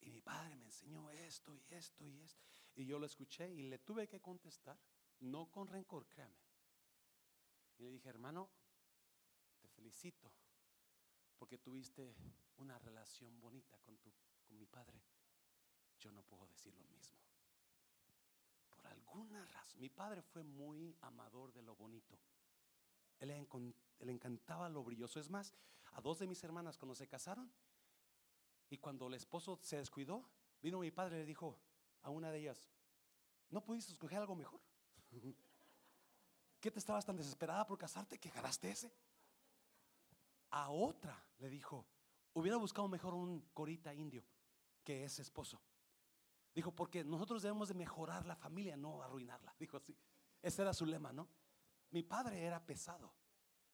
Y 0.00 0.10
mi 0.10 0.20
padre 0.20 0.56
me 0.56 0.64
enseñó 0.64 1.12
esto 1.12 1.54
y 1.54 1.64
esto 1.68 2.04
y 2.04 2.18
esto. 2.18 2.44
Y 2.74 2.84
yo 2.84 2.98
lo 2.98 3.06
escuché 3.06 3.48
y 3.48 3.62
le 3.62 3.78
tuve 3.78 4.08
que 4.08 4.20
contestar, 4.20 4.76
no 5.20 5.48
con 5.48 5.68
rencor, 5.68 6.08
créame. 6.08 6.42
Y 7.78 7.84
le 7.84 7.90
dije, 7.90 8.08
hermano, 8.08 8.50
te 9.60 9.68
felicito 9.68 10.32
porque 11.38 11.56
tuviste 11.56 12.16
una 12.56 12.80
relación 12.80 13.38
bonita 13.38 13.78
con, 13.78 13.96
tu, 13.98 14.12
con 14.42 14.58
mi 14.58 14.66
padre. 14.66 15.00
Yo 16.00 16.10
no 16.10 16.24
puedo 16.24 16.48
decir 16.48 16.74
lo 16.74 16.84
mismo 16.88 17.29
alguna 18.84 19.44
razón. 19.46 19.80
Mi 19.80 19.88
padre 19.88 20.22
fue 20.22 20.42
muy 20.42 20.96
amador 21.02 21.52
de 21.52 21.62
lo 21.62 21.74
bonito. 21.76 22.18
Él 23.18 23.28
le, 23.28 24.12
encantaba 24.12 24.68
lo 24.68 24.82
brilloso. 24.82 25.20
Es 25.20 25.28
más, 25.28 25.54
a 25.92 26.00
dos 26.00 26.18
de 26.18 26.26
mis 26.26 26.42
hermanas 26.42 26.78
cuando 26.78 26.94
se 26.94 27.06
casaron 27.06 27.52
y 28.70 28.78
cuando 28.78 29.08
el 29.08 29.14
esposo 29.14 29.58
se 29.62 29.76
descuidó, 29.76 30.24
vino 30.62 30.78
mi 30.78 30.90
padre 30.90 31.16
y 31.16 31.20
le 31.20 31.26
dijo 31.26 31.58
a 32.02 32.10
una 32.10 32.30
de 32.30 32.38
ellas, 32.38 32.70
¿no 33.50 33.62
pudiste 33.62 33.92
escoger 33.92 34.18
algo 34.18 34.34
mejor? 34.34 34.60
¿Qué 36.60 36.70
te 36.70 36.78
estabas 36.78 37.04
tan 37.04 37.16
desesperada 37.16 37.66
por 37.66 37.78
casarte 37.78 38.18
que 38.18 38.28
agarraste 38.30 38.70
ese? 38.70 38.92
A 40.50 40.70
otra 40.70 41.22
le 41.38 41.48
dijo, 41.48 41.86
hubiera 42.34 42.56
buscado 42.56 42.88
mejor 42.88 43.14
un 43.14 43.40
corita 43.52 43.94
indio 43.94 44.24
que 44.84 45.04
ese 45.04 45.22
esposo. 45.22 45.60
Dijo, 46.60 46.72
porque 46.72 47.02
nosotros 47.02 47.40
debemos 47.40 47.68
de 47.68 47.74
mejorar 47.74 48.26
la 48.26 48.36
familia, 48.36 48.76
no 48.76 49.02
arruinarla. 49.02 49.56
Dijo 49.58 49.78
así. 49.78 49.96
Ese 50.42 50.60
era 50.60 50.74
su 50.74 50.84
lema, 50.84 51.10
¿no? 51.10 51.26
Mi 51.90 52.02
padre 52.02 52.44
era 52.44 52.62
pesado. 52.62 53.10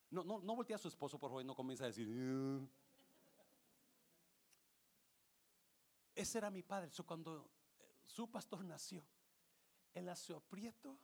No, 0.08 0.22
no, 0.22 0.38
no 0.38 0.54
voltea 0.54 0.76
a 0.76 0.78
su 0.78 0.86
esposo, 0.86 1.18
por 1.18 1.30
favor, 1.30 1.42
y 1.42 1.44
no 1.44 1.56
comienza 1.56 1.82
a 1.82 1.88
decir. 1.88 2.08
Ese 6.14 6.38
era 6.38 6.48
mi 6.48 6.62
padre. 6.62 6.88
So, 6.92 7.04
cuando 7.04 7.50
eh, 7.80 8.02
su 8.04 8.30
pastor 8.30 8.64
nació, 8.64 9.04
él 9.92 10.04
nació 10.04 10.38
prieto, 10.38 10.96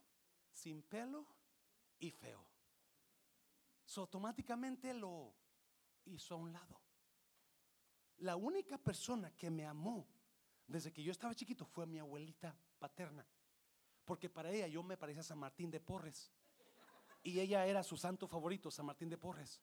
sin 0.52 0.82
pelo 0.82 1.26
y 1.98 2.12
feo. 2.12 2.46
So, 3.84 4.02
automáticamente 4.02 4.94
lo 4.94 5.34
hizo 6.04 6.36
a 6.36 6.38
un 6.38 6.52
lado. 6.52 6.80
La 8.18 8.36
única 8.36 8.78
persona 8.78 9.32
que 9.34 9.50
me 9.50 9.66
amó 9.66 10.06
desde 10.66 10.92
que 10.92 11.02
yo 11.02 11.12
estaba 11.12 11.34
chiquito 11.34 11.64
fue 11.64 11.86
mi 11.86 11.98
abuelita 11.98 12.56
paterna. 12.78 13.26
Porque 14.04 14.28
para 14.28 14.50
ella 14.50 14.66
yo 14.66 14.82
me 14.82 14.96
parecía 14.96 15.20
a 15.20 15.24
San 15.24 15.38
Martín 15.38 15.70
de 15.70 15.80
Porres. 15.80 16.30
Y 17.22 17.38
ella 17.38 17.66
era 17.66 17.82
su 17.82 17.96
santo 17.96 18.26
favorito, 18.26 18.70
San 18.70 18.86
Martín 18.86 19.08
de 19.08 19.16
Porres. 19.16 19.60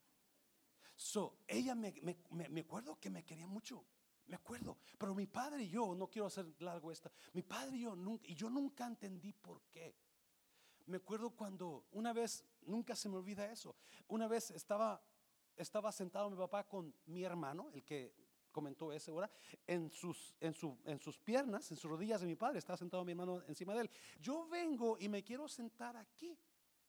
So, 0.95 1.39
ella 1.47 1.75
me, 1.75 1.93
me, 2.01 2.17
me- 2.31 2.49
me 2.49 2.61
acuerdo 2.61 2.99
que 2.99 3.09
me 3.09 3.23
quería 3.25 3.47
mucho. 3.47 3.85
Me 4.27 4.35
acuerdo. 4.35 4.77
Pero 4.97 5.15
mi 5.15 5.25
padre 5.27 5.63
y 5.63 5.69
yo, 5.69 5.95
no 5.95 6.07
quiero 6.09 6.27
hacer 6.27 6.45
largo 6.59 6.91
esta, 6.91 7.11
mi 7.33 7.41
padre 7.41 7.77
y 7.77 7.81
yo 7.81 7.95
nunca, 7.95 8.27
y 8.27 8.35
yo 8.35 8.49
nunca 8.49 8.85
entendí 8.85 9.33
por 9.33 9.61
qué. 9.63 9.95
Me 10.85 10.97
acuerdo 10.97 11.31
cuando 11.31 11.85
una 11.91 12.13
vez, 12.13 12.45
nunca 12.61 12.95
se 12.95 13.09
me 13.09 13.15
olvida 13.17 13.51
eso. 13.51 13.75
Una 14.07 14.27
vez 14.27 14.51
estaba, 14.51 15.01
estaba 15.55 15.91
sentado 15.91 16.29
mi 16.29 16.37
papá 16.37 16.67
con 16.67 16.95
mi 17.05 17.23
hermano, 17.23 17.69
el 17.73 17.83
que 17.83 18.13
comentó 18.51 18.91
ese 18.91 19.11
hora, 19.11 19.29
en 19.67 19.89
sus, 19.89 20.35
en, 20.39 20.53
su- 20.53 20.77
en 20.85 20.99
sus 20.99 21.17
piernas, 21.19 21.69
en 21.71 21.77
sus 21.77 21.89
rodillas 21.89 22.21
de 22.21 22.27
mi 22.27 22.35
padre, 22.35 22.59
estaba 22.59 22.77
sentado 22.77 23.03
mi 23.05 23.11
hermano 23.11 23.41
encima 23.47 23.73
de 23.73 23.81
él. 23.81 23.89
Yo 24.19 24.47
vengo 24.47 24.97
y 24.99 25.07
me 25.09 25.23
quiero 25.23 25.47
sentar 25.47 25.95
aquí 25.97 26.37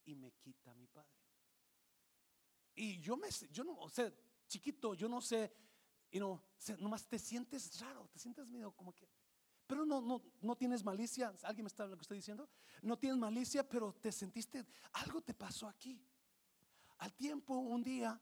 y 0.05 0.15
me 0.15 0.33
quita 0.33 0.75
mi 0.75 0.87
padre. 0.87 1.11
Y 2.75 2.99
yo 3.01 3.17
me, 3.17 3.29
yo 3.51 3.65
no, 3.65 3.77
o 3.79 3.89
sea, 3.89 4.13
chiquito, 4.47 4.95
yo 4.95 5.09
no 5.09 5.21
sé, 5.21 5.53
y 6.11 6.19
no, 6.19 6.43
nomás 6.79 7.07
te 7.07 7.19
sientes 7.19 7.79
raro, 7.81 8.09
te 8.09 8.19
sientes 8.19 8.51
medio 8.51 8.73
como 8.73 8.95
que, 8.95 9.09
pero 9.67 9.85
no, 9.85 10.01
no, 10.01 10.23
no 10.41 10.57
tienes 10.57 10.83
malicia. 10.83 11.33
¿Alguien 11.43 11.65
me 11.65 11.69
está 11.69 11.87
lo 11.87 11.97
que 11.97 12.03
estoy 12.03 12.17
diciendo? 12.17 12.49
No 12.83 12.99
tienes 12.99 13.19
malicia, 13.19 13.69
pero 13.69 13.93
te 13.95 14.11
sentiste, 14.11 14.67
algo 14.95 15.21
te 15.21 15.35
pasó 15.35 15.69
aquí. 15.69 16.03
Al 16.99 17.15
tiempo, 17.15 17.55
un 17.55 17.83
día, 17.83 18.21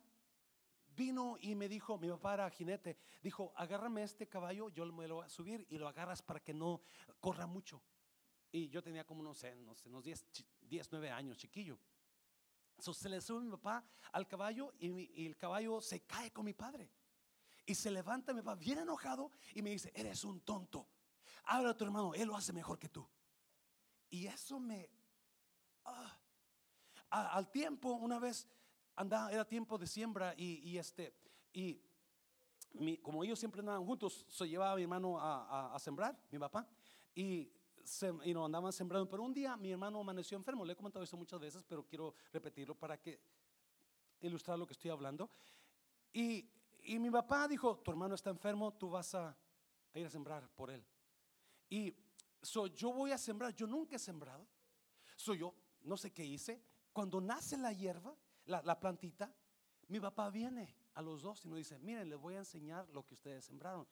vino 0.98 1.36
y 1.40 1.54
me 1.54 1.68
dijo, 1.68 1.96
mi 1.96 2.08
papá 2.08 2.34
era 2.34 2.50
jinete, 2.50 2.98
dijo, 3.22 3.52
agárrame 3.56 4.02
este 4.02 4.28
caballo, 4.28 4.68
yo 4.70 4.84
me 4.92 5.06
lo 5.08 5.16
voy 5.16 5.24
a 5.24 5.28
subir 5.28 5.64
y 5.70 5.78
lo 5.78 5.88
agarras 5.88 6.20
para 6.20 6.40
que 6.40 6.52
no 6.52 6.82
corra 7.20 7.46
mucho. 7.46 7.82
Y 8.50 8.68
yo 8.68 8.82
tenía 8.82 9.04
como, 9.06 9.22
no 9.22 9.34
sé, 9.34 9.54
no 9.54 9.74
sé, 9.74 9.88
unos 9.88 10.02
10, 10.04 10.26
chi- 10.32 10.46
10 10.60 10.90
9 10.90 11.10
años, 11.10 11.36
chiquillo. 11.38 11.78
So, 12.78 12.92
se 12.92 13.08
le 13.08 13.20
sube 13.20 13.44
mi 13.44 13.50
papá 13.50 13.84
al 14.12 14.26
caballo 14.26 14.74
y, 14.78 14.90
mi- 14.90 15.10
y 15.14 15.26
el 15.26 15.36
caballo 15.36 15.80
se 15.80 16.00
cae 16.00 16.32
con 16.32 16.44
mi 16.44 16.52
padre. 16.54 16.90
Y 17.66 17.74
se 17.74 17.90
levanta 17.90 18.32
mi 18.32 18.40
papá 18.40 18.54
bien 18.56 18.78
enojado 18.78 19.30
y 19.54 19.62
me 19.62 19.70
dice, 19.70 19.92
eres 19.94 20.24
un 20.24 20.40
tonto. 20.40 20.88
Habla 21.44 21.70
a 21.70 21.76
tu 21.76 21.84
hermano, 21.84 22.14
él 22.14 22.28
lo 22.28 22.36
hace 22.36 22.52
mejor 22.52 22.78
que 22.78 22.88
tú. 22.88 23.08
Y 24.10 24.26
eso 24.26 24.58
me... 24.58 24.90
ah. 25.84 26.18
A- 27.10 27.28
al 27.36 27.50
tiempo, 27.50 27.92
una 27.92 28.18
vez, 28.18 28.46
andaba, 28.98 29.30
era 29.32 29.44
tiempo 29.46 29.78
de 29.78 29.86
siembra 29.86 30.34
y, 30.36 30.60
y 30.68 30.78
este, 30.78 31.14
y 31.52 31.80
mi- 32.74 32.98
como 32.98 33.24
ellos 33.24 33.38
siempre 33.38 33.60
andaban 33.60 33.84
juntos, 33.84 34.26
se 34.28 34.48
llevaba 34.48 34.72
a 34.72 34.76
mi 34.76 34.82
hermano 34.82 35.18
a, 35.18 35.44
a- 35.46 35.74
a 35.74 35.78
sembrar, 35.78 36.18
mi 36.30 36.38
papá, 36.38 36.66
y, 37.14 37.50
se, 37.84 38.12
y 38.24 38.34
no 38.34 38.44
andaban 38.44 38.72
sembrando. 38.72 39.08
Pero 39.08 39.22
un 39.22 39.32
día 39.32 39.56
mi 39.56 39.70
hermano 39.72 40.00
amaneció 40.00 40.36
enfermo, 40.36 40.64
le 40.64 40.72
he 40.72 40.76
comentado 40.76 41.02
esto 41.04 41.16
muchas 41.16 41.40
veces, 41.40 41.64
pero 41.66 41.84
quiero 41.86 42.14
repetirlo 42.32 42.74
para 42.74 43.00
que 43.00 43.20
ilustrar 44.20 44.58
lo 44.58 44.66
que 44.66 44.72
estoy 44.74 44.90
hablando. 44.90 45.30
Y, 46.12 46.50
y 46.82 46.98
mi 46.98 47.10
papá 47.10 47.48
dijo, 47.48 47.78
tu 47.78 47.90
hermano 47.90 48.14
está 48.14 48.30
enfermo, 48.30 48.72
tú 48.74 48.90
vas 48.90 49.14
a, 49.14 49.28
a 49.94 49.98
ir 49.98 50.06
a 50.06 50.10
sembrar 50.10 50.48
por 50.50 50.70
él. 50.70 50.84
Y 51.70 51.94
so, 52.42 52.66
yo 52.66 52.92
voy 52.92 53.12
a 53.12 53.18
sembrar, 53.18 53.54
yo 53.54 53.66
nunca 53.66 53.96
he 53.96 53.98
sembrado. 53.98 54.46
Soy 55.16 55.38
yo, 55.38 55.54
no 55.82 55.96
sé 55.96 56.12
qué 56.12 56.24
hice. 56.24 56.62
Cuando 56.92 57.20
nace 57.20 57.56
la 57.56 57.72
hierba, 57.72 58.14
la, 58.48 58.62
la 58.62 58.78
plantita, 58.78 59.32
mi 59.88 60.00
papá 60.00 60.30
viene 60.30 60.74
a 60.94 61.02
los 61.02 61.22
dos 61.22 61.44
y 61.44 61.48
nos 61.48 61.58
dice, 61.58 61.78
miren, 61.78 62.08
les 62.08 62.18
voy 62.18 62.34
a 62.34 62.38
enseñar 62.38 62.88
lo 62.90 63.04
que 63.06 63.14
ustedes 63.14 63.44
sembraron. 63.44 63.86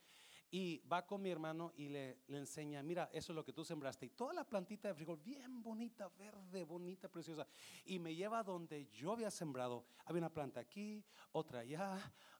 Y 0.50 0.78
va 0.86 1.04
con 1.04 1.22
mi 1.22 1.30
hermano 1.30 1.72
y 1.76 1.88
le, 1.88 2.20
le 2.28 2.38
enseña, 2.38 2.82
mira, 2.82 3.10
eso 3.12 3.32
es 3.32 3.36
lo 3.36 3.44
que 3.44 3.52
tú 3.52 3.64
sembraste. 3.64 4.06
Y 4.06 4.10
toda 4.10 4.32
la 4.32 4.44
plantita 4.44 4.88
de 4.88 4.94
frijol, 4.94 5.18
bien 5.18 5.62
bonita, 5.62 6.08
verde, 6.08 6.64
bonita, 6.64 7.08
preciosa. 7.08 7.46
Y 7.84 7.98
me 7.98 8.14
lleva 8.14 8.42
donde 8.42 8.86
yo 8.86 9.12
había 9.12 9.30
sembrado. 9.30 9.86
Había 10.04 10.20
una 10.20 10.32
planta 10.32 10.60
aquí, 10.60 11.04
otra 11.32 11.60
allá, 11.60 11.98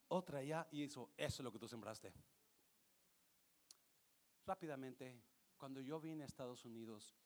otra 0.09 0.39
allá. 0.39 0.69
Y 0.71 0.85
hizo, 0.85 1.11
eso 1.17 1.43
es 1.43 1.45
lo 1.45 1.53
que 1.53 1.59
tú 1.59 1.67
sembraste. 1.67 2.12
Rápidamente, 4.45 5.21
cuando 5.57 5.81
yo 5.81 6.01
vine 6.01 6.23
a 6.23 6.27
Estados 6.27 6.64
Unidos, 6.64 7.17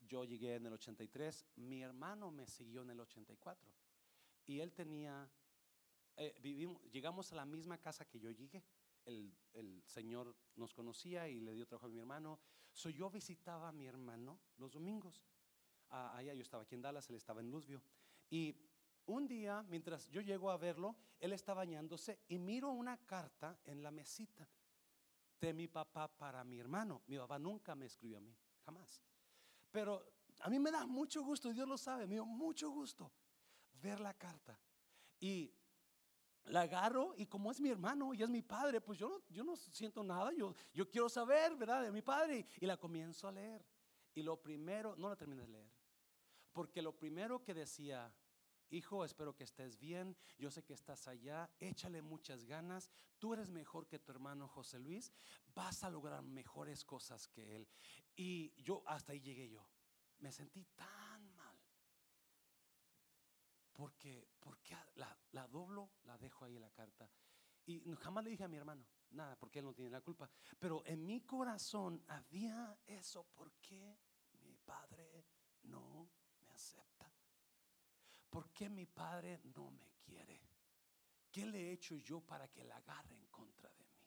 yo 0.00 0.24
llegué 0.24 0.56
en 0.56 0.66
el 0.66 0.72
83, 0.72 1.46
mi 1.56 1.82
hermano 1.82 2.30
me 2.30 2.46
siguió 2.46 2.82
en 2.82 2.90
el 2.90 3.00
84. 3.00 3.85
Y 4.46 4.60
él 4.60 4.72
tenía, 4.72 5.28
eh, 6.16 6.34
vivimos, 6.40 6.80
llegamos 6.90 7.32
a 7.32 7.36
la 7.36 7.44
misma 7.44 7.78
casa 7.78 8.04
que 8.04 8.20
yo 8.20 8.30
llegué. 8.30 8.64
El, 9.04 9.36
el 9.52 9.82
Señor 9.86 10.36
nos 10.56 10.72
conocía 10.72 11.28
y 11.28 11.40
le 11.40 11.52
dio 11.52 11.66
trabajo 11.66 11.86
a 11.86 11.90
mi 11.90 11.98
hermano. 11.98 12.40
So, 12.72 12.90
yo 12.90 13.10
visitaba 13.10 13.68
a 13.68 13.72
mi 13.72 13.86
hermano 13.86 14.38
los 14.58 14.72
domingos. 14.72 15.24
Ah, 15.90 16.16
allá 16.16 16.34
yo 16.34 16.42
estaba 16.42 16.62
aquí 16.62 16.74
en 16.74 16.82
Dallas, 16.82 17.08
él 17.10 17.16
estaba 17.16 17.40
en 17.40 17.50
Luzvio. 17.50 17.82
Y 18.30 18.54
un 19.06 19.26
día, 19.26 19.62
mientras 19.68 20.08
yo 20.10 20.20
llego 20.20 20.50
a 20.50 20.56
verlo, 20.56 20.96
él 21.18 21.32
está 21.32 21.54
bañándose 21.54 22.20
y 22.28 22.38
miro 22.38 22.70
una 22.70 22.96
carta 22.98 23.58
en 23.64 23.82
la 23.82 23.90
mesita 23.90 24.48
de 25.40 25.52
mi 25.52 25.68
papá 25.68 26.08
para 26.08 26.44
mi 26.44 26.58
hermano. 26.58 27.02
Mi 27.06 27.18
papá 27.18 27.38
nunca 27.38 27.74
me 27.74 27.86
escribió 27.86 28.18
a 28.18 28.20
mí, 28.20 28.36
jamás. 28.64 29.02
Pero 29.70 30.04
a 30.40 30.50
mí 30.50 30.58
me 30.58 30.70
da 30.70 30.86
mucho 30.86 31.22
gusto, 31.22 31.52
Dios 31.52 31.68
lo 31.68 31.78
sabe, 31.78 32.06
me 32.06 32.14
dio 32.14 32.24
mucho 32.24 32.70
gusto 32.70 33.12
ver 33.80 34.00
la 34.00 34.14
carta. 34.14 34.58
Y 35.20 35.52
la 36.44 36.62
agarro 36.62 37.14
y 37.16 37.26
como 37.26 37.50
es 37.50 37.60
mi 37.60 37.70
hermano 37.70 38.14
y 38.14 38.22
es 38.22 38.28
mi 38.28 38.42
padre, 38.42 38.80
pues 38.80 38.98
yo 38.98 39.08
no, 39.08 39.22
yo 39.28 39.42
no 39.44 39.56
siento 39.56 40.02
nada, 40.02 40.32
yo, 40.32 40.54
yo 40.72 40.88
quiero 40.88 41.08
saber, 41.08 41.56
¿verdad? 41.56 41.82
De 41.82 41.90
mi 41.90 42.02
padre. 42.02 42.46
Y 42.60 42.66
la 42.66 42.76
comienzo 42.76 43.28
a 43.28 43.32
leer. 43.32 43.64
Y 44.14 44.22
lo 44.22 44.40
primero, 44.40 44.96
no 44.96 45.08
la 45.08 45.16
terminé 45.16 45.42
de 45.42 45.48
leer, 45.48 45.70
porque 46.52 46.80
lo 46.80 46.96
primero 46.96 47.42
que 47.42 47.52
decía, 47.52 48.10
hijo, 48.70 49.04
espero 49.04 49.36
que 49.36 49.44
estés 49.44 49.78
bien, 49.78 50.16
yo 50.38 50.50
sé 50.50 50.64
que 50.64 50.72
estás 50.72 51.06
allá, 51.06 51.50
échale 51.60 52.00
muchas 52.00 52.46
ganas, 52.46 52.90
tú 53.18 53.34
eres 53.34 53.50
mejor 53.50 53.86
que 53.86 53.98
tu 53.98 54.12
hermano 54.12 54.48
José 54.48 54.78
Luis, 54.78 55.12
vas 55.54 55.84
a 55.84 55.90
lograr 55.90 56.22
mejores 56.22 56.82
cosas 56.82 57.28
que 57.28 57.56
él. 57.56 57.68
Y 58.16 58.54
yo, 58.62 58.82
hasta 58.86 59.12
ahí 59.12 59.20
llegué 59.20 59.50
yo, 59.50 59.66
me 60.18 60.32
sentí 60.32 60.64
tan. 60.74 61.05
Porque, 63.76 64.26
porque 64.40 64.74
la, 64.94 65.14
la 65.32 65.46
doblo, 65.48 65.90
la 66.04 66.16
dejo 66.16 66.46
ahí 66.46 66.56
en 66.56 66.62
la 66.62 66.70
carta. 66.70 67.10
Y 67.66 67.80
jamás 67.96 68.24
le 68.24 68.30
dije 68.30 68.44
a 68.44 68.48
mi 68.48 68.56
hermano, 68.56 68.86
nada, 69.10 69.36
porque 69.36 69.58
él 69.58 69.66
no 69.66 69.74
tiene 69.74 69.90
la 69.90 70.00
culpa. 70.00 70.30
Pero 70.58 70.82
en 70.86 71.04
mi 71.04 71.20
corazón 71.22 72.02
había 72.08 72.78
eso, 72.86 73.24
¿por 73.34 73.52
qué 73.60 73.98
mi 74.40 74.56
padre 74.56 75.26
no 75.64 76.08
me 76.40 76.50
acepta? 76.52 77.12
¿Por 78.30 78.50
qué 78.50 78.70
mi 78.70 78.86
padre 78.86 79.40
no 79.54 79.70
me 79.70 79.92
quiere? 79.98 80.40
¿Qué 81.30 81.44
le 81.44 81.68
he 81.68 81.72
hecho 81.72 81.96
yo 81.96 82.20
para 82.20 82.48
que 82.48 82.64
la 82.64 82.76
agarre 82.76 83.14
en 83.14 83.26
contra 83.26 83.68
de 83.68 83.84
mí? 83.84 84.00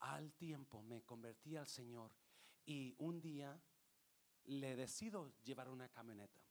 Al 0.00 0.34
tiempo 0.34 0.82
me 0.82 1.02
convertí 1.02 1.56
al 1.56 1.66
Señor 1.66 2.12
y 2.66 2.94
un 2.98 3.20
día 3.20 3.58
le 4.44 4.76
decido 4.76 5.32
llevar 5.44 5.68
una 5.68 5.88
camioneta. 5.88 6.47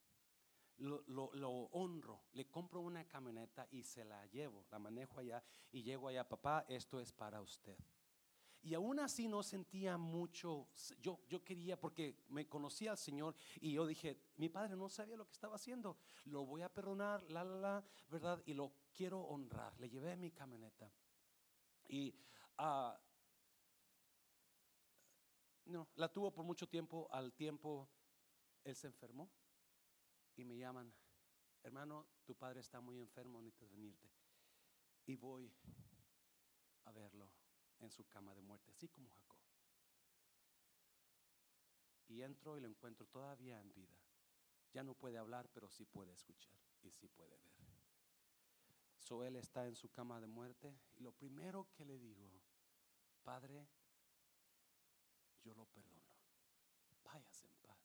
Lo, 0.79 1.01
honro, 1.71 2.25
le 2.33 2.47
compro 2.49 2.81
una 2.81 3.07
camioneta 3.07 3.67
y 3.71 3.83
se 3.83 4.05
la 4.05 4.25
llevo, 4.27 4.65
la 4.69 4.77
manejo 4.77 5.19
allá 5.19 5.43
y 5.71 5.81
llego 5.81 6.07
allá, 6.07 6.27
papá, 6.27 6.65
esto 6.67 6.99
es 6.99 7.11
para 7.11 7.41
usted. 7.41 7.77
Y 8.61 8.73
aún 8.73 8.99
así 8.99 9.27
no 9.27 9.43
sentía 9.43 9.97
mucho, 9.97 10.67
yo, 10.99 11.19
yo 11.27 11.43
quería, 11.43 11.79
porque 11.79 12.23
me 12.29 12.47
conocía 12.47 12.91
al 12.91 12.97
Señor 12.97 13.35
y 13.61 13.73
yo 13.73 13.85
dije, 13.85 14.19
mi 14.35 14.49
padre 14.49 14.75
no 14.75 14.89
sabía 14.89 15.15
lo 15.15 15.25
que 15.25 15.33
estaba 15.33 15.55
haciendo, 15.55 15.97
lo 16.25 16.45
voy 16.45 16.61
a 16.61 16.73
perdonar, 16.73 17.23
la, 17.31 17.43
la, 17.43 17.55
la, 17.55 17.85
¿verdad? 18.09 18.41
Y 18.45 18.53
lo 18.53 18.73
quiero 18.93 19.21
honrar. 19.21 19.79
Le 19.79 19.89
llevé 19.89 20.15
mi 20.15 20.31
camioneta. 20.31 20.91
Y 21.87 22.13
uh, 22.59 22.91
no, 25.65 25.87
la 25.95 26.11
tuvo 26.11 26.31
por 26.31 26.43
mucho 26.43 26.67
tiempo, 26.67 27.07
al 27.11 27.33
tiempo 27.33 27.87
él 28.63 28.75
se 28.75 28.87
enfermó 28.87 29.29
y 30.37 30.45
me 30.45 30.55
llaman, 30.55 30.93
hermano, 31.63 32.07
tu 32.23 32.35
padre 32.35 32.59
está 32.61 32.79
muy 32.79 32.99
enfermo, 32.99 33.41
necesitas 33.41 33.71
venirte. 33.71 34.07
Y 35.05 35.15
voy 35.15 35.51
a 36.85 36.91
verlo 36.91 37.31
en 37.79 37.89
su 37.89 38.05
cama 38.07 38.35
de 38.35 38.41
muerte, 38.41 38.71
así 38.71 38.87
como 38.87 39.09
Jacob. 39.09 39.37
Y 42.07 42.21
entro 42.21 42.57
y 42.57 42.61
lo 42.61 42.67
encuentro 42.67 43.07
todavía 43.07 43.59
en 43.59 43.73
vida. 43.73 43.97
Ya 44.73 44.83
no 44.83 44.93
puede 44.93 45.17
hablar, 45.17 45.49
pero 45.49 45.69
sí 45.69 45.85
puede 45.85 46.13
escuchar 46.13 46.55
y 46.83 46.91
sí 46.91 47.07
puede 47.07 47.35
ver. 47.35 47.57
So 48.99 49.23
él 49.23 49.37
está 49.37 49.65
en 49.65 49.75
su 49.75 49.89
cama 49.89 50.19
de 50.21 50.27
muerte 50.27 50.77
y 50.95 50.99
lo 50.99 51.11
primero 51.13 51.67
que 51.73 51.85
le 51.85 51.97
digo, 51.97 52.29
Padre, 53.23 53.67
yo 55.43 55.55
lo 55.55 55.65
perdono. 55.65 56.03
Váyase 57.03 57.47
en 57.47 57.55
paz. 57.55 57.79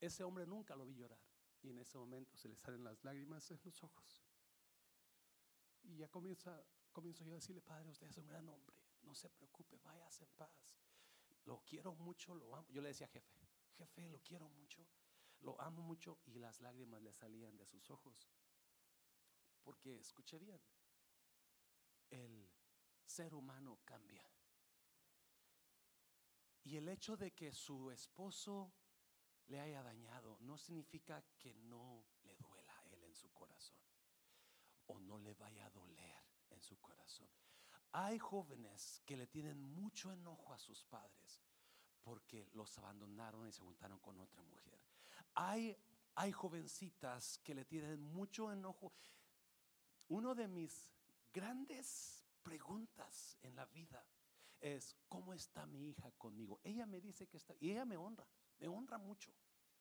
Ese 0.00 0.24
hombre 0.24 0.46
nunca 0.46 0.76
lo 0.76 0.84
vi 0.84 0.96
llorar 0.96 1.35
y 1.66 1.70
en 1.70 1.78
ese 1.78 1.98
momento 1.98 2.36
se 2.36 2.48
le 2.48 2.56
salen 2.56 2.84
las 2.84 3.02
lágrimas 3.04 3.50
en 3.50 3.60
los 3.64 3.82
ojos. 3.82 4.22
Y 5.82 5.96
ya 5.96 6.08
comienza, 6.08 6.64
comienzo 6.92 7.24
yo 7.24 7.32
a 7.32 7.36
decirle, 7.36 7.62
Padre, 7.62 7.90
usted 7.90 8.08
es 8.08 8.16
un 8.16 8.26
gran 8.26 8.48
hombre 8.48 8.76
no 9.06 9.14
se 9.14 9.30
preocupe, 9.30 9.78
váyase 9.78 10.24
en 10.24 10.30
paz. 10.32 10.76
Lo 11.44 11.62
quiero 11.64 11.94
mucho, 11.94 12.34
lo 12.34 12.54
amo. 12.54 12.68
Yo 12.70 12.82
le 12.82 12.88
decía, 12.88 13.06
jefe, 13.06 13.48
jefe, 13.78 14.08
lo 14.08 14.20
quiero 14.20 14.48
mucho, 14.50 14.86
lo 15.40 15.58
amo 15.60 15.82
mucho 15.82 16.18
y 16.26 16.38
las 16.38 16.60
lágrimas 16.60 17.00
le 17.02 17.12
salían 17.12 17.56
de 17.56 17.64
sus 17.66 17.88
ojos. 17.90 18.28
Porque, 19.62 19.98
escuche 19.98 20.38
bien, 20.38 20.60
el 22.10 22.50
ser 23.04 23.34
humano 23.34 23.78
cambia. 23.84 24.28
Y 26.64 26.76
el 26.76 26.88
hecho 26.88 27.16
de 27.16 27.32
que 27.32 27.52
su 27.52 27.92
esposo 27.92 28.74
le 29.48 29.60
haya 29.60 29.82
dañado 29.82 30.38
no 30.40 30.58
significa 30.58 31.22
que 31.38 31.54
no 31.54 32.04
le 32.24 32.36
duela 32.36 32.76
a 32.78 32.86
él 32.88 33.04
en 33.04 33.14
su 33.14 33.30
corazón 33.32 33.78
o 34.86 34.98
no 35.00 35.18
le 35.18 35.34
vaya 35.34 35.66
a 35.66 35.70
doler 35.70 36.22
en 36.50 36.60
su 36.60 36.78
corazón. 36.80 37.28
Hay 37.92 38.18
jóvenes 38.18 39.02
que 39.06 39.16
le 39.16 39.26
tienen 39.26 39.60
mucho 39.74 40.12
enojo 40.12 40.52
a 40.52 40.58
sus 40.58 40.84
padres 40.84 41.40
porque 42.02 42.48
los 42.52 42.76
abandonaron 42.78 43.48
y 43.48 43.52
se 43.52 43.62
juntaron 43.62 43.98
con 43.98 44.18
otra 44.20 44.42
mujer. 44.44 44.78
Hay, 45.34 45.76
hay 46.14 46.30
jovencitas 46.30 47.38
que 47.38 47.54
le 47.54 47.64
tienen 47.64 48.00
mucho 48.00 48.52
enojo. 48.52 48.92
Uno 50.08 50.34
de 50.34 50.46
mis 50.46 50.88
grandes 51.32 52.24
preguntas 52.42 53.36
en 53.42 53.56
la 53.56 53.66
vida 53.66 54.06
es, 54.60 54.96
¿cómo 55.08 55.34
está 55.34 55.66
mi 55.66 55.88
hija 55.88 56.12
conmigo? 56.12 56.60
Ella 56.62 56.86
me 56.86 57.00
dice 57.00 57.26
que 57.26 57.38
está, 57.38 57.54
y 57.58 57.72
ella 57.72 57.84
me 57.84 57.96
honra, 57.96 58.26
me 58.58 58.68
honra 58.68 58.98
mucho. 58.98 59.32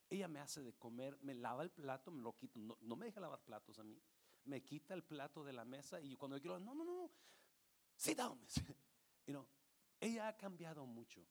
Ella 0.10 0.28
me 0.28 0.40
hace 0.40 0.62
de 0.62 0.74
comer, 0.74 1.18
me 1.22 1.34
lava 1.34 1.64
el 1.64 1.72
plato, 1.72 2.12
me 2.12 2.22
lo 2.22 2.36
quita, 2.36 2.60
no, 2.60 2.78
no 2.82 2.96
me 2.96 3.08
deja 3.08 3.20
lavar 3.20 3.42
platos 3.44 3.80
a 3.80 3.84
mí, 3.84 4.00
me 4.46 4.64
quita 4.64 4.94
el 4.94 5.04
plato 5.04 5.44
de 5.44 5.54
la 5.54 5.66
mesa 5.66 6.00
y 6.00 6.16
cuando 6.16 6.38
yo 6.38 6.42
quiero, 6.42 6.60
no, 6.60 6.76
no, 6.76 6.86
no, 6.86 7.12
sit 7.96 8.18
down. 8.18 8.40
You 9.28 9.34
know, 9.34 9.48
ella 10.00 10.28
ha 10.28 10.38
cambiado 10.38 10.86
mucho, 10.86 11.26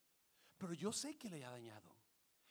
pero 0.59 0.75
yo 0.75 0.93
sé 0.93 1.17
que 1.17 1.31
le 1.31 1.45
ha 1.45 1.51
dañado. 1.51 1.95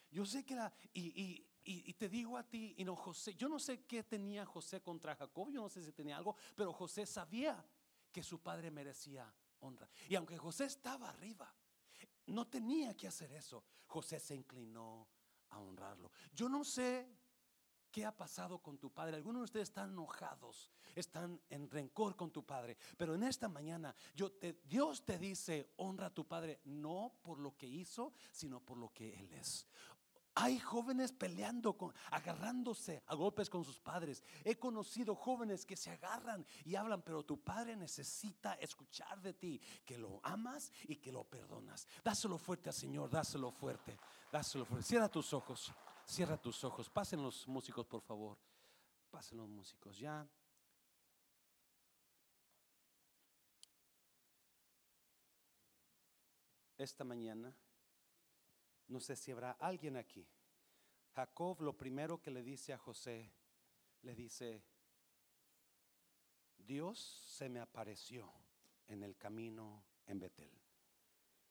Yo 0.10 0.26
sé 0.26 0.46
que 0.46 0.56
la, 0.56 0.72
y, 0.94 1.46
y, 1.66 1.94
te 1.96 2.08
digo 2.08 2.38
a 2.38 2.48
ti, 2.48 2.76
y 2.78 2.86
no, 2.86 2.96
José, 2.96 3.36
yo 3.36 3.50
no 3.50 3.60
sé 3.60 3.84
qué 3.86 4.04
tenía 4.04 4.46
José 4.46 4.82
contra 4.82 5.16
Jacob, 5.16 5.50
yo 5.52 5.62
no 5.62 5.70
sé 5.70 5.84
si 5.84 5.91
tenía 5.91 6.18
algo, 6.18 6.36
pero 6.56 6.72
José 6.72 7.06
sabía 7.06 7.66
que 8.12 8.22
su 8.22 8.39
padre 8.41 8.70
merecía 8.70 9.34
honra. 9.60 9.89
Y 10.08 10.16
aunque 10.16 10.38
José 10.38 10.66
estaba 10.66 11.10
arriba, 11.10 11.54
no 12.28 12.48
tenía 12.48 12.96
que 12.96 13.08
hacer 13.08 13.32
eso. 13.34 13.64
José 13.88 14.20
se 14.20 14.36
inclinó 14.36 15.08
a 15.50 15.60
honrarlo. 15.60 16.12
Yo 16.34 16.50
no 16.50 16.64
sé 16.64 17.08
¿Qué 17.94 18.08
ha 18.08 18.18
pasado 18.18 18.58
con 18.58 18.80
tu 18.80 18.92
padre? 18.92 19.18
Algunos 19.18 19.42
de 19.42 19.44
ustedes 19.44 19.70
están 19.70 19.92
enojados, 19.92 20.72
están 20.96 21.40
en 21.48 21.70
rencor 21.70 22.16
con 22.16 22.32
tu 22.32 22.44
padre, 22.44 22.76
pero 22.98 23.14
en 23.14 23.22
esta 23.22 23.48
mañana 23.48 23.96
yo 24.16 24.32
te, 24.32 24.62
Dios 24.64 25.06
te 25.06 25.20
dice, 25.20 25.74
honra 25.76 26.08
a 26.08 26.14
tu 26.14 26.28
padre 26.28 26.60
no 26.64 27.20
por 27.22 27.38
lo 27.38 27.56
que 27.56 27.68
hizo, 27.68 28.12
sino 28.32 28.60
por 28.62 28.80
lo 28.80 28.92
que 28.92 29.14
él 29.14 29.32
es. 29.34 29.68
Hay 30.36 30.60
jóvenes 30.60 31.12
peleando, 31.12 31.78
con, 31.78 31.94
agarrándose 32.10 33.04
a 33.08 33.16
golpes 33.16 33.50
con 33.50 33.64
sus 33.64 33.80
padres. 33.80 34.24
He 34.44 34.56
conocido 34.56 35.16
jóvenes 35.16 35.66
que 35.66 35.76
se 35.76 35.92
agarran 35.92 36.46
y 36.66 36.76
hablan, 36.76 37.04
pero 37.04 37.24
tu 37.24 37.40
padre 37.44 37.76
necesita 37.76 38.54
escuchar 38.56 39.22
de 39.22 39.34
ti 39.34 39.62
que 39.86 39.98
lo 39.98 40.20
amas 40.24 40.72
y 40.88 40.96
que 40.96 41.12
lo 41.12 41.24
perdonas. 41.24 41.88
Dáselo 42.04 42.38
fuerte 42.38 42.70
al 42.70 42.76
Señor, 42.76 43.12
dáselo 43.12 43.52
fuerte, 43.52 43.98
dáselo 44.32 44.66
fuerte. 44.66 44.88
Cierra 44.88 45.08
tus 45.08 45.34
ojos. 45.34 45.72
Cierra 46.06 46.38
tus 46.38 46.64
ojos. 46.64 46.90
Pasen 46.90 47.22
los 47.22 47.48
músicos, 47.48 47.86
por 47.86 48.02
favor. 48.02 48.38
Pasen 49.12 49.38
los 49.38 49.48
músicos. 49.48 49.98
Ya. 49.98 50.28
Esta 56.78 57.04
mañana, 57.04 57.56
no 58.88 59.00
sé 59.00 59.16
si 59.16 59.32
habrá 59.32 59.52
alguien 59.52 59.98
aquí. 59.98 60.28
Jacob 61.16 61.62
lo 61.62 61.78
primero 61.78 62.22
que 62.22 62.32
le 62.32 62.44
dice 62.44 62.74
a 62.74 62.78
José, 62.78 63.32
le 64.02 64.16
dice, 64.16 64.64
Dios 66.58 67.00
se 67.28 67.50
me 67.50 67.60
apareció 67.60 68.32
en 68.88 69.04
el 69.04 69.18
camino 69.18 69.86
en 70.06 70.20
Betel. 70.20 70.52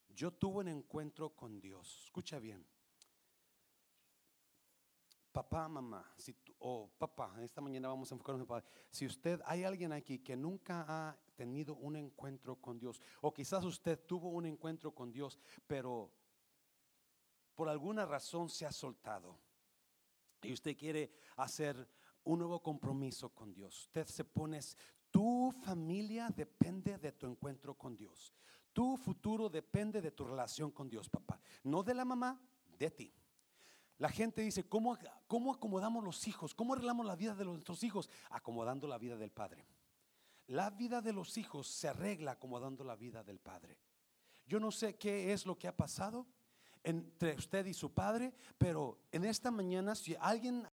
Yo 0.09 0.33
tuve 0.33 0.61
un 0.61 0.69
encuentro 0.69 1.31
con 1.31 1.61
Dios. 1.61 2.05
Escucha 2.05 2.39
bien 2.39 2.67
papá, 5.33 5.67
mamá, 5.69 6.05
si 6.17 6.37
o 6.59 6.89
papá, 6.99 7.35
esta 7.43 7.61
mañana 7.61 7.89
vamos 7.89 8.13
a 8.13 8.15
enfocarnos 8.15 8.43
en 8.43 8.47
papá. 8.47 8.65
Si 8.91 9.07
usted, 9.07 9.41
hay 9.47 9.65
alguien 9.65 9.93
aquí 9.93 10.19
que 10.19 10.37
nunca 10.37 10.85
ha 10.87 11.17
tenido 11.35 11.75
un 11.75 11.97
encuentro 11.97 12.57
con 12.57 12.79
Dios, 12.79 13.01
o 13.23 13.33
quizás 13.33 13.65
usted 13.65 13.99
tuvo 14.07 14.29
un 14.29 14.47
encuentro 14.47 14.95
con 14.95 15.11
Dios, 15.11 15.39
pero 15.67 16.13
por 17.55 17.69
alguna 17.69 18.07
razón 18.07 18.49
se 18.49 18.67
ha 18.67 18.73
soltado 18.73 19.39
y 20.43 20.53
usted 20.53 20.77
quiere 20.77 21.13
hacer 21.37 21.89
un 22.25 22.39
nuevo 22.39 22.63
compromiso 22.63 23.31
con 23.31 23.53
Dios. 23.53 23.87
Usted 23.87 24.07
se 24.07 24.25
pone, 24.25 24.61
tu 25.11 25.53
familia 25.65 26.29
depende 26.35 26.99
de 26.99 27.13
tu 27.13 27.27
encuentro 27.27 27.75
con 27.75 27.97
Dios. 27.97 28.33
Tu 28.73 28.97
futuro 28.97 29.49
depende 29.49 30.01
de 30.01 30.11
tu 30.11 30.25
relación 30.25 30.71
con 30.71 30.89
Dios, 30.89 31.09
papá. 31.09 31.41
No 31.65 31.83
de 31.83 31.95
la 31.95 32.05
mamá, 32.05 32.41
de 32.79 32.91
ti. 32.91 33.13
La 33.99 34.09
gente 34.09 34.43
dice, 34.43 34.65
¿cómo, 34.69 34.99
¿cómo 35.27 35.53
acomodamos 35.53 36.03
los 36.03 36.27
hijos? 36.27 36.55
¿Cómo 36.55 36.73
arreglamos 36.73 37.07
la 37.07 37.15
vida 37.15 37.35
de 37.35 37.45
nuestros 37.45 37.85
hijos? 37.85 38.09
Acomodando 38.31 38.89
la 38.89 38.99
vida 38.99 39.17
del 39.17 39.31
Padre. 39.31 39.67
La 40.49 40.71
vida 40.71 41.01
de 41.01 41.13
los 41.13 41.39
hijos 41.39 41.69
se 41.69 41.89
arregla 41.89 42.33
acomodando 42.33 42.83
la 42.83 42.97
vida 42.97 43.23
del 43.23 43.39
Padre. 43.39 43.79
Yo 44.47 44.59
no 44.59 44.73
sé 44.73 44.97
qué 44.97 45.33
es 45.33 45.47
lo 45.47 45.57
que 45.57 45.69
ha 45.69 45.77
pasado 45.77 46.27
entre 46.85 47.35
usted 47.35 47.67
y 47.67 47.75
su 47.75 47.93
padre, 47.93 48.33
pero 48.59 48.99
en 49.13 49.25
esta 49.25 49.51
mañana, 49.51 49.95
si 49.95 50.17
alguien 50.21 50.67